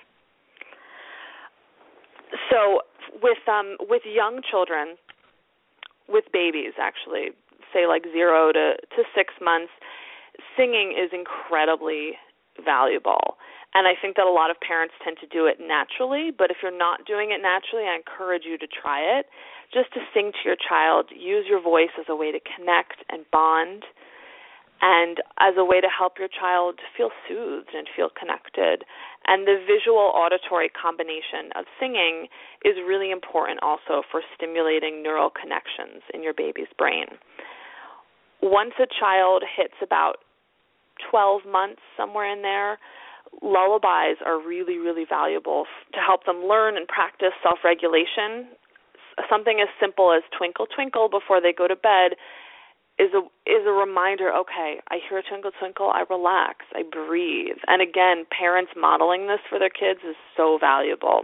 So 2.51 2.81
with 3.23 3.37
um 3.47 3.77
with 3.87 4.01
young 4.05 4.41
children, 4.49 4.97
with 6.09 6.25
babies 6.33 6.73
actually, 6.79 7.31
say 7.73 7.87
like 7.87 8.03
0 8.11 8.51
to 8.51 8.75
to 8.75 9.03
6 9.15 9.33
months, 9.41 9.71
singing 10.57 10.95
is 10.97 11.11
incredibly 11.13 12.17
valuable. 12.63 13.37
And 13.73 13.87
I 13.87 13.93
think 13.99 14.15
that 14.15 14.25
a 14.25 14.31
lot 14.31 14.51
of 14.51 14.57
parents 14.63 14.95
tend 15.03 15.17
to 15.19 15.27
do 15.27 15.45
it 15.47 15.59
naturally, 15.59 16.31
but 16.31 16.49
if 16.49 16.57
you're 16.63 16.71
not 16.71 17.05
doing 17.05 17.31
it 17.31 17.41
naturally, 17.43 17.83
I 17.83 17.95
encourage 17.95 18.43
you 18.45 18.57
to 18.57 18.67
try 18.67 19.01
it. 19.19 19.27
Just 19.73 19.91
to 19.93 19.99
sing 20.13 20.31
to 20.31 20.41
your 20.45 20.55
child, 20.55 21.11
use 21.11 21.45
your 21.49 21.61
voice 21.61 21.91
as 21.99 22.05
a 22.07 22.15
way 22.15 22.31
to 22.31 22.39
connect 22.55 23.03
and 23.09 23.25
bond. 23.31 23.83
and 24.81 25.21
as 25.39 25.55
a 25.57 25.63
way 25.63 25.79
to 25.79 25.87
help 25.87 26.19
your 26.19 26.27
child 26.27 26.79
feel 26.97 27.09
soothed 27.27 27.71
and 27.73 27.87
feel 27.95 28.09
connected. 28.11 28.83
And 29.27 29.47
the 29.47 29.63
visual 29.65 30.11
auditory 30.13 30.69
combination 30.69 31.49
of 31.55 31.65
singing 31.79 32.27
is 32.63 32.75
really 32.85 33.11
important 33.11 33.59
also 33.63 34.03
for 34.11 34.21
stimulating 34.35 35.01
neural 35.01 35.31
connections 35.31 36.03
in 36.13 36.21
your 36.21 36.33
baby's 36.33 36.71
brain. 36.77 37.05
Once 38.43 38.73
a 38.77 38.85
child 38.99 39.43
hits 39.47 39.79
about 39.81 40.24
12 41.09 41.41
months, 41.45 41.81
somewhere 41.97 42.31
in 42.31 42.41
there, 42.41 42.79
lullabies 43.41 44.17
are 44.25 44.39
really, 44.39 44.77
really 44.77 45.05
valuable 45.07 45.65
to 45.93 45.99
help 45.99 46.25
them 46.25 46.45
learn 46.47 46.77
and 46.77 46.87
practice 46.87 47.33
self 47.43 47.59
regulation. 47.63 48.47
Something 49.29 49.59
as 49.61 49.69
simple 49.79 50.11
as 50.11 50.23
Twinkle 50.37 50.67
Twinkle 50.67 51.09
before 51.09 51.39
they 51.39 51.53
go 51.53 51.67
to 51.67 51.75
bed 51.75 52.19
is 52.97 53.11
a 53.13 53.19
is 53.49 53.67
a 53.67 53.71
reminder 53.71 54.31
okay 54.33 54.79
i 54.89 54.97
hear 55.09 55.19
a 55.19 55.23
twinkle 55.23 55.51
twinkle 55.59 55.91
i 55.93 56.03
relax 56.09 56.65
i 56.73 56.81
breathe 56.81 57.57
and 57.67 57.81
again 57.81 58.25
parents 58.31 58.71
modeling 58.75 59.27
this 59.27 59.39
for 59.49 59.59
their 59.59 59.69
kids 59.69 59.99
is 60.07 60.15
so 60.37 60.57
valuable 60.59 61.23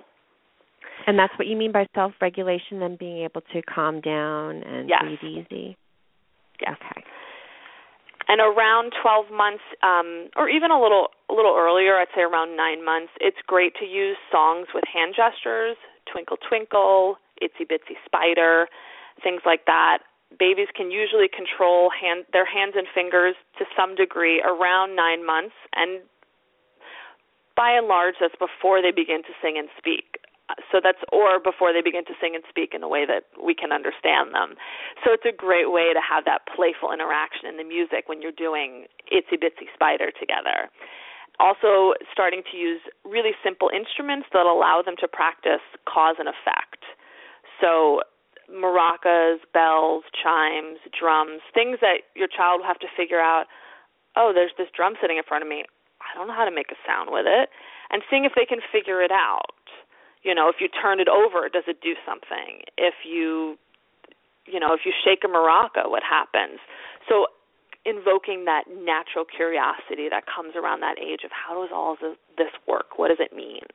and 1.07 1.17
that's 1.17 1.33
what 1.39 1.47
you 1.47 1.55
mean 1.55 1.71
by 1.71 1.85
self 1.95 2.11
regulation 2.19 2.81
and 2.81 2.99
being 2.99 3.23
able 3.23 3.41
to 3.53 3.61
calm 3.61 4.01
down 4.01 4.57
and 4.63 4.89
yes. 4.89 4.99
breathe 5.01 5.45
easy 5.49 5.77
yes. 6.59 6.75
okay 6.75 7.03
and 8.31 8.39
around 8.39 8.95
12 8.95 9.27
months 9.35 9.63
um 9.83 10.31
or 10.39 10.47
even 10.47 10.71
a 10.71 10.79
little 10.79 11.11
a 11.27 11.33
little 11.35 11.55
earlier 11.59 11.99
i'd 11.99 12.11
say 12.15 12.23
around 12.23 12.55
9 12.55 12.79
months 12.83 13.11
it's 13.19 13.43
great 13.45 13.75
to 13.75 13.85
use 13.85 14.15
songs 14.31 14.71
with 14.73 14.87
hand 14.87 15.11
gestures 15.11 15.75
twinkle 16.07 16.39
twinkle 16.39 17.19
itsy 17.43 17.67
bitsy 17.67 17.99
spider 18.07 18.71
things 19.21 19.43
like 19.43 19.67
that 19.67 19.99
babies 20.39 20.67
can 20.75 20.91
usually 20.91 21.27
control 21.27 21.89
hand, 21.91 22.25
their 22.31 22.45
hands 22.45 22.73
and 22.75 22.87
fingers 22.93 23.35
to 23.57 23.65
some 23.75 23.95
degree 23.95 24.41
around 24.41 24.95
nine 24.95 25.25
months, 25.25 25.55
and 25.75 26.01
by 27.55 27.71
and 27.71 27.87
large, 27.87 28.15
that's 28.19 28.35
before 28.39 28.81
they 28.81 28.91
begin 28.91 29.23
to 29.23 29.33
sing 29.41 29.57
and 29.57 29.67
speak. 29.77 30.17
So 30.71 30.79
that's 30.83 30.99
or 31.11 31.39
before 31.39 31.71
they 31.73 31.81
begin 31.81 32.03
to 32.05 32.15
sing 32.19 32.35
and 32.35 32.43
speak 32.49 32.73
in 32.73 32.83
a 32.83 32.89
way 32.89 33.05
that 33.05 33.29
we 33.37 33.53
can 33.55 33.71
understand 33.71 34.33
them. 34.33 34.55
So 35.03 35.13
it's 35.13 35.25
a 35.27 35.35
great 35.35 35.71
way 35.71 35.93
to 35.93 36.01
have 36.01 36.25
that 36.25 36.47
playful 36.49 36.91
interaction 36.91 37.47
in 37.47 37.57
the 37.57 37.67
music 37.67 38.07
when 38.07 38.21
you're 38.21 38.35
doing 38.35 38.87
Itsy 39.11 39.39
Bitsy 39.39 39.67
Spider 39.73 40.11
together. 40.11 40.69
Also, 41.39 41.97
starting 42.11 42.43
to 42.51 42.57
use 42.57 42.81
really 43.03 43.31
simple 43.43 43.71
instruments 43.73 44.27
that 44.33 44.45
allow 44.45 44.83
them 44.85 44.95
to 44.99 45.07
practice 45.07 45.63
cause 45.89 46.15
and 46.19 46.29
effect. 46.29 46.85
So 47.59 48.01
maracas, 48.51 49.39
bells, 49.53 50.03
chimes, 50.11 50.77
drums, 50.91 51.41
things 51.53 51.79
that 51.81 52.05
your 52.15 52.27
child 52.27 52.61
will 52.61 52.67
have 52.67 52.79
to 52.79 52.91
figure 52.95 53.19
out, 53.19 53.45
oh, 54.15 54.31
there's 54.35 54.51
this 54.57 54.67
drum 54.75 54.93
sitting 55.01 55.17
in 55.17 55.23
front 55.23 55.41
of 55.41 55.49
me. 55.49 55.63
I 56.01 56.17
don't 56.17 56.27
know 56.27 56.35
how 56.35 56.45
to 56.45 56.53
make 56.53 56.69
a 56.71 56.79
sound 56.85 57.09
with 57.11 57.25
it. 57.25 57.49
And 57.91 58.03
seeing 58.09 58.25
if 58.25 58.33
they 58.35 58.45
can 58.45 58.59
figure 58.71 59.01
it 59.01 59.11
out. 59.11 59.55
You 60.23 60.35
know, 60.35 60.49
if 60.49 60.57
you 60.59 60.67
turn 60.69 60.99
it 60.99 61.07
over, 61.07 61.49
does 61.49 61.63
it 61.67 61.81
do 61.81 61.93
something? 62.05 62.61
If 62.77 62.93
you 63.05 63.57
you 64.47 64.59
know, 64.59 64.73
if 64.73 64.81
you 64.85 64.91
shake 65.05 65.23
a 65.23 65.27
maraca, 65.27 65.89
what 65.89 66.03
happens? 66.03 66.59
So 67.07 67.27
invoking 67.85 68.45
that 68.45 68.65
natural 68.69 69.25
curiosity 69.25 70.09
that 70.09 70.25
comes 70.25 70.53
around 70.55 70.81
that 70.81 70.97
age 70.99 71.21
of 71.25 71.31
how 71.31 71.61
does 71.61 71.71
all 71.73 71.97
this 72.37 72.53
work? 72.67 72.97
What 72.97 73.09
does 73.09 73.17
it 73.19 73.35
mean? 73.35 73.65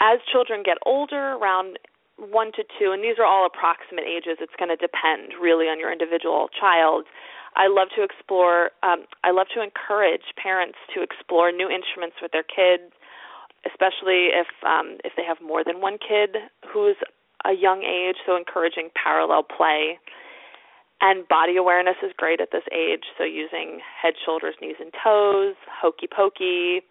As 0.00 0.18
children 0.32 0.62
get 0.64 0.76
older, 0.84 1.36
around 1.36 1.78
one 2.16 2.52
to 2.52 2.64
two, 2.78 2.92
and 2.92 3.04
these 3.04 3.16
are 3.18 3.24
all 3.24 3.46
approximate 3.46 4.04
ages. 4.04 4.40
It's 4.40 4.56
going 4.58 4.68
to 4.68 4.76
depend 4.76 5.40
really 5.40 5.66
on 5.66 5.78
your 5.78 5.92
individual 5.92 6.48
child. 6.52 7.04
I 7.56 7.68
love 7.68 7.88
to 7.96 8.04
explore. 8.04 8.70
Um, 8.82 9.04
I 9.24 9.32
love 9.32 9.48
to 9.56 9.62
encourage 9.64 10.24
parents 10.36 10.76
to 10.94 11.02
explore 11.02 11.52
new 11.52 11.68
instruments 11.68 12.16
with 12.20 12.32
their 12.32 12.44
kids, 12.44 12.92
especially 13.66 14.32
if 14.32 14.48
um, 14.66 14.98
if 15.04 15.12
they 15.16 15.24
have 15.24 15.38
more 15.40 15.64
than 15.64 15.80
one 15.80 15.98
kid 15.98 16.36
who's 16.72 16.96
a 17.44 17.52
young 17.52 17.82
age. 17.82 18.16
So 18.26 18.36
encouraging 18.36 18.90
parallel 18.94 19.42
play. 19.44 19.98
And 21.00 21.26
body 21.28 21.56
awareness 21.56 21.96
is 22.04 22.12
great 22.16 22.40
at 22.42 22.52
this 22.52 22.64
age. 22.72 23.04
So 23.16 23.24
using 23.24 23.80
head, 23.80 24.14
shoulders, 24.24 24.54
knees, 24.60 24.76
and 24.78 24.92
toes, 24.92 25.56
hokey 25.64 26.06
pokey, 26.06 26.82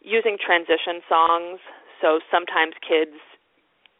using 0.00 0.38
transition 0.38 1.02
songs. 1.08 1.58
So 2.00 2.20
sometimes 2.30 2.74
kids 2.86 3.18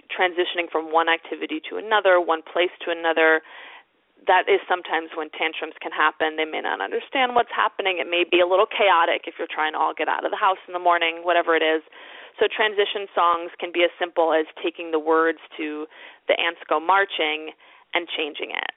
transitioning 0.06 0.70
from 0.70 0.92
one 0.92 1.08
activity 1.08 1.60
to 1.70 1.76
another, 1.76 2.20
one 2.20 2.42
place 2.46 2.70
to 2.86 2.92
another. 2.92 3.42
That 4.26 4.48
is 4.48 4.60
sometimes 4.68 5.10
when 5.14 5.28
tantrums 5.30 5.74
can 5.80 5.92
happen. 5.92 6.36
They 6.36 6.48
may 6.48 6.60
not 6.60 6.80
understand 6.80 7.34
what's 7.34 7.52
happening. 7.52 7.98
It 7.98 8.08
may 8.08 8.24
be 8.24 8.40
a 8.40 8.48
little 8.48 8.66
chaotic 8.66 9.26
if 9.26 9.34
you're 9.38 9.50
trying 9.50 9.72
to 9.74 9.78
all 9.78 9.92
get 9.92 10.08
out 10.08 10.24
of 10.24 10.30
the 10.30 10.40
house 10.40 10.60
in 10.66 10.72
the 10.72 10.82
morning, 10.82 11.20
whatever 11.22 11.54
it 11.54 11.62
is. 11.62 11.82
So 12.40 12.48
transition 12.48 13.06
songs 13.14 13.52
can 13.60 13.70
be 13.70 13.84
as 13.84 13.92
simple 13.98 14.32
as 14.32 14.46
taking 14.62 14.90
the 14.90 14.98
words 14.98 15.38
to 15.56 15.86
the 16.26 16.34
ants 16.40 16.60
go 16.68 16.80
marching 16.80 17.52
and 17.92 18.08
changing 18.08 18.50
it 18.50 18.72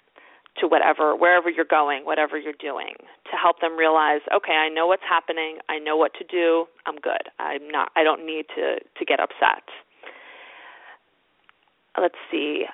to 0.61 0.67
whatever 0.67 1.15
wherever 1.15 1.49
you're 1.49 1.69
going, 1.69 2.05
whatever 2.05 2.37
you're 2.37 2.57
doing, 2.59 2.97
to 3.29 3.37
help 3.37 3.61
them 3.61 3.77
realize, 3.77 4.21
okay, 4.33 4.57
I 4.57 4.69
know 4.69 4.87
what's 4.87 5.05
happening, 5.07 5.57
I 5.69 5.77
know 5.77 5.95
what 5.97 6.13
to 6.17 6.25
do, 6.25 6.65
I'm 6.85 6.97
good. 6.97 7.29
I'm 7.39 7.69
not 7.69 7.91
I 7.95 8.03
don't 8.03 8.25
need 8.25 8.45
to 8.57 8.77
to 8.81 9.05
get 9.05 9.19
upset 9.19 9.63
let's 11.97 12.17
see, 12.31 12.65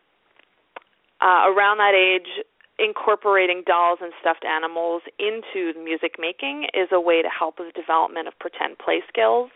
uh, 1.22 1.48
around 1.48 1.78
that 1.80 1.96
age, 1.96 2.44
incorporating 2.80 3.64
dolls 3.66 4.00
and 4.02 4.14
stuffed 4.20 4.46
animals 4.46 5.04
into 5.20 5.78
music 5.78 6.16
making 6.18 6.68
is 6.74 6.90
a 6.92 7.00
way 7.00 7.22
to 7.22 7.30
help 7.30 7.60
with 7.60 7.74
development 7.74 8.28
of 8.28 8.34
pretend 8.40 8.78
play 8.80 9.02
skills. 9.08 9.52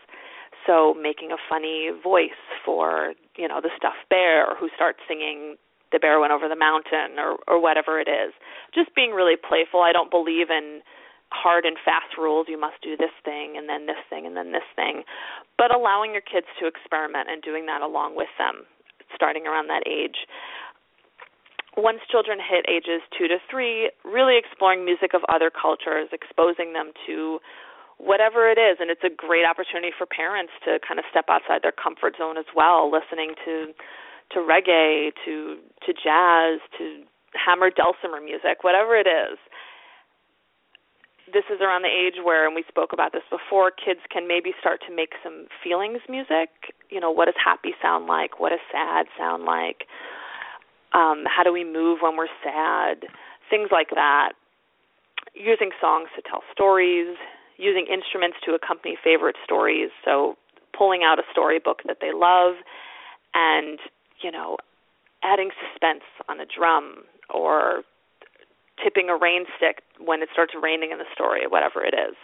So 0.66 0.94
making 0.94 1.32
a 1.32 1.40
funny 1.48 1.90
voice 2.02 2.38
for, 2.64 3.14
you 3.36 3.48
know, 3.48 3.60
the 3.60 3.70
stuffed 3.76 4.08
bear 4.10 4.54
who 4.56 4.68
starts 4.74 4.98
singing 5.08 5.56
the 5.90 5.98
bear 5.98 6.20
went 6.20 6.32
over 6.32 6.48
the 6.48 6.56
mountain 6.56 7.16
or 7.18 7.38
or 7.48 7.60
whatever 7.60 7.98
it 7.98 8.08
is. 8.08 8.34
Just 8.74 8.94
being 8.94 9.12
really 9.12 9.36
playful. 9.36 9.80
I 9.80 9.92
don't 9.92 10.10
believe 10.10 10.50
in 10.50 10.82
hard 11.30 11.64
and 11.64 11.76
fast 11.84 12.16
rules 12.16 12.46
you 12.48 12.58
must 12.58 12.80
do 12.82 12.96
this 12.96 13.12
thing 13.24 13.56
and 13.56 13.68
then 13.68 13.84
this 13.84 14.00
thing 14.08 14.24
and 14.24 14.34
then 14.34 14.50
this 14.52 14.64
thing 14.74 15.02
but 15.58 15.68
allowing 15.68 16.12
your 16.12 16.24
kids 16.24 16.46
to 16.58 16.64
experiment 16.64 17.28
and 17.28 17.42
doing 17.42 17.66
that 17.66 17.82
along 17.82 18.16
with 18.16 18.32
them 18.40 18.64
starting 19.14 19.46
around 19.46 19.68
that 19.68 19.86
age. 19.86 20.28
Once 21.78 22.02
children 22.10 22.42
hit 22.42 22.66
ages 22.66 22.98
two 23.14 23.30
to 23.30 23.38
three, 23.46 23.86
really 24.02 24.34
exploring 24.34 24.84
music 24.84 25.14
of 25.14 25.22
other 25.30 25.46
cultures, 25.46 26.10
exposing 26.10 26.74
them 26.74 26.90
to 27.06 27.38
whatever 28.02 28.50
it 28.50 28.58
is, 28.58 28.78
and 28.82 28.90
it's 28.90 29.06
a 29.06 29.14
great 29.14 29.46
opportunity 29.46 29.94
for 29.94 30.02
parents 30.02 30.50
to 30.66 30.82
kind 30.82 30.98
of 30.98 31.06
step 31.06 31.30
outside 31.30 31.62
their 31.62 31.74
comfort 31.74 32.18
zone 32.18 32.36
as 32.36 32.50
well, 32.50 32.90
listening 32.90 33.38
to 33.46 33.70
to 34.34 34.42
reggae, 34.42 35.14
to 35.22 35.62
to 35.86 35.94
jazz, 35.94 36.58
to 36.74 37.06
hammered 37.38 37.78
dulcimer 37.78 38.20
music, 38.20 38.66
whatever 38.66 38.98
it 38.98 39.06
is 39.06 39.38
this 41.32 41.44
is 41.52 41.60
around 41.60 41.82
the 41.82 41.92
age 41.92 42.24
where, 42.24 42.46
and 42.46 42.54
we 42.54 42.64
spoke 42.68 42.92
about 42.92 43.12
this 43.12 43.22
before, 43.30 43.70
kids 43.70 44.00
can 44.10 44.26
maybe 44.26 44.52
start 44.60 44.80
to 44.88 44.94
make 44.94 45.12
some 45.22 45.46
feelings 45.62 46.00
music. 46.08 46.72
You 46.90 47.00
know, 47.00 47.10
what 47.10 47.26
does 47.26 47.36
happy 47.36 47.76
sound 47.82 48.06
like? 48.06 48.40
What 48.40 48.50
does 48.50 48.64
sad 48.72 49.06
sound 49.16 49.44
like? 49.44 49.84
Um, 50.92 51.24
how 51.26 51.42
do 51.44 51.52
we 51.52 51.64
move 51.64 51.98
when 52.02 52.16
we're 52.16 52.32
sad? 52.42 53.04
Things 53.50 53.68
like 53.70 53.90
that. 53.94 54.32
Using 55.34 55.70
songs 55.80 56.08
to 56.16 56.22
tell 56.22 56.42
stories, 56.52 57.16
using 57.56 57.86
instruments 57.86 58.38
to 58.46 58.54
accompany 58.54 58.96
favorite 59.02 59.36
stories. 59.44 59.90
So, 60.04 60.36
pulling 60.76 61.02
out 61.02 61.18
a 61.18 61.22
storybook 61.32 61.82
that 61.86 61.98
they 62.00 62.12
love 62.14 62.54
and, 63.34 63.78
you 64.22 64.30
know, 64.30 64.56
adding 65.24 65.50
suspense 65.58 66.04
on 66.28 66.38
a 66.40 66.46
drum 66.46 67.02
or 67.34 67.82
tipping 68.82 69.08
a 69.08 69.16
rain 69.16 69.44
stick 69.56 69.82
when 69.98 70.22
it 70.22 70.28
starts 70.32 70.54
raining 70.60 70.92
in 70.92 70.98
the 70.98 71.08
story, 71.12 71.46
whatever 71.48 71.84
it 71.84 71.94
is. 71.94 72.14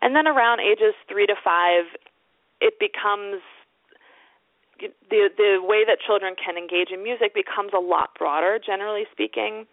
And 0.00 0.14
then 0.16 0.26
around 0.26 0.60
ages 0.60 0.94
three 1.08 1.26
to 1.26 1.34
five, 1.42 1.84
it 2.60 2.74
becomes 2.80 3.42
the 4.80 5.30
the 5.36 5.58
way 5.62 5.84
that 5.86 5.98
children 6.04 6.34
can 6.36 6.56
engage 6.56 6.90
in 6.92 7.02
music 7.02 7.34
becomes 7.34 7.72
a 7.74 7.80
lot 7.80 8.10
broader. 8.18 8.58
Generally 8.58 9.04
speaking, 9.12 9.66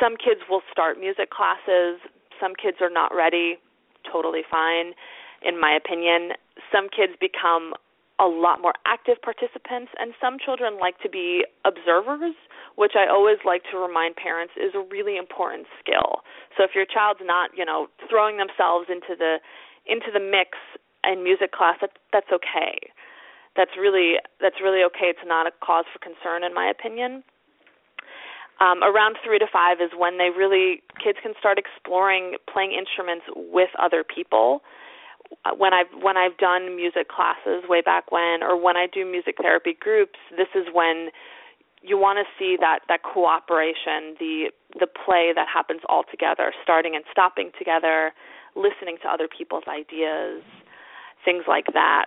some 0.00 0.16
kids 0.16 0.40
will 0.48 0.62
start 0.70 0.98
music 0.98 1.30
classes. 1.30 2.00
Some 2.40 2.54
kids 2.54 2.78
are 2.80 2.90
not 2.90 3.14
ready. 3.14 3.58
Totally 4.10 4.42
fine, 4.48 4.92
in 5.42 5.60
my 5.60 5.72
opinion. 5.72 6.32
Some 6.72 6.88
kids 6.88 7.14
become 7.20 7.74
a 8.20 8.26
lot 8.26 8.62
more 8.62 8.74
active 8.86 9.20
participants, 9.22 9.90
and 9.98 10.14
some 10.20 10.38
children 10.38 10.78
like 10.78 10.98
to 11.02 11.08
be 11.10 11.44
observers, 11.64 12.34
which 12.76 12.92
I 12.94 13.10
always 13.10 13.38
like 13.44 13.62
to 13.72 13.78
remind 13.78 14.14
parents 14.14 14.54
is 14.54 14.70
a 14.74 14.86
really 14.86 15.16
important 15.16 15.66
skill. 15.82 16.22
So 16.56 16.62
if 16.62 16.74
your 16.74 16.86
child's 16.86 17.20
not, 17.24 17.50
you 17.56 17.64
know, 17.64 17.88
throwing 18.08 18.36
themselves 18.38 18.86
into 18.88 19.18
the 19.18 19.38
into 19.86 20.08
the 20.12 20.20
mix 20.20 20.56
in 21.04 21.22
music 21.22 21.52
class, 21.52 21.76
that, 21.80 21.98
that's 22.12 22.30
okay. 22.32 22.90
That's 23.56 23.72
really 23.80 24.16
that's 24.40 24.56
really 24.62 24.82
okay. 24.84 25.06
It's 25.10 25.26
not 25.26 25.46
a 25.46 25.52
cause 25.64 25.84
for 25.92 25.98
concern, 26.00 26.44
in 26.44 26.54
my 26.54 26.68
opinion. 26.68 27.22
um, 28.60 28.82
around 28.84 29.16
three 29.24 29.38
to 29.38 29.46
five 29.52 29.78
is 29.80 29.90
when 29.96 30.18
they 30.18 30.30
really 30.36 30.82
kids 31.02 31.18
can 31.22 31.34
start 31.38 31.58
exploring 31.58 32.36
playing 32.52 32.72
instruments 32.72 33.26
with 33.36 33.70
other 33.80 34.04
people. 34.04 34.62
Uh, 35.44 35.52
when 35.56 35.72
I've 35.74 35.90
when 36.02 36.16
I've 36.16 36.36
done 36.38 36.76
music 36.76 37.08
classes 37.08 37.64
way 37.68 37.80
back 37.82 38.12
when, 38.12 38.42
or 38.42 38.60
when 38.60 38.76
I 38.76 38.86
do 38.92 39.04
music 39.04 39.36
therapy 39.42 39.76
groups, 39.78 40.18
this 40.36 40.48
is 40.54 40.66
when 40.72 41.10
you 41.82 41.98
want 41.98 42.18
to 42.18 42.26
see 42.38 42.56
that 42.60 42.80
that 42.88 43.02
cooperation, 43.02 44.14
the 44.20 44.50
the 44.78 44.86
play 44.86 45.32
that 45.34 45.48
happens 45.52 45.80
all 45.88 46.04
together, 46.10 46.52
starting 46.62 46.94
and 46.94 47.04
stopping 47.10 47.50
together, 47.58 48.12
listening 48.56 48.98
to 49.02 49.08
other 49.08 49.28
people's 49.28 49.64
ideas, 49.68 50.42
things 51.24 51.44
like 51.48 51.66
that. 51.74 52.06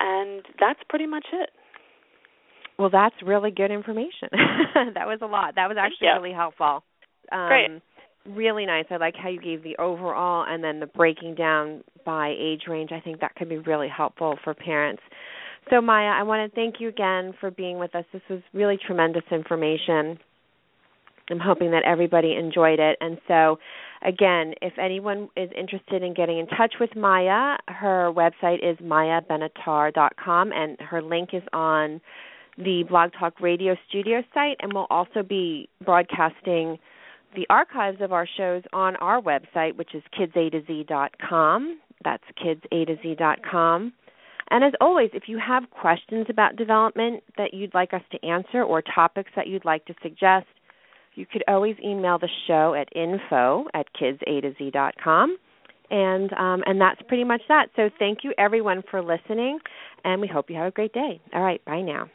And 0.00 0.42
that's 0.60 0.80
pretty 0.88 1.06
much 1.06 1.26
it. 1.32 1.50
Well, 2.78 2.90
that's 2.90 3.14
really 3.24 3.50
good 3.50 3.70
information. 3.70 4.28
that 4.32 5.06
was 5.06 5.18
a 5.22 5.26
lot. 5.26 5.56
That 5.56 5.68
was 5.68 5.76
actually 5.78 6.08
really 6.08 6.32
helpful. 6.32 6.84
Um, 7.32 7.48
Great. 7.48 7.82
Really 8.26 8.66
nice. 8.66 8.84
I 8.90 8.98
like 8.98 9.14
how 9.20 9.28
you 9.28 9.40
gave 9.40 9.62
the 9.62 9.76
overall 9.78 10.44
and 10.46 10.62
then 10.62 10.80
the 10.80 10.86
breaking 10.86 11.34
down 11.34 11.82
by 12.04 12.34
age 12.38 12.62
range. 12.68 12.90
I 12.92 13.00
think 13.00 13.20
that 13.20 13.34
could 13.34 13.48
be 13.48 13.58
really 13.58 13.88
helpful 13.88 14.38
for 14.44 14.54
parents. 14.54 15.02
So, 15.70 15.80
Maya, 15.80 16.08
I 16.08 16.22
want 16.22 16.50
to 16.50 16.54
thank 16.54 16.76
you 16.78 16.88
again 16.88 17.34
for 17.40 17.50
being 17.50 17.78
with 17.78 17.94
us. 17.94 18.04
This 18.12 18.22
was 18.30 18.40
really 18.54 18.78
tremendous 18.86 19.24
information. 19.30 20.18
I'm 21.30 21.38
hoping 21.38 21.70
that 21.72 21.84
everybody 21.84 22.34
enjoyed 22.34 22.78
it. 22.80 22.96
And 23.00 23.18
so, 23.28 23.58
again, 24.02 24.54
if 24.62 24.72
anyone 24.78 25.28
is 25.36 25.50
interested 25.56 26.02
in 26.02 26.14
getting 26.14 26.38
in 26.38 26.46
touch 26.46 26.74
with 26.80 26.96
Maya, 26.96 27.56
her 27.68 28.12
website 28.12 28.58
is 28.62 28.78
mayabenattar.com, 28.78 30.52
and 30.52 30.80
her 30.80 31.02
link 31.02 31.30
is 31.32 31.42
on 31.52 32.00
the 32.56 32.84
Blog 32.88 33.10
Talk 33.18 33.40
Radio 33.40 33.76
studio 33.88 34.22
site, 34.34 34.56
and 34.60 34.72
we'll 34.72 34.88
also 34.90 35.22
be 35.22 35.68
broadcasting 35.84 36.78
the 37.36 37.46
archives 37.50 38.00
of 38.00 38.12
our 38.12 38.26
shows 38.36 38.62
on 38.72 38.96
our 38.96 39.20
website, 39.20 39.76
which 39.76 39.94
is 39.94 40.02
kidsAtoZ.com. 40.18 41.78
That's 42.04 42.24
kidsAtoZ.com. 42.42 43.92
And 44.50 44.64
as 44.64 44.72
always, 44.80 45.10
if 45.12 45.24
you 45.26 45.38
have 45.38 45.70
questions 45.70 46.26
about 46.30 46.56
development 46.56 47.22
that 47.36 47.52
you'd 47.52 47.74
like 47.74 47.92
us 47.92 48.00
to 48.12 48.26
answer 48.26 48.62
or 48.62 48.82
topics 48.82 49.30
that 49.36 49.46
you'd 49.46 49.66
like 49.66 49.84
to 49.86 49.94
suggest, 50.02 50.46
you 51.18 51.26
could 51.26 51.42
always 51.48 51.76
email 51.84 52.18
the 52.18 52.28
show 52.46 52.74
at 52.74 52.88
info 52.96 53.66
at 53.74 53.86
kidsAtoZ.com. 54.00 55.36
And 55.90 56.32
um, 56.34 56.62
and 56.66 56.78
that's 56.78 57.00
pretty 57.08 57.24
much 57.24 57.40
that. 57.48 57.70
So 57.74 57.88
thank 57.98 58.18
you 58.22 58.34
everyone 58.36 58.82
for 58.90 59.00
listening, 59.02 59.58
and 60.04 60.20
we 60.20 60.28
hope 60.28 60.50
you 60.50 60.56
have 60.56 60.66
a 60.66 60.70
great 60.70 60.92
day. 60.92 61.18
All 61.32 61.40
right, 61.40 61.64
bye 61.64 61.80
now. 61.80 62.10